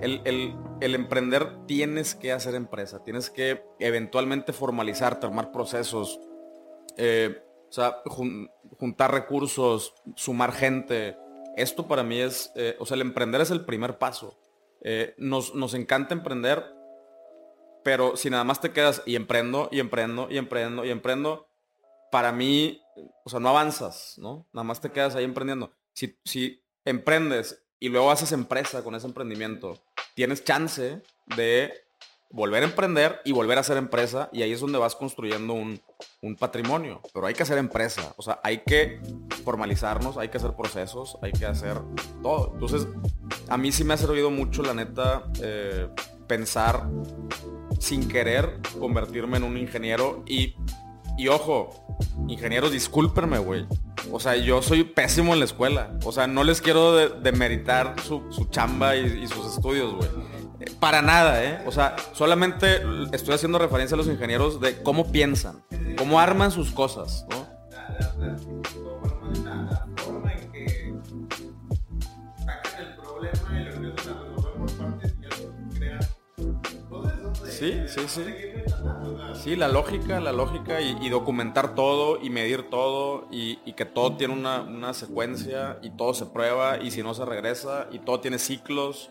El, 0.00 0.54
emprender 0.94 1.66
tienes 1.66 2.14
que 2.14 2.32
hacer 2.32 2.54
empresa. 2.54 3.02
Tienes 3.02 3.30
que 3.30 3.64
eventualmente 3.78 4.52
formalizarte, 4.52 5.26
armar 5.26 5.50
procesos. 5.52 6.20
eh, 6.98 7.42
juntar 8.78 9.12
recursos, 9.12 9.94
sumar 10.14 10.52
gente. 10.52 11.16
Esto 11.56 11.88
para 11.88 12.02
mí 12.02 12.18
es, 12.20 12.52
eh, 12.54 12.76
o 12.78 12.86
sea, 12.86 12.94
el 12.94 13.00
emprender 13.00 13.40
es 13.40 13.50
el 13.50 13.64
primer 13.64 13.98
paso. 13.98 14.38
Eh, 14.82 15.14
nos, 15.18 15.54
nos 15.54 15.74
encanta 15.74 16.14
emprender, 16.14 16.64
pero 17.82 18.16
si 18.16 18.30
nada 18.30 18.44
más 18.44 18.60
te 18.60 18.72
quedas 18.72 19.02
y 19.06 19.16
emprendo, 19.16 19.68
y 19.72 19.80
emprendo, 19.80 20.28
y 20.30 20.38
emprendo, 20.38 20.84
y 20.84 20.90
emprendo, 20.90 21.48
para 22.12 22.32
mí, 22.32 22.80
o 23.24 23.30
sea, 23.30 23.40
no 23.40 23.48
avanzas, 23.48 24.14
¿no? 24.18 24.46
Nada 24.52 24.64
más 24.64 24.80
te 24.80 24.90
quedas 24.92 25.16
ahí 25.16 25.24
emprendiendo. 25.24 25.72
Si, 25.92 26.16
si 26.24 26.62
emprendes 26.86 27.62
y 27.78 27.90
luego 27.90 28.10
haces 28.10 28.32
empresa 28.32 28.82
con 28.82 28.94
ese 28.94 29.06
emprendimiento, 29.06 29.82
tienes 30.14 30.42
chance 30.44 31.02
de 31.36 31.72
volver 32.30 32.62
a 32.62 32.66
emprender 32.66 33.20
y 33.24 33.32
volver 33.32 33.58
a 33.58 33.60
hacer 33.60 33.76
empresa 33.76 34.30
y 34.32 34.42
ahí 34.42 34.52
es 34.52 34.60
donde 34.60 34.78
vas 34.78 34.96
construyendo 34.96 35.52
un, 35.52 35.80
un 36.22 36.36
patrimonio. 36.36 37.00
Pero 37.12 37.26
hay 37.26 37.34
que 37.34 37.42
hacer 37.42 37.58
empresa, 37.58 38.14
o 38.16 38.22
sea, 38.22 38.40
hay 38.42 38.58
que 38.58 39.00
formalizarnos, 39.44 40.16
hay 40.16 40.28
que 40.28 40.38
hacer 40.38 40.54
procesos, 40.54 41.18
hay 41.22 41.32
que 41.32 41.46
hacer 41.46 41.78
todo. 42.22 42.52
Entonces, 42.54 42.88
a 43.48 43.56
mí 43.58 43.72
sí 43.72 43.84
me 43.84 43.94
ha 43.94 43.96
servido 43.96 44.30
mucho, 44.30 44.62
la 44.62 44.74
neta, 44.74 45.24
eh, 45.42 45.88
pensar 46.26 46.88
sin 47.78 48.08
querer 48.08 48.60
convertirme 48.80 49.36
en 49.36 49.44
un 49.44 49.56
ingeniero 49.56 50.24
y, 50.26 50.56
y 51.18 51.28
ojo, 51.28 51.70
ingenieros, 52.26 52.72
discúlpenme, 52.72 53.38
güey. 53.38 53.66
O 54.12 54.20
sea, 54.20 54.36
yo 54.36 54.62
soy 54.62 54.84
pésimo 54.84 55.32
en 55.32 55.40
la 55.40 55.44
escuela. 55.44 55.90
O 56.04 56.12
sea, 56.12 56.26
no 56.26 56.44
les 56.44 56.60
quiero 56.60 56.94
de- 56.94 57.08
demeritar 57.20 57.94
su, 58.06 58.22
su 58.30 58.46
chamba 58.46 58.96
y, 58.96 59.26
sus 59.26 59.54
estudios, 59.54 59.94
güey. 59.94 60.08
Para 60.80 61.02
nada, 61.02 61.42
¿eh? 61.44 61.58
O 61.66 61.72
sea, 61.72 61.96
solamente 62.12 62.82
estoy 63.12 63.34
haciendo 63.34 63.58
referencia 63.58 63.94
a 63.94 63.98
los 63.98 64.06
ingenieros 64.06 64.60
de 64.60 64.82
cómo 64.82 65.10
piensan, 65.12 65.62
cómo 65.98 66.18
arman 66.20 66.50
sus 66.50 66.70
cosas, 66.72 67.26
¿no? 67.30 67.46
Sí, 77.48 77.82
sí, 77.88 78.00
sí. 78.06 78.22
Sí, 79.34 79.54
la 79.56 79.68
lógica, 79.68 80.18
la 80.20 80.32
lógica 80.32 80.80
y, 80.80 80.96
y 81.00 81.08
documentar 81.08 81.74
todo 81.74 82.18
y 82.22 82.30
medir 82.30 82.70
todo 82.70 83.26
y, 83.30 83.58
y 83.64 83.74
que 83.74 83.84
todo 83.84 84.16
tiene 84.16 84.32
una, 84.34 84.62
una 84.62 84.94
secuencia 84.94 85.78
y 85.82 85.90
todo 85.90 86.14
se 86.14 86.26
prueba 86.26 86.78
y 86.82 86.90
si 86.90 87.02
no 87.02 87.14
se 87.14 87.24
regresa 87.24 87.86
y 87.92 87.98
todo 87.98 88.20
tiene 88.20 88.38
ciclos. 88.38 89.10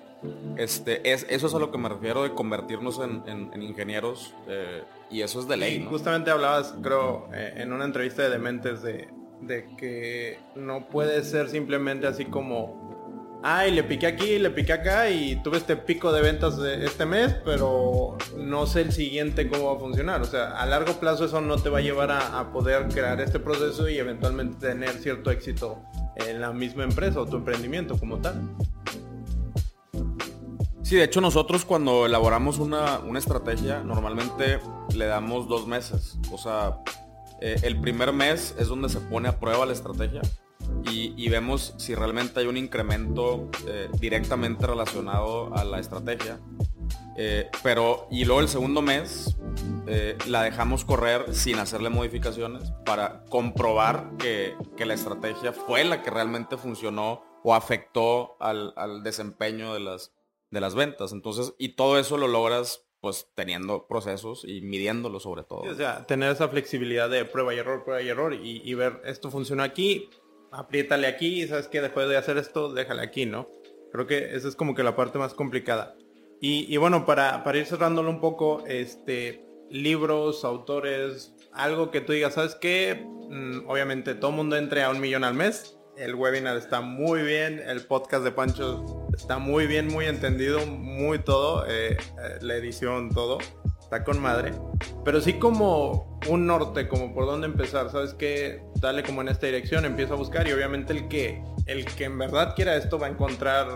Este, 0.58 1.12
es, 1.14 1.26
eso 1.30 1.48
es 1.48 1.54
a 1.54 1.60
lo 1.60 1.72
que 1.72 1.78
me 1.78 1.88
refiero 1.90 2.24
de 2.24 2.34
convertirnos 2.34 3.00
en, 3.00 3.22
en- 3.28 3.52
en 3.54 3.62
ingenieros 3.62 4.34
eh, 4.48 4.84
y 5.12 5.22
eso 5.22 5.40
es 5.40 5.48
de 5.48 5.58
ley, 5.58 5.86
justamente 5.88 6.32
hablabas, 6.32 6.74
creo, 6.82 7.28
eh, 7.34 7.54
en 7.58 7.72
una 7.74 7.86
entrevista 7.86 8.24
de 8.24 8.30
Dementes 8.30 8.82
de, 8.82 9.10
de 9.42 9.68
que 9.78 10.40
no 10.56 10.88
puede 10.88 11.24
ser 11.24 11.50
simplemente 11.50 12.08
así 12.08 12.26
como, 12.26 12.95
ay, 13.48 13.70
le 13.70 13.84
piqué 13.84 14.08
aquí, 14.08 14.40
le 14.40 14.50
piqué 14.50 14.74
acá 14.74 15.08
y 15.12 15.36
tuve 15.36 15.58
este 15.58 15.78
pico 15.78 16.12
de 16.12 16.20
ventas 16.20 16.58
de 16.58 16.84
este 16.84 17.06
mes, 17.06 17.36
pero 17.46 18.18
no 18.36 18.66
sé 18.66 18.82
el 18.82 18.92
siguiente 18.92 19.48
cómo 19.48 19.66
va 19.66 19.76
a 19.76 19.80
funcionar. 19.80 20.20
O 20.24 20.26
sea, 20.26 20.60
a 20.60 20.66
largo 20.66 20.94
plazo 20.94 21.26
eso 21.26 21.40
no 21.42 21.58
te 21.58 21.70
va 21.70 21.78
a 21.78 21.82
llevar 21.82 22.10
a, 22.10 22.40
a 22.40 22.52
poder 22.52 22.88
crear 22.88 23.22
este 23.22 23.40
proceso 23.40 23.88
y 23.88 24.00
eventualmente 24.00 24.68
tener 24.68 24.94
cierto 24.94 25.30
éxito 25.30 25.80
en 26.16 26.42
la 26.42 26.54
misma 26.54 26.86
empresa 26.86 27.22
o 27.22 27.28
tu 27.28 27.38
emprendimiento 27.38 28.00
como 28.00 28.18
tal. 28.18 28.42
Sí, 30.82 30.96
de 30.96 31.04
hecho 31.04 31.22
nosotros 31.22 31.66
cuando 31.66 32.08
elaboramos 32.08 32.58
una, 32.58 32.98
una 32.98 33.20
estrategia 33.20 33.82
normalmente 33.82 34.60
le 34.96 35.06
damos 35.06 35.48
dos 35.48 35.68
meses. 35.68 36.18
O 36.32 36.40
sea, 36.40 36.80
eh, 37.42 37.58
el 37.62 37.80
primer 37.80 38.12
mes 38.12 38.56
es 38.58 38.70
donde 38.70 38.90
se 38.90 39.00
pone 39.02 39.30
a 39.30 39.40
prueba 39.40 39.68
la 39.68 39.74
estrategia 39.74 40.22
y, 40.92 41.30
vemos 41.30 41.74
si 41.78 41.96
realmente 41.96 42.40
hay 42.40 42.48
un 42.48 42.58
incremento 42.58 43.50
eh, 43.68 43.90
directamente 44.00 44.66
relacionado 44.66 45.54
a 45.56 45.64
la 45.64 45.80
estrategia. 45.80 46.40
Eh, 47.18 47.50
pero, 47.64 48.08
y 48.12 48.26
luego 48.26 48.42
el 48.42 48.48
segundo 48.48 48.82
mes 48.82 49.36
eh, 49.88 50.18
la 50.28 50.44
dejamos 50.44 50.86
correr 50.86 51.34
sin 51.34 51.60
hacerle 51.60 51.90
modificaciones 51.90 52.72
para 52.86 53.24
comprobar 53.26 54.12
que, 54.20 54.56
que 54.76 54.86
la 54.86 54.94
estrategia 54.94 55.54
fue 55.54 55.84
la 55.86 56.04
que 56.04 56.10
realmente 56.10 56.58
funcionó 56.58 57.24
o 57.44 57.56
afectó 57.56 58.36
al, 58.40 58.74
al 58.76 59.04
desempeño 59.04 59.74
de 59.74 59.80
las, 59.80 60.12
de 60.52 60.62
las 60.62 60.76
ventas. 60.76 61.14
Entonces, 61.14 61.54
y 61.58 61.70
todo 61.70 62.00
eso 62.00 62.18
lo 62.18 62.28
logras 62.28 62.86
pues 63.02 63.28
teniendo 63.36 63.86
procesos 63.88 64.44
y 64.46 64.62
midiéndolo 64.62 65.20
sobre 65.20 65.44
todo. 65.44 65.60
O 65.60 65.76
sea, 65.76 66.08
tener 66.08 66.32
esa 66.32 66.50
flexibilidad 66.50 67.08
de 67.08 67.24
prueba 67.24 67.54
y 67.54 67.60
error, 67.60 67.84
prueba 67.84 68.02
y 68.02 68.10
error 68.10 68.34
y, 68.34 68.62
y 68.66 68.74
ver 68.74 69.00
esto 69.06 69.30
funciona 69.30 69.64
aquí, 69.64 70.10
apriétale 70.56 71.08
aquí, 71.08 71.48
sabes 71.48 71.68
que 71.68 71.82
después 71.82 72.08
de 72.08 72.18
hacer 72.18 72.38
esto, 72.38 72.74
déjale 72.74 73.02
aquí, 73.02 73.26
¿no? 73.26 73.48
Creo 73.92 74.08
que 74.08 74.36
esa 74.36 74.48
es 74.48 74.56
como 74.56 74.74
que 74.74 74.84
la 74.84 74.96
parte 74.96 75.20
más 75.20 75.34
complicada. 75.34 75.96
Y, 76.42 76.74
y 76.74 76.78
bueno, 76.78 77.06
para, 77.06 77.44
para 77.44 77.58
ir 77.58 77.66
cerrándolo 77.66 78.10
un 78.10 78.20
poco, 78.20 78.64
este, 78.68 79.46
libros, 79.70 80.46
autores, 80.46 81.34
algo 81.54 81.92
que 81.92 82.02
tú 82.02 82.14
digas, 82.14 82.34
¿sabes 82.34 82.56
qué? 82.56 83.06
Mm, 83.30 83.68
obviamente 83.68 84.16
todo 84.16 84.32
mundo 84.32 84.56
entre 84.56 84.84
a 84.84 84.90
un 84.90 85.00
millón 85.00 85.24
al 85.24 85.34
mes. 85.34 85.78
El 85.98 86.16
webinar 86.16 86.58
está 86.58 86.82
muy 86.82 87.22
bien, 87.22 87.62
el 87.66 87.86
podcast 87.86 88.24
de 88.26 88.32
Pancho 88.32 89.08
está 89.14 89.38
muy 89.38 89.66
bien, 89.66 89.88
muy 89.88 90.06
entendido, 90.06 90.66
muy 90.66 91.20
todo, 91.20 91.66
eh, 91.68 91.96
eh, 91.96 91.98
la 92.42 92.56
edición, 92.56 93.12
todo, 93.12 93.38
está 93.80 94.04
con 94.04 94.20
madre. 94.20 94.52
Pero 95.06 95.22
sí 95.22 95.34
como 95.34 96.20
un 96.28 96.48
norte, 96.48 96.90
como 96.90 97.14
por 97.14 97.26
dónde 97.26 97.48
empezar, 97.48 97.90
¿sabes 97.92 98.14
qué? 98.14 98.62
Dale 98.86 99.04
como 99.04 99.22
en 99.22 99.30
esta 99.30 99.48
dirección, 99.48 99.84
empieza 99.84 100.14
a 100.14 100.18
buscar 100.18 100.48
y 100.48 100.52
obviamente 100.54 100.94
el 100.94 101.08
que, 101.08 101.44
el 101.66 101.86
que 101.86 102.06
en 102.06 102.18
verdad 102.18 102.54
quiera 102.56 102.76
esto 102.76 103.00
va 103.00 103.08
a 103.08 103.10
encontrar, 103.10 103.68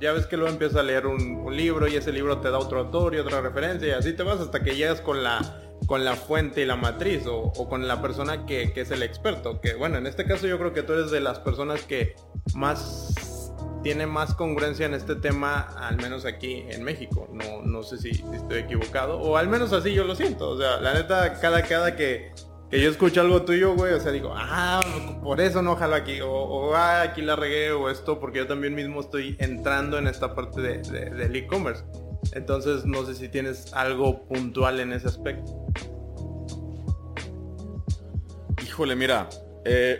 ya 0.00 0.12
ves 0.12 0.26
que 0.26 0.36
luego 0.36 0.52
empieza 0.52 0.80
a 0.80 0.82
leer 0.82 1.06
un, 1.06 1.42
libro 1.52 1.86
y 1.86 1.96
ese 1.96 2.12
libro 2.12 2.38
te 2.38 2.50
da 2.50 2.58
otro 2.58 2.78
autor 2.78 3.14
y 3.14 3.18
otra 3.18 3.42
referencia 3.42 3.88
y 3.88 3.90
así 3.90 4.14
te 4.14 4.22
vas 4.22 4.40
hasta 4.40 4.62
que 4.62 4.74
llegas 4.74 5.02
con 5.02 5.22
la, 5.22 5.38
con 5.86 6.04
la 6.04 6.14
fuente 6.14 6.62
y 6.62 6.64
la 6.64 6.76
matriz 6.76 7.24
o, 7.26 7.52
con 7.68 7.86
la 7.86 8.00
persona 8.00 8.46
que, 8.46 8.72
es 8.74 8.90
el 8.90 9.02
experto. 9.02 9.60
Que 9.60 9.74
bueno, 9.74 9.98
en 9.98 10.06
este 10.06 10.24
caso 10.24 10.46
yo 10.46 10.58
creo 10.58 10.72
que 10.72 10.82
tú 10.82 10.94
eres 10.94 11.10
de 11.10 11.20
las 11.20 11.40
personas 11.40 11.82
que 11.82 12.14
más 12.54 13.52
tiene 13.82 14.06
más 14.06 14.34
congruencia 14.34 14.86
en 14.86 14.94
este 14.94 15.16
tema, 15.16 15.60
al 15.76 15.96
menos 15.96 16.24
aquí 16.24 16.64
en 16.70 16.84
México. 16.84 17.28
No, 17.32 17.62
no 17.62 17.82
sé 17.82 17.98
si, 17.98 18.10
estoy 18.10 18.60
equivocado, 18.60 19.18
o 19.18 19.36
al 19.36 19.48
menos 19.48 19.72
así 19.72 19.92
yo 19.92 20.04
lo 20.04 20.14
siento. 20.14 20.48
O 20.50 20.58
sea, 20.58 20.80
la 20.80 20.94
neta, 20.94 21.38
cada, 21.40 21.62
cada 21.62 21.96
que, 21.96 22.32
que 22.72 22.80
yo 22.80 22.88
escucho 22.88 23.20
algo 23.20 23.42
tuyo, 23.42 23.74
güey, 23.74 23.92
o 23.92 24.00
sea, 24.00 24.12
digo, 24.12 24.32
ah, 24.34 24.80
por 25.22 25.42
eso 25.42 25.60
no 25.60 25.76
jalo 25.76 25.94
aquí, 25.94 26.20
o, 26.22 26.74
ah, 26.74 27.02
aquí 27.02 27.20
la 27.20 27.36
regué, 27.36 27.70
o 27.70 27.90
esto, 27.90 28.18
porque 28.18 28.38
yo 28.38 28.46
también 28.46 28.74
mismo 28.74 29.02
estoy 29.02 29.36
entrando 29.40 29.98
en 29.98 30.06
esta 30.06 30.34
parte 30.34 30.62
de, 30.62 31.10
del 31.10 31.36
e-commerce. 31.36 31.84
Entonces, 32.32 32.86
no 32.86 33.04
sé 33.04 33.14
si 33.14 33.28
tienes 33.28 33.74
algo 33.74 34.26
puntual 34.26 34.80
en 34.80 34.94
ese 34.94 35.08
aspecto. 35.08 35.66
Híjole, 38.66 38.96
mira, 38.96 39.28
eh, 39.66 39.98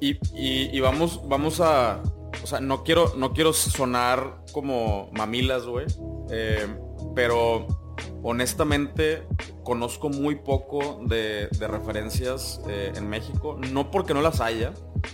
y, 0.00 0.18
y, 0.34 0.80
vamos, 0.80 1.28
vamos 1.28 1.60
a, 1.60 2.02
o 2.42 2.46
sea, 2.46 2.58
no 2.58 2.84
quiero, 2.84 3.12
no 3.18 3.34
quiero 3.34 3.52
sonar 3.52 4.38
como 4.52 5.10
mamilas, 5.12 5.66
güey. 5.66 5.84
Eh, 6.30 6.74
pero 7.14 7.83
honestamente 8.24 9.22
conozco 9.62 10.08
muy 10.08 10.36
poco 10.36 11.00
de, 11.04 11.48
referencias 11.60 12.60
eh, 12.66 12.92
en 12.96 13.08
México. 13.08 13.58
No 13.70 13.90
porque 13.90 14.14
no 14.14 14.22
las 14.22 14.40
haya. 14.40 14.72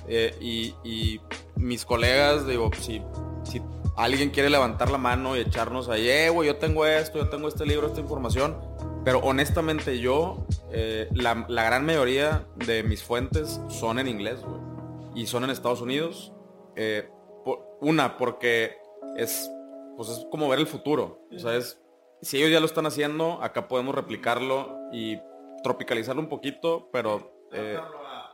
Eh, 0.09 0.35
y, 0.41 1.21
mis 1.57 1.85
colegas, 1.85 2.47
digo, 2.47 2.71
si, 2.81 3.03
alguien 3.97 4.31
quiere 4.31 4.49
levantar 4.49 4.91
la 4.91 4.97
mano 4.97 5.37
y 5.37 5.41
echarnos 5.41 5.91
ahí, 5.91 6.09
eh, 6.09 6.31
güey, 6.31 6.49
yo 6.49 6.57
tengo 6.57 6.87
esto, 6.87 7.19
yo 7.19 7.29
tengo 7.29 7.49
este 7.49 7.67
libro, 7.67 7.89
esta 7.89 8.01
información. 8.01 8.57
Pero 9.05 9.19
honestamente 9.19 9.99
yo, 9.99 10.47
la, 11.13 11.45
la, 11.49 11.65
gran 11.65 11.85
mayoría 11.85 12.47
de 12.55 12.83
mis 12.83 13.03
fuentes 13.03 13.61
son 13.69 13.99
en 13.99 14.09
inglés, 14.09 14.41
güey. 14.41 14.61
Y 15.23 15.27
son 15.27 15.45
en 15.45 15.51
Estados 15.51 15.81
Unidos. 15.81 16.33
Una, 17.81 18.17
porque 18.17 18.77
es, 19.17 19.51
pues 19.97 20.11
es 20.11 20.27
como 20.31 20.49
ver 20.49 20.61
el 20.61 20.67
futuro. 20.67 21.27
O 21.35 21.39
si 22.23 22.39
ellos 22.39 22.51
ya 22.51 22.61
lo 22.61 22.67
están 22.67 22.87
haciendo, 22.87 23.43
acá 23.43 23.69
podemos 23.69 23.95
replicarlo 23.95 24.79
y 24.93 25.19
tropicalizarlo 25.63 26.21
un 26.21 26.29
poquito, 26.29 26.89
pero 26.93 27.49
eh, 27.53 27.79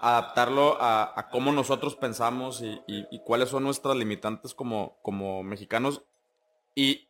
adaptarlo 0.00 0.76
a, 0.80 1.28
cómo 1.30 1.52
nosotros 1.52 1.96
pensamos 1.96 2.62
y, 2.62 3.20
cuáles 3.24 3.48
son 3.48 3.64
nuestras 3.64 3.96
limitantes 3.96 4.54
como, 4.54 4.98
como 5.02 5.42
mexicanos. 5.42 6.02
Y 6.74 7.08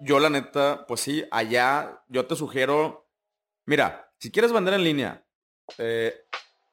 yo 0.00 0.18
la 0.18 0.30
neta, 0.30 0.84
pues 0.86 1.00
sí, 1.00 1.24
allá 1.30 2.02
yo 2.08 2.26
te 2.26 2.36
sugiero, 2.36 3.06
mira, 3.64 4.10
si 4.18 4.30
quieres 4.30 4.52
vender 4.52 4.74
en 4.74 4.84
línea 4.84 5.24
eh, 5.78 6.14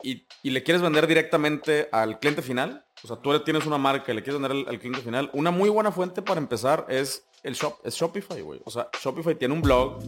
y, 0.01 0.25
y, 0.41 0.49
le 0.49 0.63
quieres 0.63 0.81
vender 0.81 1.07
directamente 1.07 1.87
al 1.91 2.19
cliente 2.19 2.41
final, 2.41 2.85
o 3.03 3.07
sea, 3.07 3.17
tú 3.17 3.37
tienes 3.43 3.65
una 3.65 3.77
marca 3.77 4.11
y 4.11 4.15
le 4.15 4.23
quieres 4.23 4.41
vender 4.41 4.67
al, 4.67 4.79
cliente 4.79 5.01
final. 5.01 5.29
Una 5.33 5.51
muy 5.51 5.69
buena 5.69 5.91
fuente 5.91 6.21
para 6.21 6.39
empezar 6.39 6.85
es 6.87 7.27
el 7.43 7.53
shop, 7.53 7.79
es 7.83 7.95
Shopify, 7.95 8.41
güey. 8.41 8.61
O 8.65 8.71
sea, 8.71 8.89
Shopify 9.01 9.35
tiene 9.35 9.53
un 9.53 9.61
blog, 9.61 9.99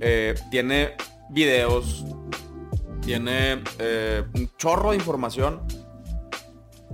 eh, 0.00 0.34
tiene 0.50 0.96
videos, 1.30 2.04
tiene 3.00 3.62
eh, 3.78 4.24
un 4.34 4.50
chorro 4.56 4.90
de 4.90 4.96
información 4.96 5.62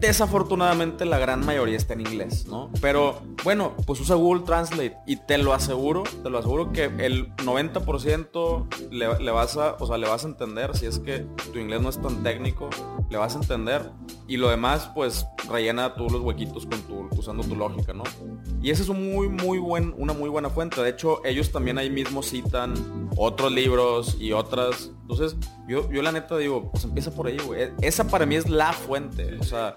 Desafortunadamente 0.01 1.05
la 1.05 1.19
gran 1.19 1.45
mayoría 1.45 1.77
está 1.77 1.95
en 1.95 2.03
inglés, 2.03 2.47
¿no? 2.47 2.71
Pero 2.81 3.21
bueno, 3.43 3.75
pues 3.87 4.01
usa 4.01 4.17
Google 4.17 4.45
Translate 4.45 4.97
y 5.07 5.17
te 5.17 5.39
lo 5.39 5.53
aseguro, 5.53 6.05
te 6.23 6.31
lo 6.31 6.39
aseguro 6.39 6.73
que 6.73 6.85
el 6.85 7.35
90% 7.37 8.91
le, 8.91 9.31
vas 9.31 9.57
a, 9.57 9.77
o 9.79 9.87
sea, 9.87 9.99
le 9.99 10.09
vas 10.09 10.25
a 10.25 10.29
entender 10.29 10.77
si 10.77 10.87
es 10.87 10.99
que 10.99 11.27
tu 11.53 11.59
inglés 11.59 11.81
no 11.81 11.89
es 11.89 12.01
tan 12.01 12.23
técnico, 12.23 12.71
le 13.11 13.17
vas 13.17 13.35
a 13.35 13.39
entender 13.39 13.91
y 14.27 14.37
lo 14.37 14.51
demás 14.51 14.91
pues 14.95 15.27
rellena 15.51 15.95
tú 15.95 16.09
los 16.11 16.21
huequitos 16.21 16.67
con 16.67 16.81
tu, 16.83 17.09
usando 17.19 17.43
tu 17.43 17.57
lógica, 17.57 17.93
¿no? 17.93 18.05
Y 18.63 18.71
esa 18.71 18.83
es 18.83 18.89
muy 18.89 19.29
muy 19.29 19.59
buen, 19.59 19.95
una 19.97 20.13
muy 20.13 20.29
buena 20.29 20.51
fuente. 20.51 20.83
De 20.83 20.91
hecho, 20.91 21.25
ellos 21.25 21.51
también 21.51 21.79
ahí 21.79 21.91
mismo 21.91 22.23
citan 22.23 22.75
otros 23.17 23.53
libros 23.53 24.17
y 24.21 24.33
otras. 24.33 24.91
Entonces, 25.11 25.39
yo, 25.67 25.91
yo 25.91 26.03
la 26.03 26.13
neta 26.13 26.37
digo, 26.37 26.71
pues 26.71 26.85
empieza 26.85 27.11
por 27.11 27.29
ahí, 27.29 27.39
güey. 27.39 27.71
Esa 27.81 28.07
para 28.07 28.27
mí 28.27 28.37
es 28.37 28.51
la 28.51 28.75
fuente. 28.75 29.39
O 29.41 29.43
sea, 29.43 29.75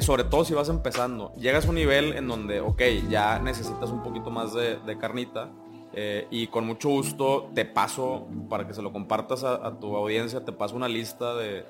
sobre 0.00 0.24
todo 0.24 0.42
si 0.46 0.54
vas 0.54 0.70
empezando. 0.70 1.34
Llegas 1.36 1.66
a 1.66 1.68
un 1.68 1.74
nivel 1.74 2.14
en 2.14 2.26
donde, 2.26 2.60
ok, 2.60 2.80
ya 3.10 3.38
necesitas 3.40 3.90
un 3.90 4.02
poquito 4.02 4.30
más 4.30 4.54
de, 4.54 4.98
carnita. 4.98 5.50
Eh, 5.92 6.26
y 6.30 6.46
con 6.46 6.66
mucho 6.66 6.88
gusto 6.88 7.50
te 7.54 7.66
paso, 7.66 8.26
para 8.48 8.66
que 8.66 8.72
se 8.72 8.80
lo 8.80 8.90
compartas 8.90 9.44
a, 9.44 9.78
tu 9.78 9.94
audiencia, 9.96 10.46
te 10.46 10.52
paso 10.52 10.74
una 10.74 10.88
lista 10.88 11.34
de, 11.34 11.66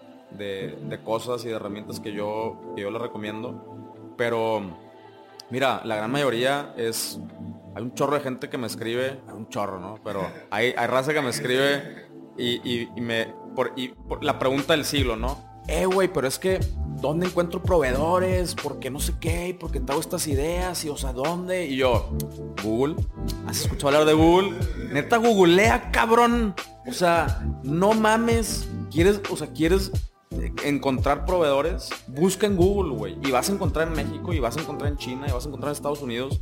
cosas 1.05 1.45
y 1.45 1.49
de 1.49 1.55
herramientas 1.55 1.99
que 1.99 2.12
yo, 2.12 2.74
que 2.76 2.82
yo 2.82 2.92
le 2.92 3.01
recomiendo. 3.01 4.14
Pero, 4.16 4.62
mira, 5.51 5.80
la 5.84 5.97
gran 5.97 6.12
mayoría 6.12 6.72
es... 6.76 7.18
Hay 7.74 7.82
un 7.82 7.92
chorro 7.95 8.14
de 8.14 8.20
gente 8.20 8.49
que 8.49 8.57
me 8.57 8.68
escribe, 8.68 9.18
un 9.36 9.49
chorro, 9.49 9.80
¿no? 9.80 9.99
Pero 10.05 10.24
hay, 10.49 10.72
hay 10.76 10.86
raza 10.86 11.12
que 11.12 11.20
me 11.20 11.30
escribe 11.30 12.13
y, 12.39 12.89
me... 13.01 13.35
Por, 13.55 13.72
y 13.76 13.89
por 13.89 14.24
la 14.24 14.39
pregunta 14.39 14.74
del 14.74 14.85
siglo, 14.85 15.16
¿no? 15.16 15.39
Eh, 15.68 15.87
güey, 15.87 16.12
pero 16.12 16.26
es 16.26 16.39
que 16.39 16.61
¿dónde 17.01 17.26
encuentro 17.26 17.62
proveedores? 17.62 18.55
¿Por 18.55 18.78
qué 18.78 18.91
no 18.91 18.99
sé 19.01 19.14
qué? 19.20 19.57
¿Por 19.59 19.70
qué 19.70 19.80
tengo 19.80 20.01
estas 20.01 20.26
ideas? 20.26 20.85
Y 20.85 20.89
o 20.89 20.97
sea, 20.97 21.12
¿dónde? 21.12 21.66
Y 21.66 21.76
yo, 21.76 22.11
Google. 22.62 22.97
¿Has 23.47 23.61
escuchado 23.61 23.89
hablar 23.89 24.07
de 24.07 24.14
Google? 24.14 24.55
Neta, 24.91 25.18
googlea, 25.18 25.91
cabrón. 25.91 26.55
O 26.87 26.93
sea, 26.93 27.47
no 27.62 27.93
mames. 27.93 28.68
¿Quieres, 28.91 29.20
o 29.30 29.37
sea, 29.37 29.49
quieres 29.49 29.93
encontrar 30.64 31.24
proveedores? 31.24 31.91
Busca 32.09 32.47
en 32.47 32.57
Google, 32.57 32.95
güey. 32.95 33.18
Y 33.22 33.30
vas 33.30 33.49
a 33.49 33.53
encontrar 33.53 33.89
en 33.89 33.95
México, 33.95 34.32
y 34.32 34.41
vas 34.41 34.57
a 34.57 34.61
encontrar 34.61 34.91
en 34.91 34.97
China, 34.97 35.26
y 35.28 35.32
vas 35.32 35.45
a 35.45 35.49
encontrar 35.49 35.70
en 35.70 35.76
Estados 35.76 36.03
Unidos. 36.03 36.41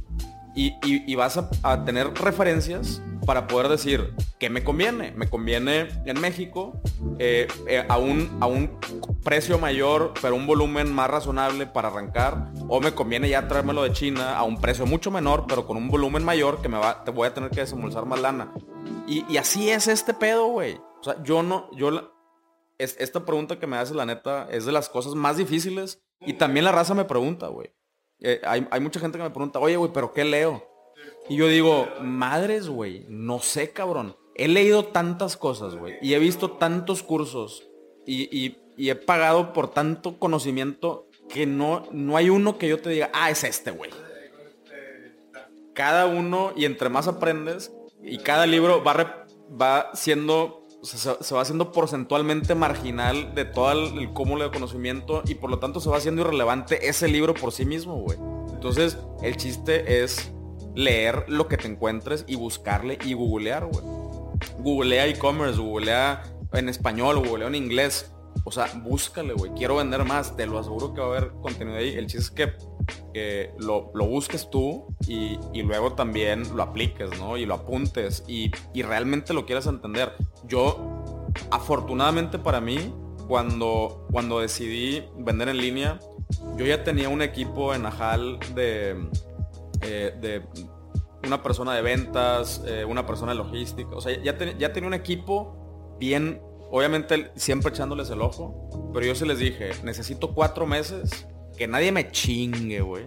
Y, 0.55 1.15
vas 1.17 1.39
a, 1.39 1.85
tener 1.85 2.13
referencias 2.15 3.01
para 3.27 3.47
poder 3.47 3.69
decir 3.69 4.15
que 4.39 4.51
me 4.51 4.65
conviene. 4.65 5.13
Me 5.13 5.29
conviene 5.29 5.89
en 6.05 6.21
México 6.21 6.81
eh, 7.19 7.49
eh, 7.67 7.85
a, 7.89 7.99
un, 7.99 8.39
a 8.41 8.47
un 8.47 8.79
precio 9.23 9.59
mayor, 9.59 10.13
pero 10.21 10.35
un 10.35 10.47
volumen 10.47 10.93
más 10.93 11.09
razonable 11.11 11.67
para 11.67 11.89
arrancar. 11.89 12.53
O 12.69 12.81
me 12.81 12.93
conviene 12.95 13.29
ya 13.29 13.49
traérmelo 13.49 13.83
de 13.83 13.93
China 13.93 14.37
a 14.37 14.43
un 14.43 14.61
precio 14.61 14.87
mucho 14.87 15.11
menor, 15.11 15.45
pero 15.47 15.67
con 15.67 15.77
un 15.77 15.89
volumen 15.89 16.25
mayor 16.25 16.61
que 16.63 16.69
me 16.69 16.79
va, 16.79 17.05
te 17.05 17.11
voy 17.11 17.29
a 17.29 17.35
tener 17.35 17.51
que 17.51 17.61
desembolsar 17.61 18.07
más 18.07 18.21
lana. 18.21 18.53
Y, 19.07 19.37
así 19.37 19.71
es 19.71 19.89
este 19.89 20.15
pedo, 20.15 20.47
güey. 20.47 20.77
O 21.01 21.05
sea, 21.05 21.23
yo 21.23 21.43
no, 21.43 21.71
yo, 21.77 22.13
es, 22.79 22.97
esta 22.99 23.25
pregunta 23.25 23.59
que 23.59 23.67
me 23.67 23.77
hace 23.77 23.95
la 23.95 24.07
neta 24.07 24.49
es 24.51 24.65
de 24.65 24.73
las 24.73 24.89
cosas 24.89 25.15
más 25.15 25.37
difíciles. 25.37 26.03
Y 26.21 26.35
también 26.35 26.65
la 26.65 26.73
raza 26.73 26.95
me 26.95 27.05
pregunta, 27.05 27.49
güey. 27.49 27.75
Eh, 28.21 28.41
hay, 28.45 28.67
hay, 28.71 28.81
mucha 28.81 29.01
gente 29.01 29.19
que 29.19 29.25
me 29.25 29.31
pregunta, 29.31 29.59
oye, 29.59 29.77
güey, 29.77 29.93
¿pero 29.93 30.13
qué 30.13 30.25
leo? 30.25 30.72
Y 31.29 31.37
yo 31.37 31.49
digo, 31.49 31.89
madres, 32.01 32.69
güey, 32.69 33.07
no 33.09 33.39
sé, 33.39 33.71
cabrón. 33.71 34.17
He 34.35 34.49
leído 34.49 34.87
tantas 34.87 35.37
cosas, 35.37 35.77
güey. 35.77 35.95
Y 36.03 36.15
he 36.15 36.19
visto 36.19 36.53
tantos 36.53 37.03
cursos. 37.03 37.69
Y, 38.07 38.57
he 38.77 38.95
pagado 38.95 39.53
por 39.53 39.69
tanto 39.71 40.19
conocimiento 40.19 41.07
que 41.29 41.47
no, 41.47 41.87
no 41.93 42.17
hay 42.17 42.31
uno 42.31 42.59
que 42.59 42.69
yo 42.69 42.81
te 42.81 42.91
diga, 42.91 43.11
ah, 43.15 43.31
es 43.31 43.45
este, 43.45 43.71
güey. 43.71 43.91
Cada 45.75 46.07
uno, 46.07 46.53
y 46.57 46.65
entre 46.65 46.89
más 46.89 47.07
aprendes, 47.07 47.73
y 48.03 48.19
cada 48.19 48.47
libro 48.47 48.83
va, 48.83 49.27
va 49.49 49.91
siendo, 49.95 50.67
se, 50.83 51.35
va 51.35 51.41
haciendo 51.41 51.71
porcentualmente 51.71 52.55
marginal 52.55 53.35
de 53.35 53.45
todo 53.45 53.73
el, 53.73 53.99
el 53.99 54.13
cúmulo 54.13 54.45
de 54.45 54.51
conocimiento, 54.51 55.23
y 55.27 55.37
por 55.37 55.51
lo 55.51 55.59
tanto 55.61 55.81
se 55.81 55.89
va 55.89 55.99
haciendo 55.99 56.23
irrelevante 56.23 56.89
ese 56.89 57.09
libro 57.09 57.35
por 57.35 57.53
sí 57.53 57.65
mismo, 57.65 57.97
güey. 58.01 58.19
Entonces, 58.53 58.99
el 59.23 59.37
chiste 59.37 60.03
es 60.03 60.33
leer 60.75 61.25
lo 61.29 61.49
que 61.49 61.57
te 61.57 61.69
encuentres 61.69 62.25
y 62.27 62.37
buscarle 62.37 62.99
y 63.05 63.15
googlear, 63.15 63.67
güey. 63.67 63.85
Googlea 64.59 65.07
e-commerce, 65.07 65.61
googlea 65.61 66.23
en 66.53 66.69
español, 66.69 67.19
googlea 67.27 67.49
en 67.49 67.55
inglés. 67.55 68.13
O 68.45 68.51
sea, 68.51 68.67
búscale, 68.83 69.35
güey. 69.35 69.53
Quiero 69.53 69.77
vender 69.77 70.05
más. 70.05 70.37
Te 70.37 70.47
lo 70.47 70.59
aseguro 70.59 70.95
que 70.95 71.01
va 71.01 71.07
a 71.07 71.11
haber 71.11 71.33
contenido 71.41 71.77
ahí. 71.77 71.95
El 71.95 72.07
chiste 72.07 72.19
es 72.19 72.31
que 72.31 72.53
lo, 73.59 73.91
busques 73.93 74.49
tú 74.51 74.87
y, 75.07 75.39
luego 75.63 75.93
también 75.93 76.57
lo 76.57 76.63
apliques, 76.63 77.11
¿no? 77.19 77.37
Y 77.37 77.47
lo 77.47 77.55
apuntes 77.55 78.25
y, 78.27 78.51
realmente 78.75 79.35
lo 79.35 79.47
quieras 79.47 79.67
entender. 79.67 80.13
Yo, 80.47 81.25
afortunadamente 81.51 82.39
para 82.39 82.61
mí, 82.61 82.93
cuando, 83.29 84.07
cuando 84.11 84.41
decidí 84.41 85.05
vender 85.19 85.49
en 85.49 85.59
línea, 85.59 86.01
yo 86.57 86.67
ya 86.67 86.83
tenía 86.83 87.09
un 87.09 87.23
equipo 87.23 87.75
en 87.75 87.87
Ajal 87.87 88.39
de, 88.55 88.97
eh, 89.83 90.15
de 90.21 90.43
una 91.27 91.43
persona 91.43 91.75
de 91.75 91.83
ventas, 91.83 92.63
eh, 92.67 92.85
una 92.85 93.07
persona 93.07 93.33
de 93.33 93.39
logística. 93.39 93.95
O 93.95 94.01
sea, 94.01 94.21
ya, 94.23 94.37
tenía 94.37 94.87
un 94.87 94.95
equipo 94.95 95.97
bien 95.99 96.41
obviamente 96.71 97.31
siempre 97.37 97.71
echándoles 97.71 98.09
el 98.11 98.23
ojo, 98.23 98.91
pero 98.95 99.05
yo 99.05 99.15
se 99.15 99.27
les 99.27 99.39
dije, 99.39 99.73
necesito 99.85 100.35
cuatro 100.35 100.67
meses, 100.67 101.27
que 101.57 101.69
nadie 101.69 101.93
me 101.93 102.11
chingue, 102.11 102.81
güey, 102.81 103.05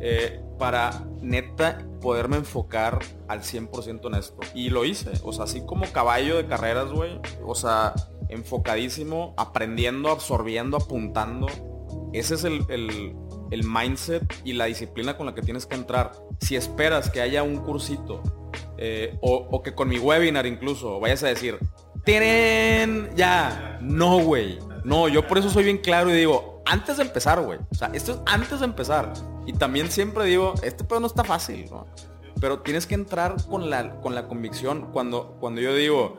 eh, 0.00 0.42
para 0.58 1.04
neta 1.20 1.86
poderme 2.00 2.38
enfocar 2.38 3.00
al 3.28 3.42
100% 3.42 4.08
en 4.08 4.14
esto. 4.14 4.38
Y 4.54 4.70
lo 4.70 4.86
hice, 4.86 5.12
o 5.22 5.32
sea, 5.34 5.44
así 5.44 5.60
como 5.66 5.84
caballo 5.92 6.38
de 6.38 6.46
carreras, 6.46 6.90
güey, 6.90 7.20
o 7.44 7.54
sea, 7.54 7.92
enfocadísimo, 8.30 9.34
aprendiendo, 9.36 10.10
absorbiendo, 10.10 10.78
apuntando. 10.78 11.48
Ese 12.14 12.36
es 12.36 12.44
el 12.44 12.64
mindset 13.50 14.22
y 14.44 14.52
la 14.52 14.66
disciplina 14.66 15.16
con 15.16 15.26
la 15.26 15.34
que 15.34 15.42
tienes 15.42 15.66
que 15.66 15.74
entrar. 15.74 16.12
Si 16.40 16.56
esperas 16.56 17.10
que 17.10 17.20
haya 17.20 17.42
un 17.42 17.58
cursito 17.58 18.22
eh, 18.78 19.16
o, 19.22 19.62
que 19.62 19.74
con 19.74 19.88
mi 19.88 19.98
webinar 19.98 20.46
incluso 20.46 21.00
vayas 21.00 21.22
a 21.22 21.28
decir, 21.28 21.58
tienen 22.04 23.10
ya, 23.16 23.78
no, 23.80 24.20
güey. 24.20 24.58
No, 24.84 25.08
yo 25.08 25.26
por 25.26 25.38
eso 25.38 25.50
soy 25.50 25.64
bien 25.64 25.78
claro 25.78 26.10
y 26.10 26.14
digo, 26.14 26.62
antes 26.64 26.98
de 26.98 27.04
empezar, 27.04 27.40
güey. 27.40 27.58
O 27.70 27.74
sea, 27.74 27.90
esto 27.92 28.12
es 28.12 28.18
antes 28.26 28.60
de 28.60 28.66
empezar. 28.66 29.12
Y 29.46 29.52
también 29.52 29.90
siempre 29.90 30.24
digo, 30.24 30.54
este 30.62 30.84
pedo 30.84 31.00
no 31.00 31.06
está 31.06 31.24
fácil. 31.24 31.68
Pero 32.40 32.60
tienes 32.60 32.86
que 32.86 32.94
entrar 32.94 33.36
con 33.48 33.70
la, 33.70 34.00
con 34.00 34.14
la 34.14 34.28
convicción 34.28 34.90
cuando, 34.92 35.36
cuando 35.40 35.60
yo 35.60 35.74
digo, 35.74 36.18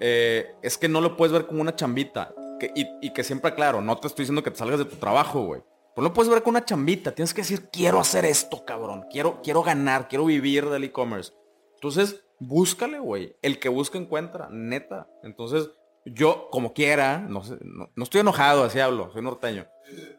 eh, 0.00 0.54
es 0.62 0.78
que 0.78 0.88
no 0.88 1.00
lo 1.00 1.16
puedes 1.16 1.32
ver 1.32 1.46
como 1.46 1.60
una 1.60 1.74
chambita. 1.74 2.32
y, 2.74 2.86
y 3.02 3.12
que 3.12 3.24
siempre 3.24 3.50
aclaro, 3.50 3.82
no 3.82 3.98
te 3.98 4.06
estoy 4.06 4.22
diciendo 4.22 4.42
que 4.42 4.50
te 4.50 4.58
salgas 4.58 4.78
de 4.78 4.84
tu 4.84 4.96
trabajo, 4.96 5.44
güey. 5.44 5.62
Pues 5.96 6.06
no 6.06 6.12
puedes 6.12 6.30
ver 6.30 6.42
con 6.42 6.50
una 6.50 6.64
chambita. 6.66 7.12
Tienes 7.12 7.32
que 7.32 7.40
decir, 7.40 7.70
quiero 7.70 7.98
hacer 7.98 8.26
esto, 8.26 8.66
cabrón. 8.66 9.06
Quiero, 9.10 9.40
quiero 9.42 9.62
ganar, 9.62 10.08
quiero 10.08 10.26
vivir 10.26 10.68
del 10.68 10.84
e-commerce. 10.84 11.32
Entonces, 11.76 12.22
búscale, 12.38 12.98
güey. 12.98 13.34
El 13.40 13.58
que 13.58 13.70
busca 13.70 13.96
encuentra, 13.96 14.50
neta. 14.50 15.08
Entonces, 15.22 15.70
yo, 16.04 16.48
como 16.50 16.74
quiera, 16.74 17.20
no, 17.20 17.42
sé, 17.42 17.56
no, 17.62 17.88
estoy 17.96 18.20
enojado, 18.20 18.64
así 18.64 18.78
hablo, 18.78 19.10
soy 19.10 19.22
norteño. 19.22 19.66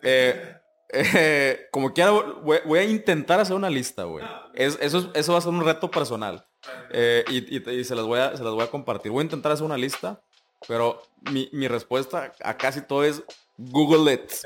Eh, 0.01 0.55
eh, 0.89 1.67
como 1.71 1.93
quiera, 1.93 2.09
voy, 2.09 2.79
a 2.79 2.83
intentar 2.83 3.39
hacer 3.39 3.55
una 3.55 3.69
lista, 3.69 4.05
güey. 4.05 4.25
eso, 4.55 5.11
eso 5.13 5.31
va 5.31 5.37
a 5.37 5.41
ser 5.41 5.51
un 5.51 5.63
reto 5.63 5.91
personal. 5.91 6.43
Eh, 6.89 7.23
y, 7.29 7.83
se, 7.83 7.93
las 7.93 8.05
voy 8.05 8.19
a, 8.19 8.35
se 8.35 8.43
las 8.43 8.53
voy 8.53 8.63
a 8.63 8.71
compartir. 8.71 9.11
Voy 9.11 9.21
a 9.21 9.25
intentar 9.25 9.51
hacer 9.51 9.63
una 9.63 9.77
lista, 9.77 10.23
pero 10.67 11.03
mi, 11.31 11.49
mi 11.53 11.67
respuesta 11.67 12.33
a 12.43 12.57
casi 12.57 12.81
todo 12.81 13.03
es 13.03 13.21
Google 13.57 14.13
it. 14.13 14.31
Sí, 14.31 14.43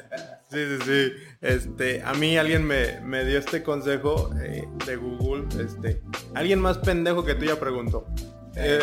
sí, 0.49 0.77
sí. 0.85 1.11
Este, 1.41 2.01
a 2.03 2.13
mí 2.13 2.37
alguien 2.37 2.65
me, 2.65 3.25
dio 3.25 3.39
este 3.39 3.63
consejo 3.63 4.31
eh, 4.41 4.63
de 4.85 4.95
Google. 4.95 5.47
Este, 5.63 6.01
alguien 6.33 6.59
más 6.59 6.77
pendejo 6.77 7.23
que 7.23 7.35
tú 7.35 7.45
ya 7.45 7.59
preguntó. 7.59 8.05
Eh, 8.55 8.79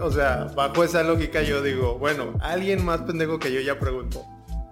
o 0.00 0.10
sea, 0.10 0.44
bajo 0.54 0.84
esa 0.84 1.02
lógica 1.02 1.42
yo 1.42 1.62
digo, 1.62 1.98
bueno, 1.98 2.34
alguien 2.40 2.84
más 2.84 3.02
pendejo 3.02 3.38
que 3.38 3.52
yo 3.52 3.60
ya 3.60 3.78
preguntó. 3.78 4.24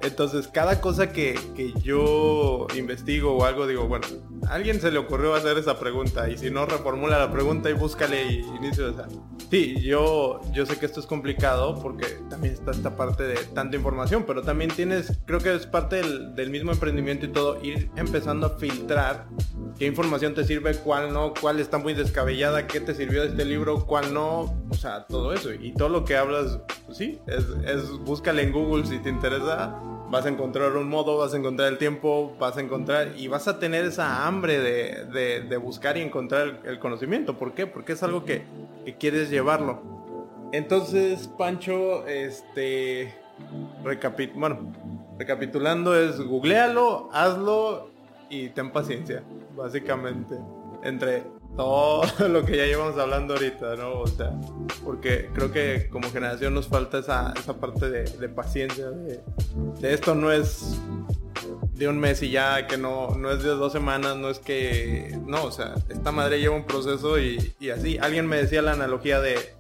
Entonces, 0.03 0.48
cada 0.48 0.80
cosa 0.80 1.12
que, 1.12 1.38
yo 1.82 2.66
investigo 2.74 3.36
o 3.36 3.44
algo, 3.44 3.66
digo, 3.66 3.86
bueno, 3.86 4.07
alguien 4.49 4.80
se 4.80 4.91
le 4.91 4.99
ocurrió 4.99 5.34
hacer 5.34 5.59
esa 5.59 5.78
pregunta 5.78 6.28
y 6.28 6.36
si 6.36 6.51
no, 6.51 6.66
reformula 6.66 7.18
la 7.18 7.30
pregunta 7.30 7.70
y 7.70 7.72
búscale 7.72 8.24
y 8.24 8.38
inicio 8.57 8.88
esa. 8.88 9.09
Sí, 9.51 9.80
yo, 9.80 10.41
yo 10.53 10.64
sé 10.66 10.78
que 10.78 10.86
esto 10.86 11.01
es 11.01 11.07
complicado 11.07 11.80
porque 11.82 12.07
también 12.28 12.55
está 12.55 12.70
esta 12.70 12.97
parte 12.97 13.24
de 13.24 13.36
tanta 13.55 13.76
información, 13.76 14.24
pero 14.26 14.43
también 14.43 14.70
tienes, 14.70 15.18
creo 15.26 15.41
que 15.41 15.55
es 15.55 15.66
parte 15.66 15.97
del, 15.97 16.34
del 16.34 16.51
mismo 16.51 16.72
emprendimiento 16.72 17.26
y 17.26 17.30
todo, 17.30 17.62
ir 17.62 17.91
empezando 17.97 18.47
a 18.47 18.51
filtrar 18.51 19.26
qué 19.78 19.86
información 19.86 20.34
te 20.34 20.45
sirve, 20.45 20.74
cuál 20.76 21.12
no, 21.12 21.34
cuál 21.41 21.59
está 21.59 21.78
muy 21.78 21.95
descabellada, 21.95 22.66
qué 22.66 22.80
te 22.80 22.95
sirvió 22.95 23.22
de 23.22 23.28
este 23.28 23.45
libro, 23.45 23.86
cuál 23.86 24.14
no, 24.14 24.62
o 24.68 24.74
sea, 24.74 25.07
todo 25.07 25.32
eso. 25.32 25.53
Y 25.53 25.72
todo 25.72 25.88
lo 25.88 26.05
que 26.05 26.16
hablas, 26.16 26.61
pues 26.86 26.99
sí, 26.99 27.18
es, 27.26 27.45
es 27.66 27.91
búscale 27.99 28.43
en 28.43 28.53
Google 28.53 28.86
si 28.86 28.99
te 28.99 29.09
interesa 29.09 29.76
vas 30.11 30.26
a 30.26 30.28
encontrar 30.28 30.76
un 30.76 30.88
modo, 30.88 31.18
vas 31.18 31.34
a 31.34 31.36
encontrar 31.36 31.68
el 31.68 31.78
tiempo, 31.78 32.34
vas 32.38 32.56
a 32.56 32.61
encontrar 32.61 33.12
y 33.16 33.28
vas 33.28 33.46
a 33.48 33.58
tener 33.58 33.84
esa 33.84 34.26
hambre 34.26 34.58
de, 34.58 35.56
buscar 35.56 35.96
y 35.96 36.00
encontrar 36.00 36.61
el, 36.64 36.78
conocimiento. 36.78 37.38
¿Por 37.38 37.54
qué? 37.54 37.66
Porque 37.66 37.92
es 37.92 38.02
algo 38.02 38.24
que, 38.24 38.42
quieres 38.98 39.30
llevarlo. 39.30 39.80
Entonces, 40.52 41.28
Pancho, 41.38 42.06
este, 42.08 43.14
bueno, 44.34 44.72
recapitulando 45.16 45.94
es 45.94 46.20
googlealo, 46.20 47.08
hazlo 47.12 47.90
y 48.28 48.48
ten 48.48 48.72
paciencia, 48.72 49.22
básicamente. 49.56 50.36
Entre 50.82 51.22
todo 51.57 52.03
lo 52.28 52.44
que 52.44 52.57
ya 52.57 52.66
llevamos 52.66 52.98
hablando 52.98 53.34
ahorita, 53.34 53.76
¿no? 53.76 54.01
O 54.01 54.07
sea, 54.07 54.32
porque 54.84 55.30
creo 55.34 55.53
que 55.53 55.88
como 55.90 56.11
generación 56.11 56.55
nos 56.55 56.68
falta 56.68 56.98
esa, 56.98 57.32
esa 57.38 57.59
parte 57.59 57.90
de, 57.90 58.28
paciencia, 58.28 58.90
de, 58.90 59.20
esto 59.82 60.14
no 60.14 60.32
es 60.32 60.80
de 61.74 61.88
un 61.88 61.98
mes 61.98 62.22
y 62.22 62.30
ya, 62.30 62.66
que 62.66 62.76
no, 62.76 63.16
no 63.16 63.30
es 63.30 63.42
de 63.42 63.51
dos 63.51 63.72
semanas, 63.72 64.16
no 64.16 64.28
es 64.28 64.38
que, 64.38 65.18
no, 65.26 65.44
o 65.44 65.53
sea, 65.53 65.74
esta 65.88 66.12
madre 66.12 66.40
lleva 66.40 66.55
un 66.55 66.64
proceso 66.64 67.18
y, 67.18 67.55
así. 67.74 67.98
Alguien 67.98 68.26
me 68.26 68.36
decía 68.36 68.62
la 68.62 68.72
analogía 68.72 69.20
de, 69.20 69.55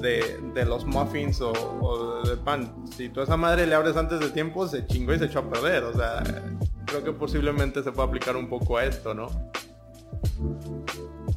de, 0.00 0.64
los 0.64 0.84
muffins 0.84 1.40
o, 1.40 1.52
o 1.52 2.22
del 2.22 2.38
pan. 2.38 2.84
Si 2.96 3.08
tú 3.08 3.20
a 3.20 3.24
esa 3.24 3.36
madre 3.36 3.66
le 3.66 3.74
abres 3.74 3.96
antes 3.96 4.20
de 4.20 4.28
tiempo, 4.30 4.68
se 4.68 4.86
chingó 4.86 5.14
y 5.14 5.18
se 5.18 5.26
echó 5.26 5.40
a 5.40 5.50
perder. 5.50 5.84
O 5.84 5.94
sea, 5.94 6.22
creo 6.86 7.02
que 7.02 7.12
posiblemente 7.12 7.82
se 7.82 7.92
puede 7.92 8.08
aplicar 8.08 8.36
un 8.36 8.48
poco 8.48 8.76
a 8.76 8.84
esto, 8.84 9.14
¿no? 9.14 9.28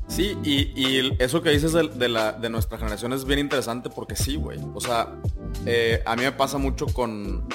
Sí, 0.08 0.38
y, 0.44 1.22
eso 1.22 1.42
que 1.42 1.50
dices 1.50 1.74
de, 1.74 2.08
la, 2.10 2.32
de 2.32 2.50
nuestra 2.50 2.78
generación 2.78 3.12
es 3.12 3.26
bien 3.26 3.40
interesante 3.40 3.90
porque 3.90 4.16
sí, 4.16 4.38
güey. 4.38 4.60
O 4.74 4.80
sea, 4.80 5.14
eh, 5.66 6.02
a 6.06 6.16
mí 6.16 6.24
me 6.24 6.32
pasa 6.32 6.58
mucho 6.58 6.86
con, 6.86 7.48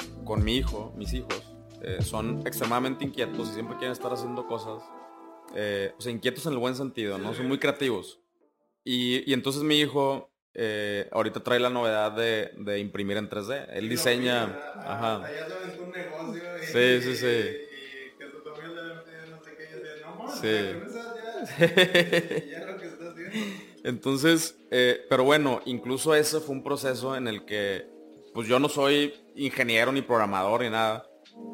mi 0.43 0.57
hijo, 0.57 0.93
mis 0.95 1.11
hijos. 1.13 1.43
Eh, 1.81 1.97
son 2.01 2.45
extremadamente 2.45 3.03
inquietos 3.03 3.49
y 3.49 3.53
siempre 3.53 3.77
quieren 3.77 3.93
estar 3.93 4.13
haciendo 4.13 4.45
cosas. 4.45 4.83
Eh, 5.55 5.93
o 5.97 6.01
sea, 6.01 6.11
inquietos 6.11 6.45
en 6.45 6.53
el 6.53 6.59
buen 6.59 6.75
sentido, 6.75 7.17
¿no? 7.17 7.33
Son 7.33 7.47
muy 7.47 7.57
creativos. 7.57 8.19
Y, 8.83 9.33
entonces 9.33 9.63
mi 9.63 9.79
hijo 9.79 10.29
ahorita 11.11 11.41
trae 11.41 11.59
la 11.59 11.71
novedad 11.71 12.11
de, 12.11 12.79
imprimir 12.79 13.17
en 13.17 13.27
3D. 13.27 13.69
Él 13.71 13.89
diseña... 13.89 14.59
Ajá. 14.83 15.33
Sí, 16.59 17.01
sí, 17.01 17.15
sí. 17.15 17.57
Sí. 20.25 21.00
Entonces, 23.83 24.55
eh, 24.69 25.05
pero 25.09 25.23
bueno, 25.23 25.61
incluso 25.65 26.13
ese 26.13 26.39
fue 26.39 26.55
un 26.55 26.63
proceso 26.63 27.15
en 27.15 27.27
el 27.27 27.45
que, 27.45 27.87
pues 28.33 28.47
yo 28.47 28.59
no 28.59 28.69
soy 28.69 29.13
ingeniero 29.35 29.91
ni 29.91 30.01
programador 30.01 30.61
ni 30.61 30.69
nada. 30.69 31.05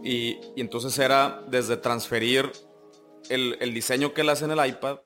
Y, 0.04 0.38
entonces 0.58 0.98
era 1.00 1.42
desde 1.50 1.78
transferir 1.78 2.52
el, 3.30 3.74
diseño 3.74 4.14
que 4.14 4.22
él 4.22 4.30
hace 4.30 4.46
en 4.46 4.52
el 4.52 4.66
iPad, 4.66 5.00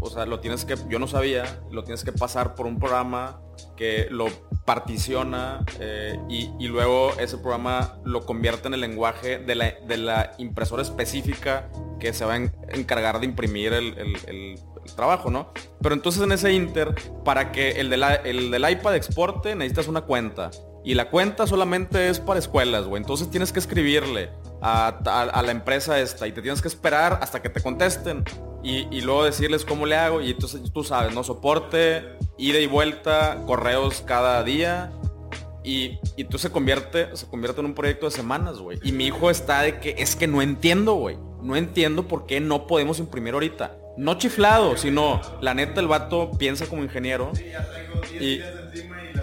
o 0.00 0.10
sea, 0.10 0.26
lo 0.26 0.40
tienes 0.40 0.64
que, 0.64 0.76
yo 0.88 0.98
no 0.98 1.08
sabía, 1.08 1.62
lo 1.70 1.84
tienes 1.84 2.04
que 2.04 2.12
pasar 2.12 2.54
por 2.54 2.66
un 2.66 2.78
programa 2.78 3.40
que 3.76 4.06
lo 4.10 4.26
particiona 4.64 5.64
eh, 5.78 6.18
y, 6.28 6.66
luego 6.68 7.12
ese 7.18 7.38
programa 7.38 7.98
lo 8.04 8.24
convierte 8.24 8.68
en 8.68 8.74
el 8.74 8.80
lenguaje 8.80 9.38
de 9.38 9.54
la, 9.54 9.74
de 9.86 9.96
la 9.96 10.32
impresora 10.38 10.82
específica 10.82 11.68
que 12.00 12.12
se 12.12 12.24
va 12.24 12.34
a 12.34 12.36
encargar 12.36 13.20
de 13.20 13.26
imprimir 13.26 13.72
el, 13.72 14.58
trabajo, 14.96 15.30
¿no? 15.30 15.50
Pero 15.80 15.94
entonces 15.94 16.22
en 16.22 16.30
ese 16.32 16.52
inter, 16.52 16.94
para 17.24 17.52
que 17.52 17.70
el, 17.72 17.90
el 17.92 18.50
del 18.50 18.70
iPad 18.70 18.94
exporte, 18.96 19.54
necesitas 19.54 19.88
una 19.88 20.02
cuenta. 20.02 20.50
Y 20.84 20.92
la 20.92 21.08
cuenta 21.08 21.46
solamente 21.46 22.10
es 22.10 22.20
para 22.20 22.38
escuelas, 22.38 22.84
güey. 22.84 23.00
Entonces 23.00 23.30
tienes 23.30 23.50
que 23.50 23.58
escribirle 23.58 24.28
a, 24.60 25.42
la 25.44 25.50
empresa 25.50 25.98
esta 25.98 26.26
y 26.26 26.32
te 26.32 26.42
tienes 26.42 26.60
que 26.60 26.68
esperar 26.68 27.18
hasta 27.22 27.40
que 27.40 27.48
te 27.48 27.62
contesten. 27.62 28.24
Y, 28.64 29.02
luego 29.02 29.24
decirles 29.24 29.64
cómo 29.64 29.84
le 29.84 29.94
hago. 29.94 30.22
Y 30.22 30.30
entonces 30.30 30.62
tú 30.72 30.82
sabes, 30.84 31.14
¿no? 31.14 31.22
Soporte, 31.22 32.02
ida 32.38 32.58
y 32.58 32.66
vuelta, 32.66 33.42
correos 33.46 34.00
cada 34.00 34.42
día. 34.42 34.90
Y, 35.62 35.98
y 36.16 36.24
tú 36.24 36.38
se 36.38 36.50
convierte, 36.50 37.14
se 37.14 37.26
convierte 37.26 37.60
en 37.60 37.66
un 37.66 37.74
proyecto 37.74 38.06
de 38.06 38.12
semanas, 38.12 38.58
güey. 38.58 38.78
Y 38.82 38.92
mi 38.92 39.06
hijo 39.06 39.30
está 39.30 39.62
de 39.62 39.80
que 39.80 39.94
es 39.98 40.16
que 40.16 40.26
no 40.26 40.40
entiendo, 40.40 40.94
güey 40.94 41.16
no 41.44 41.56
entiendo 41.56 42.08
por 42.08 42.26
qué 42.26 42.40
no 42.40 42.66
podemos 42.66 42.98
imprimir 42.98 43.34
ahorita. 43.34 43.76
No 43.96 44.18
chiflado, 44.18 44.76
sino 44.76 45.20
la 45.40 45.54
neta 45.54 45.80
el 45.80 45.86
vato 45.86 46.32
piensa 46.32 46.66
como 46.66 46.82
ingeniero. 46.82 47.30
y, 48.18 48.40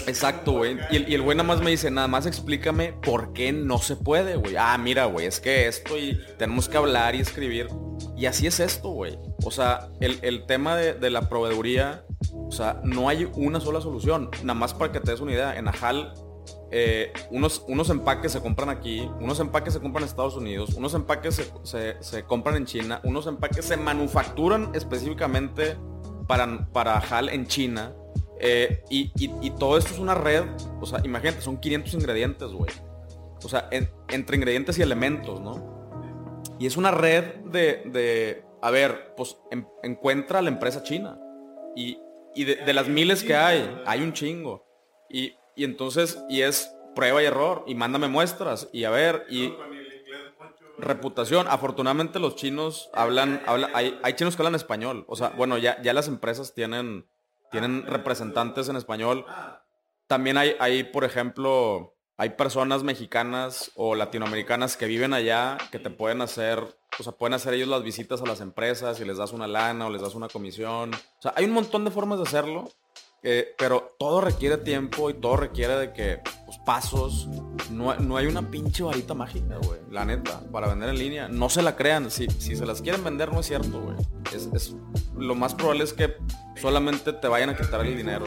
exacto, 0.07 0.53
güey. 0.53 0.77
Y, 0.91 1.13
el 1.13 1.21
güey 1.23 1.35
nada 1.35 1.47
más 1.47 1.61
me 1.61 1.71
dice, 1.71 1.89
nada 1.91 2.07
más 2.07 2.27
explícame 2.27 2.93
por 2.93 3.33
qué 3.33 3.51
no 3.51 3.79
se 3.79 3.95
puede, 3.95 4.35
güey. 4.35 4.55
Ah, 4.57 4.77
mira, 4.77 5.05
güey, 5.05 5.25
es 5.25 5.39
que 5.39 5.67
esto 5.67 5.97
y 5.97 6.17
tenemos 6.37 6.69
que 6.69 6.77
hablar 6.77 7.15
y 7.15 7.19
escribir. 7.19 7.67
Y 8.21 8.27
así 8.27 8.45
es 8.45 8.59
esto, 8.59 8.89
güey. 8.89 9.17
O 9.43 9.49
sea, 9.49 9.89
el, 9.99 10.45
tema 10.45 10.75
de, 10.75 10.93
de, 10.93 11.09
la 11.09 11.27
proveeduría, 11.27 12.05
o 12.35 12.51
sea, 12.51 12.79
no 12.83 13.09
hay 13.09 13.27
una 13.33 13.59
sola 13.59 13.81
solución. 13.81 14.29
Nada 14.43 14.53
más 14.53 14.75
para 14.75 14.91
que 14.91 14.99
te 14.99 15.09
des 15.09 15.21
una 15.21 15.31
idea, 15.31 15.57
en 15.57 15.67
Ajal 15.67 16.13
eh, 16.69 17.11
unos, 17.31 17.65
unos 17.67 17.89
empaques 17.89 18.31
se 18.33 18.39
compran 18.39 18.69
aquí, 18.69 19.09
unos 19.19 19.39
empaques 19.39 19.73
se 19.73 19.79
compran 19.79 20.03
en 20.03 20.09
Estados 20.09 20.35
Unidos, 20.35 20.75
unos 20.75 20.93
empaques 20.93 21.51
se, 21.63 22.23
compran 22.25 22.57
en 22.57 22.65
China, 22.65 23.01
unos 23.05 23.25
empaques 23.25 23.65
se 23.65 23.75
manufacturan 23.75 24.69
específicamente 24.75 25.75
para, 26.27 26.67
para 26.71 26.99
HAL 26.99 27.29
en 27.29 27.47
China. 27.47 27.95
Eh, 28.39 28.83
y, 28.91 29.49
todo 29.59 29.79
esto 29.79 29.95
es 29.95 29.99
una 29.99 30.13
red, 30.13 30.43
o 30.79 30.85
sea, 30.85 30.99
imagínate, 31.03 31.41
son 31.41 31.57
500 31.57 31.95
ingredientes, 31.95 32.51
güey. 32.51 32.71
O 33.43 33.49
sea, 33.49 33.67
entre 33.71 34.37
ingredientes 34.37 34.77
y 34.77 34.83
elementos, 34.83 35.41
¿no? 35.41 35.80
Y 36.61 36.67
es 36.67 36.77
una 36.77 36.91
red 36.91 37.23
de, 37.45 38.45
a 38.61 38.69
ver, 38.69 39.15
pues 39.17 39.35
encuentra 39.81 40.43
la 40.43 40.49
empresa 40.49 40.83
china. 40.83 41.19
Y, 41.75 41.97
de, 42.35 42.71
las 42.71 42.87
miles 42.87 43.23
que 43.23 43.35
hay, 43.35 43.81
hay 43.87 44.03
un 44.03 44.13
chingo. 44.13 44.63
Y, 45.09 45.33
entonces, 45.55 46.23
y 46.29 46.41
es 46.41 46.71
prueba 46.93 47.23
y 47.23 47.25
error. 47.25 47.63
Y 47.65 47.73
mándame 47.73 48.09
muestras. 48.09 48.69
Y 48.71 48.83
a 48.83 48.91
ver, 48.91 49.25
y 49.27 49.51
reputación. 50.77 51.47
Afortunadamente 51.49 52.19
los 52.19 52.35
chinos 52.35 52.91
hablan, 52.93 53.41
hablan 53.47 53.71
hay, 53.73 53.99
hay, 54.03 54.13
chinos 54.13 54.35
que 54.35 54.43
hablan 54.43 54.53
español. 54.53 55.03
O 55.07 55.15
sea, 55.15 55.29
bueno, 55.29 55.57
ya, 55.57 55.81
ya 55.81 55.93
las 55.93 56.07
empresas 56.07 56.53
tienen 56.53 57.07
tienen 57.49 57.87
representantes 57.87 58.69
en 58.69 58.75
español. 58.75 59.25
También 60.05 60.37
hay, 60.37 60.55
hay, 60.59 60.83
por 60.83 61.05
ejemplo, 61.05 61.95
hay 62.21 62.29
personas 62.29 62.83
mexicanas 62.83 63.71
o 63.73 63.95
latinoamericanas 63.95 64.77
que 64.77 64.85
viven 64.85 65.11
allá 65.11 65.57
que 65.71 65.79
te 65.79 65.89
pueden 65.89 66.21
hacer, 66.21 66.59
o 66.99 67.03
sea, 67.03 67.13
pueden 67.13 67.33
hacer 67.33 67.55
ellos 67.55 67.67
las 67.67 67.81
visitas 67.81 68.21
a 68.21 68.27
las 68.27 68.41
empresas 68.41 68.99
y 68.99 69.05
les 69.05 69.17
das 69.17 69.33
una 69.33 69.47
lana 69.47 69.87
o 69.87 69.89
les 69.89 70.03
das 70.03 70.13
una 70.13 70.27
comisión. 70.27 70.93
O 70.93 71.21
sea, 71.21 71.33
hay 71.35 71.45
un 71.45 71.51
montón 71.51 71.83
de 71.83 71.89
formas 71.89 72.19
de 72.19 72.25
hacerlo 72.25 72.69
eh, 73.23 73.53
pero 73.55 73.95
todo 73.99 74.19
requiere 74.19 74.57
tiempo 74.57 75.11
y 75.11 75.13
todo 75.13 75.37
requiere 75.37 75.75
de 75.75 75.93
que, 75.93 76.21
pues, 76.45 76.57
pasos. 76.65 77.27
No, 77.69 77.95
no 77.95 78.17
hay 78.17 78.25
una 78.25 78.49
pinche 78.49 78.83
varita 78.83 79.13
mágica, 79.13 79.57
güey. 79.63 79.79
La 79.91 80.05
neta, 80.05 80.41
para 80.51 80.67
vender 80.67 80.89
en 80.89 80.97
línea. 80.97 81.27
No 81.27 81.49
se 81.49 81.61
la 81.61 81.75
crean. 81.75 82.09
Si, 82.09 82.27
si 82.27 82.55
se 82.55 82.65
las 82.65 82.81
quieren 82.81 83.03
vender, 83.03 83.31
no 83.31 83.41
es 83.41 83.45
cierto, 83.45 83.79
güey. 83.79 83.95
Es, 84.33 84.75
lo 85.15 85.35
más 85.35 85.53
probable 85.53 85.83
es 85.83 85.93
que 85.93 86.15
solamente 86.59 87.13
te 87.13 87.27
vayan 87.27 87.49
a 87.51 87.55
quitar 87.55 87.85
el 87.85 87.95
dinero. 87.95 88.25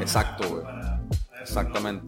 exacto, 0.00 0.48
güey. 0.48 0.62
Exactamente. 1.40 2.06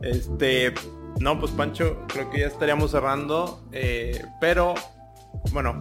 Este, 0.00 0.74
no, 1.20 1.38
pues 1.40 1.52
Pancho, 1.52 2.04
creo 2.08 2.30
que 2.30 2.40
ya 2.40 2.46
estaríamos 2.46 2.90
cerrando. 2.90 3.62
Eh, 3.72 4.24
pero, 4.40 4.74
bueno, 5.52 5.80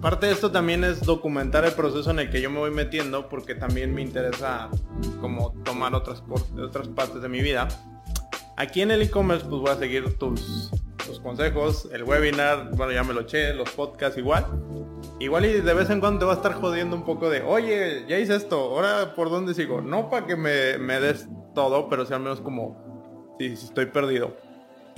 Parte 0.00 0.26
de 0.26 0.32
esto 0.32 0.52
también 0.52 0.84
es 0.84 1.00
documentar 1.00 1.64
el 1.64 1.72
proceso 1.72 2.12
en 2.12 2.20
el 2.20 2.30
que 2.30 2.40
yo 2.40 2.50
me 2.50 2.60
voy 2.60 2.70
metiendo 2.70 3.28
porque 3.28 3.56
también 3.56 3.92
me 3.92 4.00
interesa 4.00 4.68
como 5.20 5.52
tomar 5.64 5.92
otras, 5.94 6.22
otras 6.56 6.86
partes 6.88 7.20
de 7.20 7.28
mi 7.28 7.40
vida. 7.40 7.66
Aquí 8.56 8.80
en 8.80 8.92
el 8.92 9.02
e-commerce 9.02 9.44
pues 9.46 9.60
voy 9.60 9.70
a 9.70 9.76
seguir 9.76 10.16
tus, 10.16 10.70
tus 11.08 11.20
consejos, 11.20 11.88
el 11.92 12.04
webinar, 12.04 12.70
bueno 12.76 12.92
ya 12.92 13.02
me 13.02 13.14
lo 13.14 13.22
eché, 13.22 13.54
los 13.54 13.70
podcasts 13.70 14.18
igual. 14.18 14.46
Igual 15.18 15.46
y 15.46 15.60
de 15.60 15.74
vez 15.74 15.90
en 15.90 16.00
cuando 16.00 16.20
te 16.20 16.24
va 16.26 16.32
a 16.32 16.36
estar 16.36 16.52
jodiendo 16.52 16.94
un 16.94 17.04
poco 17.04 17.30
de, 17.30 17.42
oye, 17.42 18.04
ya 18.06 18.18
hice 18.18 18.36
esto, 18.36 18.56
ahora 18.56 19.14
por 19.14 19.30
dónde 19.30 19.54
sigo. 19.54 19.80
No 19.80 20.10
para 20.10 20.26
que 20.26 20.36
me, 20.36 20.78
me 20.78 21.00
des 21.00 21.26
todo, 21.54 21.88
pero 21.88 22.04
si 22.04 22.14
al 22.14 22.20
menos 22.20 22.40
como, 22.40 23.36
si 23.38 23.52
estoy 23.54 23.86
perdido 23.86 24.36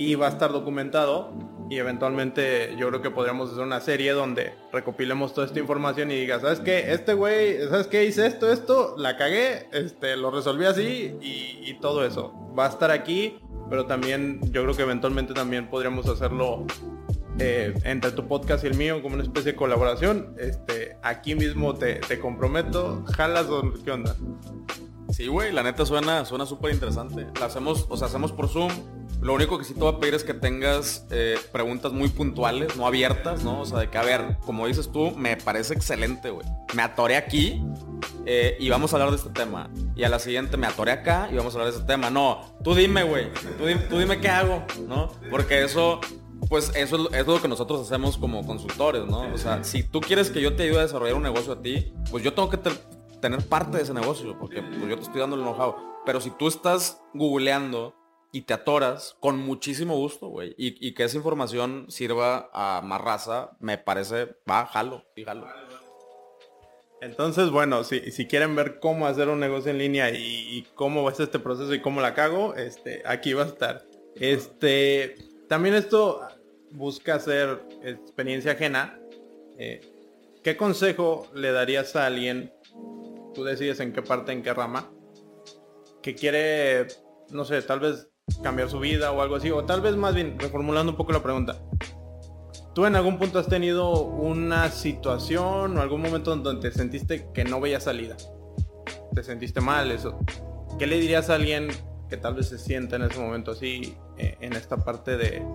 y 0.01 0.15
va 0.15 0.25
a 0.25 0.29
estar 0.29 0.51
documentado 0.51 1.31
y 1.69 1.77
eventualmente 1.77 2.75
yo 2.75 2.89
creo 2.89 3.01
que 3.01 3.11
podríamos 3.11 3.51
hacer 3.51 3.63
una 3.63 3.79
serie 3.79 4.11
donde 4.13 4.55
recopilemos 4.73 5.33
toda 5.33 5.45
esta 5.45 5.59
información 5.59 6.09
y 6.09 6.15
diga, 6.15 6.39
¿sabes 6.39 6.59
qué? 6.59 6.91
Este 6.91 7.13
güey, 7.13 7.61
¿sabes 7.69 7.87
qué? 7.87 8.03
Hice 8.03 8.25
esto, 8.25 8.51
esto, 8.51 8.95
la 8.97 9.15
cagué, 9.15 9.69
este, 9.71 10.17
lo 10.17 10.31
resolví 10.31 10.65
así 10.65 11.15
y, 11.21 11.73
todo 11.79 12.05
eso. 12.05 12.33
Va 12.57 12.65
a 12.65 12.69
estar 12.69 12.91
aquí, 12.91 13.39
pero 13.69 13.85
también 13.85 14.39
yo 14.51 14.63
creo 14.63 14.75
que 14.75 14.81
eventualmente 14.81 15.33
también 15.33 15.69
podríamos 15.69 16.07
hacerlo 16.07 16.65
eh, 17.39 17.73
entre 17.85 18.11
tu 18.11 18.27
podcast 18.27 18.63
y 18.63 18.67
el 18.67 18.75
mío 18.75 19.01
como 19.01 19.13
una 19.13 19.23
especie 19.23 19.53
de 19.53 19.57
colaboración. 19.57 20.35
Este, 20.39 20.97
aquí 21.03 21.35
mismo 21.35 21.75
te, 21.75 21.95
te 21.95 22.19
comprometo, 22.19 23.03
jalas 23.15 23.45
o 23.45 23.71
qué 23.83 23.91
onda. 23.91 24.15
Sí, 25.11 25.27
güey, 25.27 25.51
la 25.51 25.63
neta 25.63 25.85
suena 25.85 26.25
suena 26.25 26.45
súper 26.45 26.73
interesante. 26.73 27.27
La 27.39 27.45
hacemos, 27.45 27.85
o 27.89 27.97
sea, 27.97 28.07
hacemos 28.07 28.31
por 28.31 28.47
Zoom. 28.47 28.71
Lo 29.21 29.35
único 29.35 29.59
que 29.59 29.63
sí 29.63 29.75
te 29.75 29.79
voy 29.79 29.93
a 29.93 29.99
pedir 29.99 30.15
es 30.15 30.23
que 30.23 30.33
tengas 30.33 31.05
eh, 31.11 31.37
preguntas 31.51 31.93
muy 31.93 32.09
puntuales, 32.09 32.75
no 32.75 32.87
abiertas, 32.87 33.43
¿no? 33.43 33.61
O 33.61 33.65
sea, 33.65 33.77
de 33.77 33.89
que, 33.89 33.97
a 33.99 34.01
ver, 34.01 34.37
como 34.47 34.65
dices 34.65 34.91
tú, 34.91 35.11
me 35.11 35.37
parece 35.37 35.75
excelente, 35.75 36.31
güey. 36.31 36.47
Me 36.73 36.81
atoré 36.81 37.15
aquí 37.17 37.63
eh, 38.25 38.57
y 38.59 38.69
vamos 38.69 38.91
a 38.91 38.95
hablar 38.95 39.11
de 39.11 39.17
este 39.17 39.29
tema. 39.29 39.69
Y 39.95 40.03
a 40.03 40.09
la 40.09 40.17
siguiente 40.17 40.57
me 40.57 40.65
atoré 40.65 40.91
acá 40.91 41.29
y 41.31 41.35
vamos 41.35 41.53
a 41.53 41.59
hablar 41.59 41.71
de 41.71 41.79
este 41.79 41.87
tema. 41.87 42.09
No, 42.09 42.57
tú 42.63 42.73
dime, 42.73 43.03
güey. 43.03 43.31
Tú, 43.59 43.65
tú, 43.89 43.99
dime 43.99 44.19
qué 44.19 44.27
hago, 44.27 44.63
¿no? 44.87 45.11
Porque 45.29 45.63
eso, 45.63 46.01
pues 46.49 46.71
eso 46.73 47.09
es, 47.11 47.19
es, 47.19 47.27
lo 47.27 47.39
que 47.39 47.47
nosotros 47.47 47.81
hacemos 47.81 48.17
como 48.17 48.43
consultores, 48.43 49.05
¿no? 49.05 49.31
O 49.31 49.37
sea, 49.37 49.63
si 49.63 49.83
tú 49.83 50.01
quieres 50.01 50.31
que 50.31 50.41
yo 50.41 50.55
te 50.55 50.63
ayude 50.63 50.79
a 50.79 50.83
desarrollar 50.83 51.13
un 51.13 51.23
negocio 51.23 51.53
a 51.53 51.61
ti, 51.61 51.93
pues 52.09 52.23
yo 52.23 52.33
tengo 52.33 52.49
que 52.49 52.57
tener 53.21 53.45
parte 53.45 53.77
de 53.77 53.83
ese 53.83 53.93
negocio, 53.93 54.35
porque 54.39 54.63
pues, 54.63 54.89
yo 54.89 54.95
te 54.95 55.03
estoy 55.03 55.21
dando 55.21 55.35
el 55.35 55.43
know-how. 55.43 55.75
Pero 56.07 56.19
si 56.19 56.31
tú 56.31 56.47
estás 56.47 56.99
googleando 57.13 58.00
y 58.31 58.41
te 58.41 58.53
atoras, 58.53 59.15
con 59.19 59.37
muchísimo 59.37 59.95
gusto, 59.95 60.27
güey, 60.27 60.55
y, 60.57 60.93
que 60.93 61.03
esa 61.03 61.17
información 61.17 61.85
sirva 61.89 62.49
a 62.53 62.81
más 62.81 63.01
raza, 63.01 63.51
me 63.59 63.77
parece, 63.77 64.35
va, 64.49 64.65
jalo, 64.65 65.05
y 65.15 65.23
jalo. 65.23 65.47
Entonces, 67.01 67.49
bueno, 67.49 67.83
si, 67.83 68.11
si 68.11 68.27
quieren 68.27 68.55
ver 68.55 68.79
cómo 68.79 69.07
hacer 69.07 69.27
un 69.27 69.39
negocio 69.39 69.71
en 69.71 69.79
línea 69.79 70.11
y, 70.11 70.67
cómo 70.75 71.03
va 71.03 71.11
a 71.11 71.15
ser 71.15 71.25
este 71.25 71.39
proceso 71.39 71.73
y 71.73 71.81
cómo 71.81 71.99
la 71.99 72.13
cago, 72.13 72.55
este, 72.55 73.01
aquí 73.05 73.33
va 73.33 73.43
a 73.43 73.47
estar. 73.47 73.85
Este, 74.15 75.15
también 75.47 75.75
esto 75.75 76.21
busca 76.71 77.15
hacer 77.15 77.61
experiencia 77.83 78.53
ajena. 78.53 78.99
Eh, 79.57 79.81
¿Qué 80.43 80.55
consejo 80.55 81.27
le 81.33 81.51
darías 81.51 81.95
a 81.95 82.05
alguien 82.05 82.51
tú 83.33 83.43
decides 83.43 83.79
en 83.79 83.93
qué 83.93 84.01
parte, 84.01 84.31
en 84.31 84.43
qué 84.43 84.53
rama, 84.53 84.91
que 86.01 86.15
quiere, 86.15 86.87
no 87.29 87.45
sé, 87.45 87.61
tal 87.61 87.79
vez 87.79 88.10
cambiar 88.41 88.69
su 88.69 88.79
vida 88.79 89.11
o 89.11 89.21
algo 89.21 89.35
así, 89.35 89.51
o 89.51 89.63
tal 89.65 89.81
vez 89.81 89.95
más 89.95 90.15
bien, 90.15 90.37
reformulando 90.39 90.91
un 90.91 90.97
poco 90.97 91.11
la 91.11 91.21
pregunta, 91.21 91.61
¿tú 92.73 92.85
en 92.85 92.95
algún 92.95 93.17
punto 93.17 93.39
has 93.39 93.47
tenido 93.47 94.03
una 94.03 94.69
situación 94.71 95.77
o 95.77 95.81
algún 95.81 96.01
momento 96.01 96.35
donde 96.35 96.69
te 96.69 96.75
sentiste 96.75 97.27
que 97.33 97.43
no 97.43 97.59
veía 97.59 97.79
salida? 97.79 98.17
¿Te 99.13 99.23
sentiste 99.23 99.61
mal 99.61 99.91
eso? 99.91 100.19
¿Qué 100.79 100.87
le 100.87 100.99
dirías 100.99 101.29
a 101.29 101.35
alguien 101.35 101.67
que 102.09 102.17
tal 102.17 102.35
vez 102.35 102.49
se 102.49 102.57
sienta 102.57 102.95
en 102.95 103.03
ese 103.03 103.19
momento 103.19 103.51
así, 103.51 103.95
eh, 104.17 104.37
en 104.41 104.53
esta 104.53 104.77
parte 104.77 105.17
de, 105.17 105.45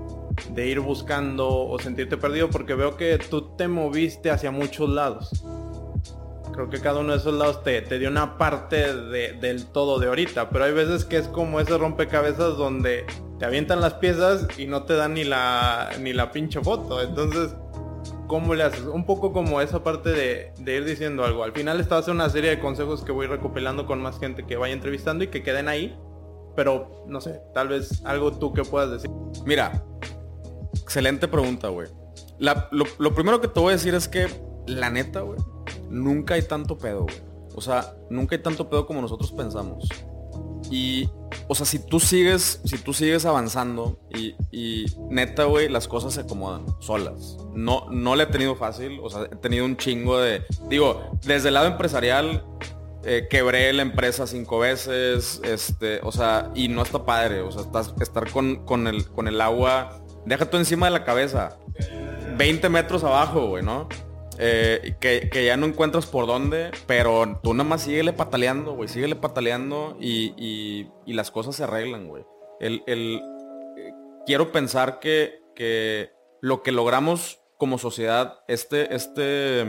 de 0.51 0.67
ir 0.67 0.81
buscando 0.81 1.49
o 1.49 1.79
sentirte 1.79 2.17
perdido? 2.17 2.51
Porque 2.51 2.75
veo 2.75 2.97
que 2.97 3.19
tú 3.19 3.57
te 3.57 3.67
moviste 3.67 4.31
hacia 4.31 4.51
muchos 4.51 4.89
lados 4.89 5.45
creo 6.57 6.71
que 6.71 6.81
cada 6.81 7.01
uno 7.01 7.13
de 7.13 7.19
esos 7.19 7.35
lados 7.35 7.63
te, 7.63 7.83
dio 7.99 8.09
una 8.09 8.39
parte 8.39 8.95
del 8.97 9.67
todo 9.67 10.01
de 10.01 10.09
ahorita, 10.09 10.49
pero 10.49 10.65
hay 10.65 10.73
veces 10.73 11.05
que 11.05 11.19
es 11.19 11.29
como 11.29 11.61
ese 11.61 11.77
rompecabezas 11.77 12.57
donde 12.57 13.05
te 13.39 13.45
avientan 13.45 13.81
las 13.83 13.95
piezas 13.95 14.49
y 14.59 14.67
no 14.67 14.85
te 14.85 14.95
dan 14.95 15.15
ni 15.15 15.25
la, 15.25 15.91
ni 16.01 16.15
la 16.15 16.33
pinche 16.33 16.61
foto. 16.63 17.03
Entonces, 17.03 17.55
¿cómo 18.27 18.55
le 18.55 18.65
haces? 18.65 18.81
Un 18.87 19.05
poco 19.05 19.35
como 19.35 19.61
esa 19.61 19.85
parte 19.85 20.11
de, 20.11 20.53
ir 20.73 20.85
diciendo 20.87 21.25
algo. 21.25 21.45
Al 21.45 21.53
final 21.53 21.79
esta 21.79 21.97
va 21.97 22.01
a 22.01 22.05
ser 22.05 22.15
una 22.15 22.31
serie 22.31 22.51
de 22.51 22.59
consejos 22.59 23.05
que 23.05 23.13
voy 23.13 23.27
recopilando 23.27 23.87
con 23.87 24.01
más 24.01 24.19
gente 24.19 24.45
que 24.45 24.57
vaya 24.57 24.73
entrevistando 24.73 25.25
y 25.25 25.29
que 25.29 25.43
queden 25.43 25.69
ahí. 25.69 25.95
Pero, 26.57 27.05
no 27.07 27.21
sé, 27.21 27.39
tal 27.53 27.69
vez 27.69 28.03
algo 28.07 28.33
tú 28.33 28.55
que 28.55 28.65
puedas 28.65 28.91
decir. 28.91 29.11
Mira, 29.45 29.85
excelente 30.73 31.29
pregunta, 31.29 31.69
güey. 31.69 31.89
Lo, 32.39 32.87
lo 32.99 33.15
primero 33.15 33.43
que 33.43 33.49
te 33.49 33.61
voy 33.61 33.71
a 33.71 33.77
decir 33.77 33.95
es 33.95 34.09
que, 34.09 34.27
la 34.67 34.89
neta, 34.89 35.21
güey, 35.21 35.39
nunca 35.89 36.35
hay 36.35 36.43
tanto 36.43 36.79
pedo, 36.79 37.03
güey. 37.03 37.17
O 37.55 37.61
sea, 37.61 37.97
nunca 38.11 38.37
hay 38.37 38.43
tanto 38.43 38.69
pedo 38.69 38.87
como 38.87 39.01
nosotros 39.01 39.33
pensamos. 39.33 39.89
Y, 40.71 41.09
o 41.49 41.55
sea, 41.55 41.65
si 41.65 41.79
tú 41.79 42.01
sigues, 42.01 42.61
si 42.65 42.79
tú 42.79 42.93
sigues 42.93 43.25
avanzando 43.25 43.99
y, 44.53 44.87
neta, 45.11 45.45
güey, 45.45 45.69
las 45.69 45.89
cosas 45.89 46.15
se 46.15 46.23
acomodan 46.23 46.67
solas. 46.81 47.39
No, 47.55 47.87
no 47.91 48.17
le 48.17 48.25
he 48.25 48.27
tenido 48.27 48.57
fácil, 48.57 48.99
o 49.03 49.09
sea, 49.09 49.25
he 49.25 49.37
tenido 49.37 49.65
un 49.65 49.77
chingo 49.77 50.19
de, 50.19 50.43
digo, 50.69 51.03
desde 51.25 51.49
el 51.49 51.55
lado 51.55 51.69
empresarial, 51.69 52.45
eh, 53.05 53.29
quebré 53.31 53.73
la 53.73 53.83
empresa 53.83 54.27
cinco 54.27 54.59
veces, 54.59 55.41
este, 55.45 56.01
o 56.03 56.11
sea, 56.11 56.51
y 56.55 56.69
no 56.69 56.83
está 56.83 57.05
padre, 57.05 57.41
o 57.43 57.53
sea, 57.53 57.63
estar 58.01 58.31
con, 58.31 58.65
con, 58.67 58.87
el, 58.89 59.09
con 59.09 59.29
el 59.29 59.41
agua, 59.41 60.03
deja 60.25 60.51
tú 60.51 60.57
encima 60.57 60.87
de 60.87 60.93
la 60.93 61.05
cabeza, 61.05 61.59
20 62.37 62.69
metros 62.69 63.05
abajo, 63.05 63.47
güey, 63.47 63.63
¿no? 63.63 63.89
Eh, 64.39 64.97
que, 65.01 65.45
ya 65.45 65.57
no 65.57 65.67
encuentras 65.67 66.07
por 66.07 66.27
dónde, 66.27 66.71
pero 66.87 67.41
tú 67.43 67.55
nada 67.55 67.69
más 67.69 67.83
síguele 67.83 68.13
pataleando, 68.13 68.75
güey, 68.75 68.89
síguele 68.89 69.17
pataleando 69.17 69.97
y, 70.01 70.87
las 71.07 71.31
cosas 71.31 71.57
se 71.57 71.65
arreglan, 71.65 72.09
güey. 72.09 72.25
El, 72.61 72.83
eh, 72.87 73.93
quiero 74.27 74.53
pensar 74.53 74.99
que, 74.99 75.41
que, 75.55 76.11
lo 76.41 76.63
que 76.63 76.73
logramos 76.73 77.41
como 77.59 77.79
sociedad, 77.79 78.41
este, 78.49 78.95
este, 78.95 79.61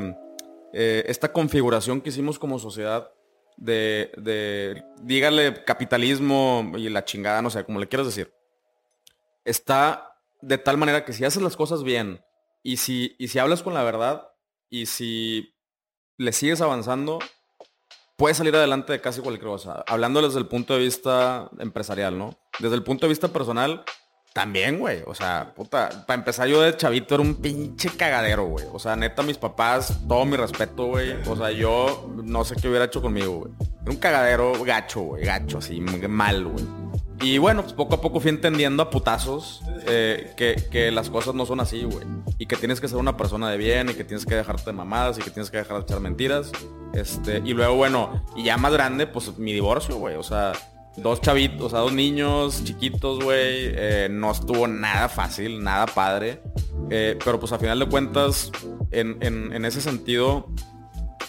eh, 0.73 1.03
esta 1.07 1.31
configuración 1.31 2.01
que 2.01 2.09
hicimos 2.09 2.37
como 2.39 2.59
sociedad 2.59 3.11
de, 3.55 4.11
de, 4.17 4.83
dígale, 5.01 5.63
capitalismo 5.63 6.73
y 6.77 6.89
la 6.89 7.05
chingada, 7.05 7.41
no 7.41 7.49
sé, 7.49 7.63
como 7.63 7.79
le 7.79 7.87
quieras 7.87 8.07
decir, 8.07 8.33
está 9.45 10.17
de 10.41 10.57
tal 10.57 10.77
manera 10.77 11.05
que 11.05 11.13
si 11.13 11.25
haces 11.25 11.41
las 11.41 11.55
cosas 11.55 11.83
bien 11.83 12.21
y 12.61 12.77
si, 12.77 13.15
y 13.17 13.29
si 13.29 13.39
hablas 13.39 13.63
con 13.63 13.73
la 13.73 13.83
verdad, 13.83 14.29
y 14.69 14.85
si 14.85 15.53
le 16.17 16.31
sigues 16.33 16.61
avanzando, 16.61 17.19
puedes 18.17 18.37
salir 18.37 18.55
adelante 18.55 18.93
de 18.93 19.01
casi 19.01 19.21
cualquier 19.21 19.47
cosa. 19.47 19.83
Hablando 19.87 20.21
desde 20.21 20.39
el 20.39 20.47
punto 20.47 20.73
de 20.73 20.79
vista 20.79 21.49
empresarial, 21.59 22.17
¿no? 22.17 22.37
Desde 22.59 22.75
el 22.75 22.83
punto 22.83 23.05
de 23.05 23.09
vista 23.09 23.27
personal, 23.27 23.83
también, 24.37 24.77
güey. 24.77 25.01
O 25.07 25.15
sea, 25.15 25.51
puta, 25.55 26.05
para 26.05 26.19
empezar 26.19 26.47
yo 26.47 26.61
de 26.61 26.77
chavito 26.77 27.15
era 27.15 27.23
un 27.23 27.41
pinche 27.41 27.89
cagadero, 27.89 28.45
güey. 28.45 28.65
O 28.71 28.77
sea, 28.77 28.95
neta, 28.95 29.23
mis 29.23 29.39
papás, 29.39 29.99
todo 30.07 30.25
mi 30.25 30.37
respeto, 30.37 30.85
güey. 30.85 31.13
O 31.27 31.35
sea, 31.35 31.49
yo 31.49 32.07
no 32.23 32.45
sé 32.45 32.55
qué 32.55 32.69
hubiera 32.69 32.85
hecho 32.85 33.01
conmigo, 33.01 33.39
güey. 33.39 33.51
Era 33.81 33.91
un 33.91 33.97
cagadero 33.97 34.63
gacho, 34.63 35.01
güey. 35.01 35.25
Gacho, 35.25 35.57
así, 35.57 35.81
mal, 35.81 36.45
güey. 36.45 36.86
Y 37.21 37.39
bueno, 37.39 37.63
pues 37.63 37.73
poco 37.73 37.95
a 37.95 38.01
poco 38.01 38.19
fui 38.19 38.29
entendiendo 38.29 38.83
a 38.83 38.89
putazos 38.89 39.61
eh, 39.87 40.33
que, 40.37 40.55
que, 40.69 40.91
las 40.91 41.09
cosas 41.09 41.33
no 41.33 41.45
son 41.45 41.59
así, 41.59 41.83
güey. 41.83 42.05
Y 42.37 42.45
que 42.45 42.55
tienes 42.55 42.79
que 42.79 42.87
ser 42.87 42.97
una 42.97 43.17
persona 43.17 43.49
de 43.49 43.57
bien 43.57 43.89
y 43.89 43.93
que 43.93 44.03
tienes 44.03 44.25
que 44.25 44.35
dejarte 44.35 44.65
de 44.65 44.73
mamadas 44.73 45.17
y 45.17 45.21
que 45.21 45.31
tienes 45.31 45.49
que 45.49 45.57
dejar 45.57 45.77
de 45.77 45.83
echar 45.83 45.99
mentiras. 45.99 46.51
Este, 46.93 47.41
y 47.43 47.53
luego, 47.53 47.75
bueno, 47.75 48.23
y 48.35 48.43
ya 48.43 48.57
más 48.57 48.71
grande, 48.71 49.07
pues 49.07 49.37
mi 49.37 49.51
divorcio, 49.51 49.95
güey. 49.95 50.15
O 50.15 50.23
sea, 50.23 50.53
dos 50.97 51.19
chavitos, 51.21 51.61
o 51.61 51.69
sea, 51.69 51.79
dos 51.79 51.93
niños 51.93 52.63
chiquitos, 52.63 53.23
güey. 53.23 53.71
Eh, 53.73 54.09
no 54.11 54.31
estuvo 54.31 54.67
nada 54.67 55.09
fácil, 55.09 55.63
nada 55.63 55.87
padre. 55.87 56.41
Eh, 56.91 57.17
pero 57.23 57.39
pues 57.39 57.51
a 57.51 57.57
final 57.57 57.79
de 57.79 57.87
cuentas, 57.87 58.51
en, 58.91 59.17
en, 59.21 59.53
en 59.53 59.65
ese 59.65 59.81
sentido, 59.81 60.49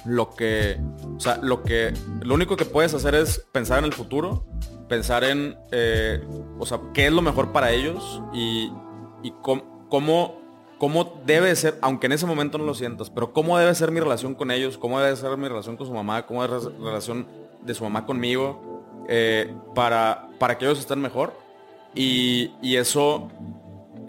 lo 0.04 0.30
que, 0.34 0.78
o 1.16 1.20
sea, 1.20 1.38
lo 1.42 1.62
que, 1.62 1.92
lo 2.22 2.34
único 2.34 2.56
que 2.56 2.64
puedes 2.64 2.94
hacer 2.94 3.14
es 3.14 3.46
pensar 3.52 3.78
en 3.78 3.86
el 3.86 3.92
futuro 3.92 4.44
pensar 4.88 5.22
en, 5.22 5.56
eh, 5.70 6.24
o 6.58 6.66
sea, 6.66 6.80
qué 6.94 7.06
es 7.06 7.12
lo 7.12 7.22
mejor 7.22 7.52
para 7.52 7.70
ellos 7.70 8.22
y, 8.32 8.72
y 9.22 9.32
cómo, 9.42 10.40
cómo, 10.78 11.22
debe 11.26 11.54
ser, 11.54 11.78
aunque 11.82 12.06
en 12.06 12.12
ese 12.12 12.26
momento 12.26 12.58
no 12.58 12.64
lo 12.64 12.74
sientas, 12.74 13.10
pero 13.10 13.32
cómo 13.32 13.58
debe 13.58 13.74
ser 13.74 13.92
mi 13.92 14.00
relación 14.00 14.34
con 14.34 14.50
ellos, 14.50 14.78
cómo 14.78 14.98
debe 14.98 15.14
ser 15.14 15.36
mi 15.36 15.46
relación 15.46 15.76
con 15.76 15.86
su 15.86 15.92
mamá, 15.92 16.26
cómo 16.26 16.42
debe 16.42 16.60
ser 16.60 16.72
la 16.72 16.88
relación 16.88 17.28
de 17.62 17.74
su 17.74 17.84
mamá 17.84 18.06
conmigo, 18.06 19.04
eh, 19.08 19.54
para, 19.74 20.28
para 20.38 20.58
que 20.58 20.64
ellos 20.64 20.78
estén 20.78 21.00
mejor. 21.00 21.34
Y, 21.94 22.52
y 22.62 22.76
eso, 22.76 23.28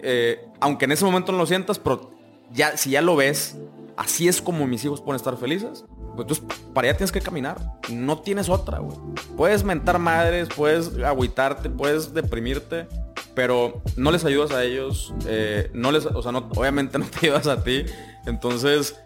eh, 0.00 0.46
aunque 0.60 0.86
en 0.86 0.92
ese 0.92 1.04
momento 1.04 1.32
no 1.32 1.38
lo 1.38 1.46
sientas, 1.46 1.78
pero 1.78 2.10
ya, 2.52 2.76
si 2.76 2.90
ya 2.90 3.02
lo 3.02 3.16
ves, 3.16 3.58
así 4.00 4.28
es 4.28 4.40
como 4.40 4.66
mis 4.66 4.82
hijos 4.82 5.02
pueden 5.02 5.16
estar 5.16 5.36
felices, 5.36 5.84
pues 6.16 6.20
entonces 6.20 6.44
para 6.72 6.88
allá 6.88 6.96
tienes 6.96 7.12
que 7.12 7.20
caminar. 7.20 7.78
No 7.90 8.18
tienes 8.18 8.48
otra, 8.48 8.78
güey. 8.78 8.96
Puedes 9.36 9.62
mentar 9.62 9.98
madres, 9.98 10.48
puedes 10.56 10.96
agüitarte, 11.04 11.68
puedes 11.68 12.14
deprimirte, 12.14 12.88
pero 13.34 13.82
no 13.96 14.10
les 14.10 14.24
ayudas 14.24 14.52
a 14.52 14.64
ellos. 14.64 15.12
Eh, 15.26 15.70
no 15.74 15.92
les, 15.92 16.06
o 16.06 16.22
sea, 16.22 16.32
no, 16.32 16.48
obviamente 16.56 16.98
no 16.98 17.04
te 17.04 17.26
ayudas 17.26 17.46
a 17.46 17.62
ti. 17.62 17.84
Entonces, 18.24 18.96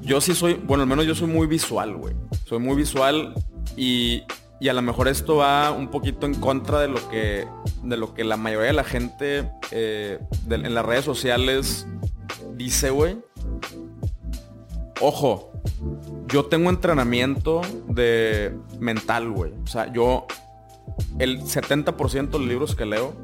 yo 0.00 0.20
sí 0.20 0.32
soy, 0.32 0.54
bueno, 0.54 0.84
al 0.84 0.88
menos 0.88 1.06
yo 1.06 1.16
soy 1.16 1.26
muy 1.26 1.48
visual, 1.48 1.96
güey. 1.96 2.14
Soy 2.44 2.60
muy 2.60 2.76
visual 2.76 3.34
y, 3.76 4.22
y 4.60 4.68
a 4.68 4.74
lo 4.74 4.82
mejor 4.82 5.08
esto 5.08 5.36
va 5.36 5.72
un 5.72 5.88
poquito 5.88 6.24
en 6.24 6.34
contra 6.34 6.78
de 6.78 6.88
lo 6.88 7.08
que, 7.08 7.48
de 7.82 7.96
lo 7.96 8.14
que 8.14 8.22
la 8.22 8.36
mayoría 8.36 8.68
de 8.68 8.74
la 8.74 8.84
gente 8.84 9.50
eh, 9.72 10.20
en 10.48 10.72
las 10.72 10.86
redes 10.86 11.04
sociales 11.04 11.88
dice, 12.54 12.90
güey. 12.90 13.18
Ojo, 15.00 15.52
yo 16.26 16.46
tengo 16.46 16.70
entrenamiento 16.70 17.60
de 17.86 18.56
mental, 18.78 19.30
güey. 19.30 19.52
O 19.62 19.66
sea, 19.66 19.92
yo, 19.92 20.26
el 21.18 21.42
70% 21.42 22.30
de 22.30 22.38
los 22.38 22.48
libros 22.48 22.74
que 22.74 22.86
leo 22.86 23.14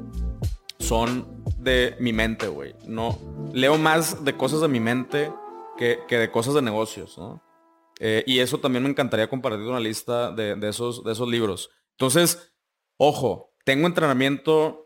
son 0.79 1.43
de 1.57 1.95
mi 1.99 2.13
mente, 2.13 2.47
güey. 2.47 2.75
No, 2.85 3.17
leo 3.53 3.77
más 3.77 4.23
de 4.23 4.37
cosas 4.37 4.61
de 4.61 4.67
mi 4.67 4.79
mente 4.79 5.31
que, 5.77 5.99
de 6.07 6.31
cosas 6.31 6.53
de 6.53 6.61
negocios, 6.61 7.17
¿no? 7.17 7.41
Eh, 7.99 8.23
y 8.27 8.39
eso 8.39 8.59
también 8.59 8.83
me 8.83 8.89
encantaría 8.89 9.29
compartir 9.29 9.61
una 9.61 9.79
lista 9.79 10.31
de, 10.31 10.57
esos, 10.67 11.03
de 11.03 11.11
esos 11.13 11.27
libros. 11.27 11.69
Entonces, 11.91 12.53
ojo, 12.97 13.53
tengo 13.65 13.87
entrenamiento 13.87 14.85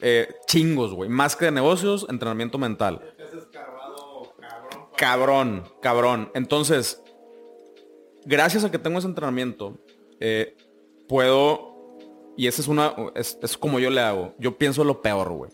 eh, 0.00 0.34
chingos, 0.46 0.94
güey. 0.94 1.10
Más 1.10 1.36
que 1.36 1.46
de 1.46 1.50
negocios, 1.50 2.06
entrenamiento 2.08 2.58
mental. 2.58 3.00
Cabrón, 5.02 5.64
cabrón. 5.80 6.30
Entonces, 6.32 7.02
gracias 8.24 8.62
a 8.62 8.70
que 8.70 8.78
tengo 8.78 9.00
ese 9.00 9.08
entrenamiento, 9.08 9.80
eh, 10.20 10.56
puedo, 11.08 11.98
y 12.36 12.46
esa 12.46 12.62
es 12.62 12.68
una, 12.68 12.94
es, 13.16 13.36
como 13.58 13.80
yo 13.80 13.90
le 13.90 14.00
hago, 14.00 14.32
yo 14.38 14.58
pienso 14.58 14.84
lo 14.84 15.02
peor, 15.02 15.32
güey. 15.32 15.50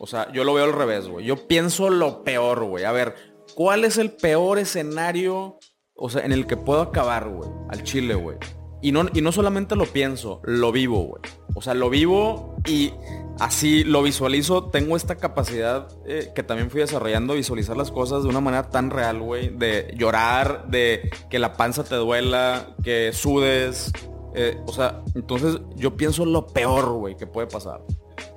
O 0.00 0.08
sea, 0.08 0.32
yo 0.32 0.42
lo 0.42 0.54
veo 0.54 0.64
al 0.64 0.72
revés, 0.72 1.06
güey. 1.06 1.24
Yo 1.24 1.46
pienso 1.46 1.88
lo 1.88 2.24
peor, 2.24 2.64
güey. 2.64 2.82
A 2.82 2.90
ver, 2.90 3.14
¿cuál 3.54 3.84
es 3.84 3.96
el 3.96 4.10
peor 4.10 4.58
escenario, 4.58 5.60
o 5.94 6.10
sea, 6.10 6.24
en 6.24 6.32
el 6.32 6.48
que 6.48 6.56
puedo 6.56 6.80
acabar, 6.80 7.28
güey? 7.28 7.48
Al 7.68 7.84
chile, 7.84 8.16
güey. 8.16 8.38
Y 8.82 8.90
no, 8.90 9.06
y 9.14 9.20
no 9.20 9.30
solamente 9.30 9.76
lo 9.76 9.86
pienso, 9.86 10.40
lo 10.42 10.72
vivo, 10.72 10.98
güey. 11.04 11.22
O 11.54 11.62
sea, 11.62 11.74
lo 11.74 11.90
vivo 11.90 12.56
y 12.66 12.92
así 13.38 13.84
lo 13.84 14.02
visualizo. 14.02 14.64
Tengo 14.64 14.96
esta 14.96 15.16
capacidad 15.16 15.88
eh, 16.06 16.30
que 16.34 16.42
también 16.42 16.70
fui 16.70 16.80
desarrollando, 16.80 17.34
visualizar 17.34 17.76
las 17.76 17.90
cosas 17.90 18.22
de 18.22 18.28
una 18.28 18.40
manera 18.40 18.70
tan 18.70 18.90
real, 18.90 19.20
güey. 19.20 19.48
De 19.48 19.94
llorar, 19.96 20.66
de 20.68 21.10
que 21.30 21.38
la 21.38 21.54
panza 21.54 21.84
te 21.84 21.94
duela, 21.96 22.74
que 22.82 23.12
sudes. 23.12 23.92
Eh, 24.34 24.58
o 24.66 24.72
sea, 24.72 25.02
entonces 25.14 25.60
yo 25.76 25.96
pienso 25.96 26.24
lo 26.24 26.46
peor, 26.46 26.92
güey, 26.92 27.16
que 27.16 27.26
puede 27.26 27.46
pasar. 27.46 27.80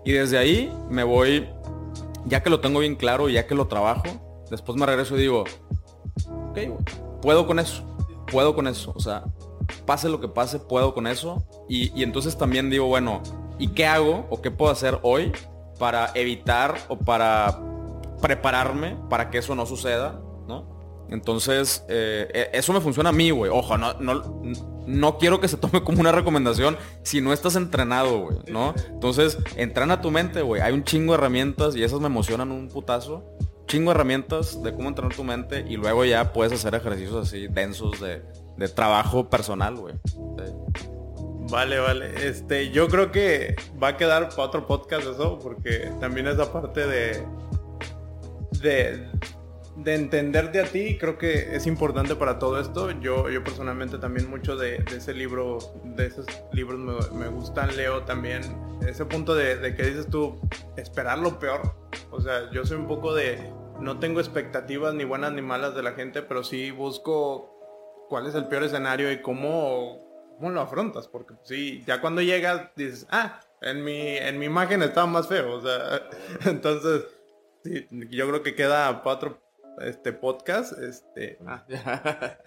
Y 0.06 0.14
desde 0.14 0.38
ahí 0.38 0.72
me 0.90 1.04
voy, 1.04 1.50
ya 2.26 2.44
que 2.44 2.50
lo 2.50 2.60
tengo 2.60 2.80
bien 2.80 2.96
claro, 2.96 3.30
ya 3.30 3.48
que 3.48 3.56
lo 3.56 3.68
trabajo, 3.68 4.04
después 4.50 4.78
me 4.78 4.86
regreso 4.86 5.18
y 5.18 5.22
digo, 5.22 5.44
ok, 6.50 6.60
puedo 7.22 7.48
con 7.48 7.60
eso, 7.60 7.84
puedo 8.32 8.56
con 8.56 8.68
eso. 8.68 8.94
O 8.96 9.00
sea, 9.00 9.26
pase 9.86 10.10
lo 10.10 10.20
que 10.20 10.28
pase, 10.28 10.60
puedo 10.60 10.94
con 10.94 11.08
eso. 11.08 11.46
Y, 11.68 12.04
entonces 12.04 12.38
también 12.38 12.70
digo, 12.70 12.86
bueno, 12.86 13.22
¿y 13.58 13.70
qué 13.70 13.86
hago 13.86 14.26
o 14.30 14.42
qué 14.42 14.52
puedo 14.52 14.72
hacer 14.72 15.00
hoy 15.02 15.32
para 15.80 16.12
evitar 16.16 16.76
o 16.88 16.98
para 16.98 17.60
prepararme 18.22 18.98
para 19.10 19.30
que 19.30 19.40
eso 19.40 19.56
no 19.56 19.66
suceda? 19.66 20.20
¿no? 20.48 21.06
Entonces, 21.10 21.86
eh, 21.90 22.50
e, 22.54 22.58
eso 22.58 22.74
me 22.74 22.82
funciona 22.82 23.10
a 23.10 23.14
mí, 23.14 23.30
güey. 23.32 23.52
Ojo, 23.52 23.78
no, 23.78 23.94
no, 23.94 25.18
quiero 25.18 25.40
que 25.40 25.48
se 25.48 25.58
tome 25.58 25.84
como 25.84 26.02
una 26.02 26.12
recomendación 26.12 26.78
si 27.04 27.22
no 27.22 27.34
estás 27.34 27.56
entrenado, 27.56 28.20
güey, 28.20 28.38
¿no? 28.48 28.74
Entonces, 28.90 29.38
entrena 29.56 30.02
tu 30.02 30.12
mente, 30.12 30.42
güey. 30.42 30.62
Hay 30.62 30.74
un 30.74 30.84
chingo 30.84 31.14
de 31.14 31.20
herramientas 31.20 31.76
y 31.76 31.84
esas 31.84 32.00
me 32.00 32.08
emocionan 32.08 32.52
un 32.52 32.68
putazo. 32.70 33.24
Chingo 33.68 33.92
de 33.92 33.96
herramientas 33.96 34.64
de 34.64 34.74
cómo 34.74 34.88
entrenar 34.88 35.14
tu 35.14 35.26
mente 35.26 35.66
y 35.68 35.76
luego 35.76 36.06
ya 36.06 36.32
puedes 36.32 36.54
hacer 36.54 36.74
ejercicios 36.74 37.28
así 37.28 37.48
densos 37.48 38.00
de 38.00 38.22
de 38.58 38.68
trabajo 38.68 39.30
personal, 39.30 39.76
güey. 39.76 39.94
Vale, 41.50 41.80
vale. 41.80 42.28
Este, 42.28 42.72
yo 42.72 42.88
creo 42.88 43.12
que 43.12 43.56
va 43.82 43.90
a 43.90 43.98
quedar 43.98 44.30
para 44.30 44.44
otro 44.44 44.68
podcast 44.68 45.08
eso, 45.08 45.40
porque 45.40 45.92
también 46.00 46.28
esa 46.28 46.52
parte 46.52 46.86
de, 46.86 47.24
de, 48.62 49.08
de 49.78 49.96
entenderte 49.96 50.60
a 50.60 50.66
ti, 50.66 50.98
creo 50.98 51.18
que 51.18 51.56
es 51.56 51.66
importante 51.66 52.16
para 52.16 52.38
todo 52.38 52.60
esto. 52.60 52.92
Yo, 53.00 53.30
yo 53.30 53.44
personalmente 53.44 53.98
también 53.98 54.30
mucho 54.30 54.58
de, 54.58 54.84
ese 54.96 55.14
libro, 55.14 55.60
de 55.84 56.08
esos 56.08 56.26
libros 56.52 57.12
me, 57.14 57.28
gustan, 57.30 57.76
leo 57.78 58.04
también 58.04 58.42
ese 58.86 59.06
punto 59.06 59.34
de, 59.34 59.56
de 59.58 59.76
que 59.76 59.84
dices 59.84 60.08
tú, 60.08 60.42
esperar 60.76 61.20
lo 61.20 61.40
peor. 61.40 61.76
O 62.12 62.20
sea, 62.20 62.52
yo 62.52 62.66
soy 62.66 62.78
un 62.78 62.88
poco 62.88 63.14
de, 63.14 63.54
no 63.80 64.00
tengo 64.00 64.20
expectativas 64.20 64.94
ni 64.94 65.06
buenas 65.06 65.32
ni 65.32 65.42
malas 65.42 65.76
de 65.76 65.84
la 65.84 65.94
gente, 65.94 66.22
pero 66.22 66.44
sí 66.44 66.72
busco 66.72 67.54
cuál 68.10 68.28
es 68.28 68.36
el 68.36 68.48
peor 68.48 68.64
escenario 68.64 69.12
y 69.12 69.22
cómo, 69.22 70.07
cómo 70.38 70.52
lo 70.52 70.62
afrontas. 70.62 71.08
Porque 71.08 71.34
sí, 71.44 71.84
ya 71.86 72.02
cuando 72.02 72.22
llegas 72.22 72.72
dices, 72.76 73.08
ah, 73.10 73.40
en 73.62 73.84
mi, 73.84 74.18
en 74.18 74.40
mi 74.40 74.46
imagen 74.46 74.82
estaba 74.84 75.08
más 75.08 75.28
feo. 75.28 75.56
O 75.56 75.62
sea, 75.62 76.10
entonces, 76.46 77.06
sí, 77.64 77.88
yo 77.92 78.28
creo 78.28 78.44
que 78.44 78.56
queda 78.56 79.04
para 79.04 79.16
otro 79.16 79.42
este 79.80 80.14
podcast. 80.14 80.78
Este, 80.78 81.40
ah. 81.46 81.66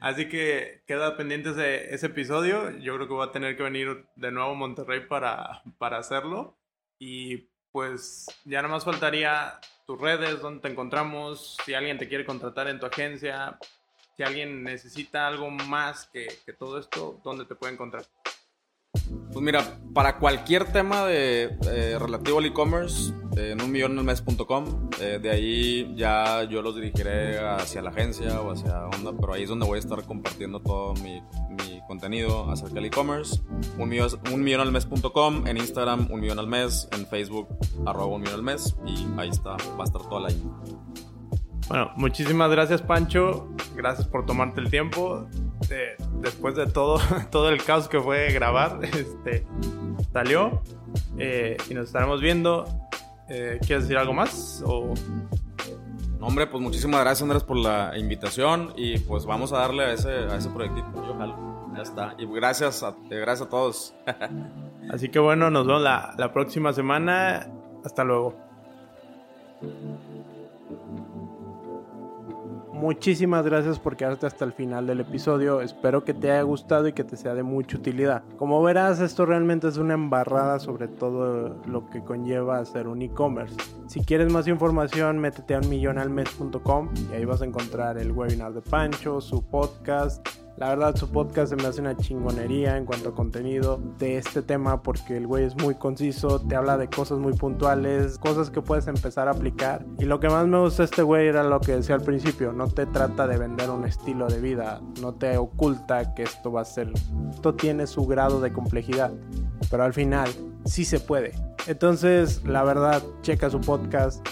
Así 0.00 0.28
que 0.28 0.82
queda 0.86 1.16
pendiente 1.16 1.50
ese, 1.50 1.94
ese 1.94 2.06
episodio. 2.06 2.70
Yo 2.78 2.94
creo 2.96 3.06
que 3.06 3.14
voy 3.14 3.28
a 3.28 3.32
tener 3.32 3.56
que 3.56 3.62
venir 3.62 4.06
de 4.16 4.32
nuevo 4.32 4.50
a 4.50 4.54
Monterrey 4.54 5.06
para, 5.06 5.62
para 5.78 5.98
hacerlo. 5.98 6.58
Y 6.98 7.50
pues 7.72 8.26
ya 8.44 8.62
nada 8.62 8.74
más 8.74 8.84
faltaría 8.84 9.60
tus 9.86 10.00
redes, 10.00 10.40
donde 10.40 10.60
te 10.60 10.68
encontramos, 10.68 11.56
si 11.64 11.74
alguien 11.74 11.98
te 11.98 12.08
quiere 12.08 12.24
contratar 12.24 12.68
en 12.68 12.78
tu 12.78 12.86
agencia, 12.86 13.58
si 14.20 14.24
alguien 14.24 14.62
necesita 14.62 15.26
algo 15.26 15.50
más 15.50 16.10
que, 16.12 16.28
todo 16.58 16.78
esto, 16.78 17.18
¿dónde 17.24 17.46
te 17.46 17.54
puede 17.54 17.72
encontrar? 17.72 18.04
Pues 19.32 19.42
mira, 19.42 19.78
para 19.94 20.18
cualquier 20.18 20.70
tema 20.70 21.06
de, 21.06 21.56
eh, 21.66 21.98
relativo 21.98 22.38
al 22.38 22.44
e-commerce, 22.44 23.14
eh, 23.38 23.52
en 23.52 23.62
unmillonelmes.com, 23.62 24.90
eh, 25.00 25.18
de 25.22 25.30
ahí 25.30 25.94
ya 25.96 26.42
yo 26.42 26.60
los 26.60 26.74
dirigiré 26.74 27.38
hacia 27.38 27.80
la 27.80 27.88
agencia 27.88 28.42
o 28.42 28.52
hacia 28.52 28.88
onda, 28.88 29.12
pero 29.18 29.32
ahí 29.32 29.44
es 29.44 29.48
donde 29.48 29.64
voy 29.64 29.76
a 29.76 29.80
estar 29.80 30.04
compartiendo 30.04 30.60
todo 30.60 30.92
mi, 30.96 31.22
contenido 31.88 32.48
acerca 32.50 32.74
del 32.74 32.84
e-commerce. 32.84 33.40
Unmillonelmes.com, 33.78 35.46
en 35.46 35.56
Instagram 35.56 36.08
un 36.10 36.20
millón 36.20 36.38
al 36.38 36.46
mes, 36.46 36.88
en 36.92 37.06
Facebook 37.06 37.48
arroba 37.86 38.16
un 38.16 38.20
millón 38.20 38.34
al 38.34 38.42
mes 38.42 38.76
y 38.86 39.08
ahí 39.18 39.30
está, 39.30 39.56
va 39.78 39.80
a 39.80 39.84
estar 39.84 40.02
toda 40.02 40.20
la 40.20 40.30
info. 40.30 41.09
Bueno, 41.70 41.92
muchísimas 41.94 42.50
gracias 42.50 42.82
Pancho, 42.82 43.48
gracias 43.76 44.08
por 44.08 44.26
tomarte 44.26 44.60
el 44.60 44.70
tiempo. 44.70 45.28
después 46.14 46.56
de 46.56 46.66
todo, 46.66 46.98
todo 47.30 47.48
el 47.48 47.62
caos 47.62 47.88
que 47.88 48.00
fue 48.00 48.32
grabar, 48.32 48.80
este, 48.82 49.46
salió 50.12 50.62
eh, 51.16 51.56
y 51.68 51.74
nos 51.74 51.86
estaremos 51.86 52.20
viendo. 52.20 52.64
Eh, 53.28 53.60
¿Quieres 53.64 53.84
decir 53.84 53.98
algo 53.98 54.12
más? 54.12 54.64
O... 54.66 54.94
No, 56.18 56.26
hombre, 56.26 56.48
pues 56.48 56.60
muchísimas 56.60 57.02
gracias 57.02 57.22
Andrés 57.22 57.44
por 57.44 57.56
la 57.56 57.96
invitación 57.96 58.72
y 58.76 58.98
pues 58.98 59.24
vamos 59.24 59.52
a 59.52 59.58
darle 59.58 59.84
a 59.84 59.92
ese, 59.92 60.10
a 60.10 60.34
ese 60.34 60.50
proyectito. 60.50 60.88
Ya 61.76 61.82
está. 61.82 62.16
Y 62.18 62.26
gracias 62.26 62.82
a, 62.82 62.96
gracias 63.08 63.46
a 63.46 63.48
todos. 63.48 63.94
Así 64.90 65.08
que 65.08 65.20
bueno, 65.20 65.50
nos 65.50 65.68
vemos 65.68 65.82
la, 65.82 66.16
la 66.18 66.32
próxima 66.32 66.72
semana. 66.72 67.46
Hasta 67.84 68.02
luego. 68.02 68.34
Muchísimas 72.80 73.44
gracias 73.44 73.78
por 73.78 73.94
quedarte 73.94 74.24
hasta 74.24 74.46
el 74.46 74.54
final 74.54 74.86
del 74.86 75.00
episodio. 75.00 75.60
Espero 75.60 76.02
que 76.02 76.14
te 76.14 76.30
haya 76.30 76.40
gustado 76.40 76.88
y 76.88 76.94
que 76.94 77.04
te 77.04 77.14
sea 77.18 77.34
de 77.34 77.42
mucha 77.42 77.76
utilidad. 77.76 78.22
Como 78.38 78.62
verás, 78.62 79.00
esto 79.00 79.26
realmente 79.26 79.68
es 79.68 79.76
una 79.76 79.92
embarrada 79.92 80.58
sobre 80.58 80.88
todo 80.88 81.60
lo 81.66 81.90
que 81.90 82.02
conlleva 82.02 82.58
hacer 82.58 82.88
un 82.88 83.02
e-commerce. 83.02 83.54
Si 83.86 84.00
quieres 84.00 84.32
más 84.32 84.48
información, 84.48 85.18
métete 85.18 85.56
a 85.56 85.58
unmillonalmes.com 85.58 86.88
y 87.10 87.14
ahí 87.14 87.26
vas 87.26 87.42
a 87.42 87.44
encontrar 87.44 87.98
el 87.98 88.12
webinar 88.12 88.54
de 88.54 88.62
Pancho, 88.62 89.20
su 89.20 89.44
podcast 89.46 90.26
la 90.56 90.68
verdad 90.68 90.96
su 90.96 91.08
podcast 91.08 91.50
se 91.50 91.56
me 91.56 91.66
hace 91.66 91.80
una 91.80 91.96
chingonería 91.96 92.76
en 92.76 92.84
cuanto 92.84 93.10
a 93.10 93.14
contenido 93.14 93.80
de 93.98 94.18
este 94.18 94.42
tema 94.42 94.82
porque 94.82 95.16
el 95.16 95.26
güey 95.26 95.44
es 95.44 95.56
muy 95.56 95.74
conciso, 95.74 96.40
te 96.40 96.56
habla 96.56 96.76
de 96.76 96.88
cosas 96.88 97.18
muy 97.18 97.32
puntuales, 97.32 98.18
cosas 98.18 98.50
que 98.50 98.60
puedes 98.60 98.86
empezar 98.86 99.28
a 99.28 99.32
aplicar. 99.32 99.86
Y 99.98 100.04
lo 100.04 100.20
que 100.20 100.28
más 100.28 100.46
me 100.46 100.58
gusta 100.58 100.84
este 100.84 101.02
güey 101.02 101.28
era 101.28 101.42
lo 101.44 101.60
que 101.60 101.76
decía 101.76 101.94
al 101.94 102.02
principio, 102.02 102.52
no 102.52 102.68
te 102.68 102.86
trata 102.86 103.26
de 103.26 103.38
vender 103.38 103.70
un 103.70 103.84
estilo 103.84 104.28
de 104.28 104.40
vida, 104.40 104.80
no 105.00 105.14
te 105.14 105.36
oculta 105.38 106.14
que 106.14 106.24
esto 106.24 106.52
va 106.52 106.62
a 106.62 106.64
ser, 106.64 106.92
esto 107.30 107.54
tiene 107.54 107.86
su 107.86 108.06
grado 108.06 108.40
de 108.40 108.52
complejidad, 108.52 109.12
pero 109.70 109.84
al 109.84 109.92
final 109.92 110.30
sí 110.64 110.84
se 110.84 111.00
puede. 111.00 111.32
Entonces, 111.66 112.42
la 112.44 112.62
verdad, 112.64 113.02
checa 113.22 113.50
su 113.50 113.60
podcast, 113.60 114.26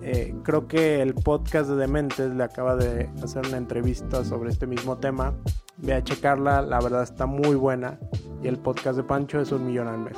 eh, 0.00 0.34
creo 0.42 0.68
que 0.68 1.02
el 1.02 1.14
podcast 1.14 1.68
de 1.68 1.76
Dementes 1.76 2.34
le 2.34 2.44
acaba 2.44 2.76
de 2.76 3.10
hacer 3.22 3.46
una 3.46 3.56
entrevista 3.56 4.24
sobre 4.24 4.50
este 4.50 4.66
mismo 4.66 4.98
tema. 4.98 5.34
Ve 5.76 5.94
a 5.94 6.02
checarla, 6.02 6.62
la 6.62 6.80
verdad 6.80 7.02
está 7.02 7.26
muy 7.26 7.56
buena. 7.56 7.98
Y 8.42 8.48
el 8.48 8.58
podcast 8.58 8.96
de 8.96 9.04
Pancho 9.04 9.40
es 9.40 9.52
un 9.52 9.66
millón 9.66 9.88
al 9.88 9.98
mes. 9.98 10.16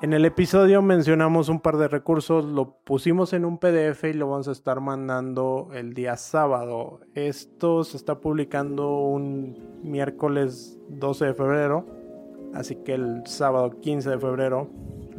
En 0.00 0.12
el 0.12 0.24
episodio 0.26 0.82
mencionamos 0.82 1.48
un 1.48 1.60
par 1.60 1.78
de 1.78 1.88
recursos, 1.88 2.44
lo 2.44 2.76
pusimos 2.84 3.32
en 3.32 3.44
un 3.44 3.58
PDF 3.58 4.04
y 4.04 4.12
lo 4.12 4.28
vamos 4.28 4.48
a 4.48 4.52
estar 4.52 4.80
mandando 4.80 5.70
el 5.72 5.94
día 5.94 6.16
sábado. 6.16 7.00
Esto 7.14 7.84
se 7.84 7.96
está 7.96 8.20
publicando 8.20 8.98
un 8.98 9.80
miércoles 9.82 10.78
12 10.88 11.24
de 11.24 11.34
febrero, 11.34 11.86
así 12.54 12.76
que 12.76 12.94
el 12.94 13.26
sábado 13.26 13.80
15 13.80 14.10
de 14.10 14.18
febrero 14.18 14.68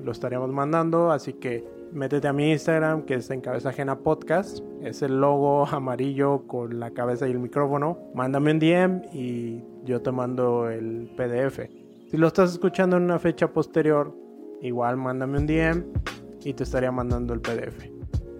lo 0.03 0.11
estaríamos 0.11 0.51
mandando, 0.51 1.11
así 1.11 1.33
que 1.33 1.63
métete 1.91 2.27
a 2.27 2.33
mi 2.33 2.51
Instagram, 2.51 3.03
que 3.03 3.15
es 3.15 3.29
en 3.31 3.41
Cabeza 3.41 3.69
Ajena 3.69 3.99
Podcast. 3.99 4.59
Es 4.81 5.01
el 5.01 5.19
logo 5.19 5.65
amarillo 5.65 6.45
con 6.47 6.79
la 6.79 6.91
cabeza 6.91 7.27
y 7.27 7.31
el 7.31 7.39
micrófono. 7.39 7.97
Mándame 8.13 8.51
un 8.51 8.59
DM 8.59 9.01
y 9.13 9.63
yo 9.83 10.01
te 10.01 10.11
mando 10.11 10.69
el 10.69 11.09
PDF. 11.15 11.61
Si 12.11 12.17
lo 12.17 12.27
estás 12.27 12.51
escuchando 12.51 12.97
en 12.97 13.03
una 13.03 13.17
fecha 13.17 13.51
posterior, 13.51 14.13
igual 14.61 14.97
mándame 14.97 15.39
un 15.39 15.47
DM 15.47 15.85
y 16.43 16.53
te 16.53 16.63
estaría 16.63 16.91
mandando 16.91 17.33
el 17.33 17.41
PDF. 17.41 17.89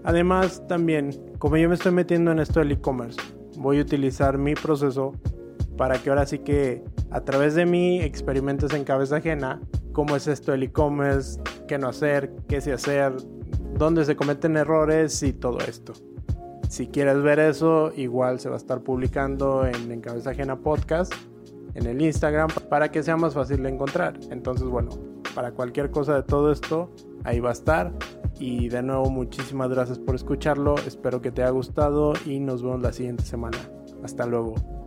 Además, 0.04 0.62
también, 0.68 1.10
como 1.40 1.58
yo 1.58 1.68
me 1.68 1.76
estoy 1.76 1.92
metiendo 1.92 2.32
en 2.32 2.40
esto 2.40 2.60
del 2.60 2.74
e-commerce, 2.74 3.20
voy 3.58 3.80
a 3.80 3.82
utilizar 3.82 4.38
mi 4.38 4.54
proceso 4.54 5.14
para 5.78 5.98
que 6.00 6.10
ahora 6.10 6.26
sí 6.26 6.40
que 6.40 6.84
a 7.12 7.22
través 7.22 7.56
de 7.56 7.66
mí 7.66 8.02
experimentes 8.02 8.74
en 8.74 8.84
cabeza 8.84 9.18
ajena 9.18 9.62
cómo 9.92 10.16
es 10.16 10.28
esto 10.28 10.52
del 10.52 10.64
e-commerce, 10.64 11.40
qué 11.68 11.78
no 11.78 11.88
hacer, 11.88 12.34
qué 12.48 12.62
sí 12.62 12.72
hacer, 12.72 13.14
dónde 13.78 14.06
se 14.06 14.16
cometen 14.16 14.58
errores 14.58 15.24
y 15.24 15.34
todo 15.34 15.60
esto. 15.60 15.94
Si 16.70 16.88
quieres 16.88 17.22
ver 17.22 17.40
eso, 17.40 17.92
igual 17.96 18.40
se 18.40 18.50
va 18.50 18.56
a 18.56 18.58
estar 18.58 18.82
publicando 18.82 19.66
en, 19.66 19.92
en 19.92 20.02
Cabeza 20.02 20.32
Ajena 20.32 20.58
Podcast, 20.58 21.14
en 21.74 21.86
el 21.86 22.02
Instagram, 22.02 22.50
para 22.70 22.92
que 22.92 23.04
sea 23.04 23.18
más 23.18 23.34
fácil 23.34 23.64
de 23.64 23.70
encontrar. 23.70 24.20
Entonces, 24.32 24.68
bueno, 24.68 24.90
para 25.36 25.52
cualquier 25.52 25.92
cosa 25.92 26.16
de 26.16 26.24
todo 26.24 26.52
esto, 26.52 26.92
ahí 27.24 27.40
va 27.40 27.50
a 27.50 27.54
estar. 27.54 27.94
Y 28.40 28.70
de 28.70 28.82
nuevo, 28.82 29.10
muchísimas 29.10 29.70
gracias 29.70 30.00
por 30.00 30.16
escucharlo. 30.16 30.76
Espero 30.88 31.22
que 31.22 31.32
te 31.32 31.44
haya 31.44 31.52
gustado 31.52 32.14
y 32.26 32.40
nos 32.40 32.64
vemos 32.64 32.82
la 32.82 32.92
siguiente 32.92 33.24
semana. 33.24 33.58
Hasta 34.04 34.26
luego. 34.26 34.85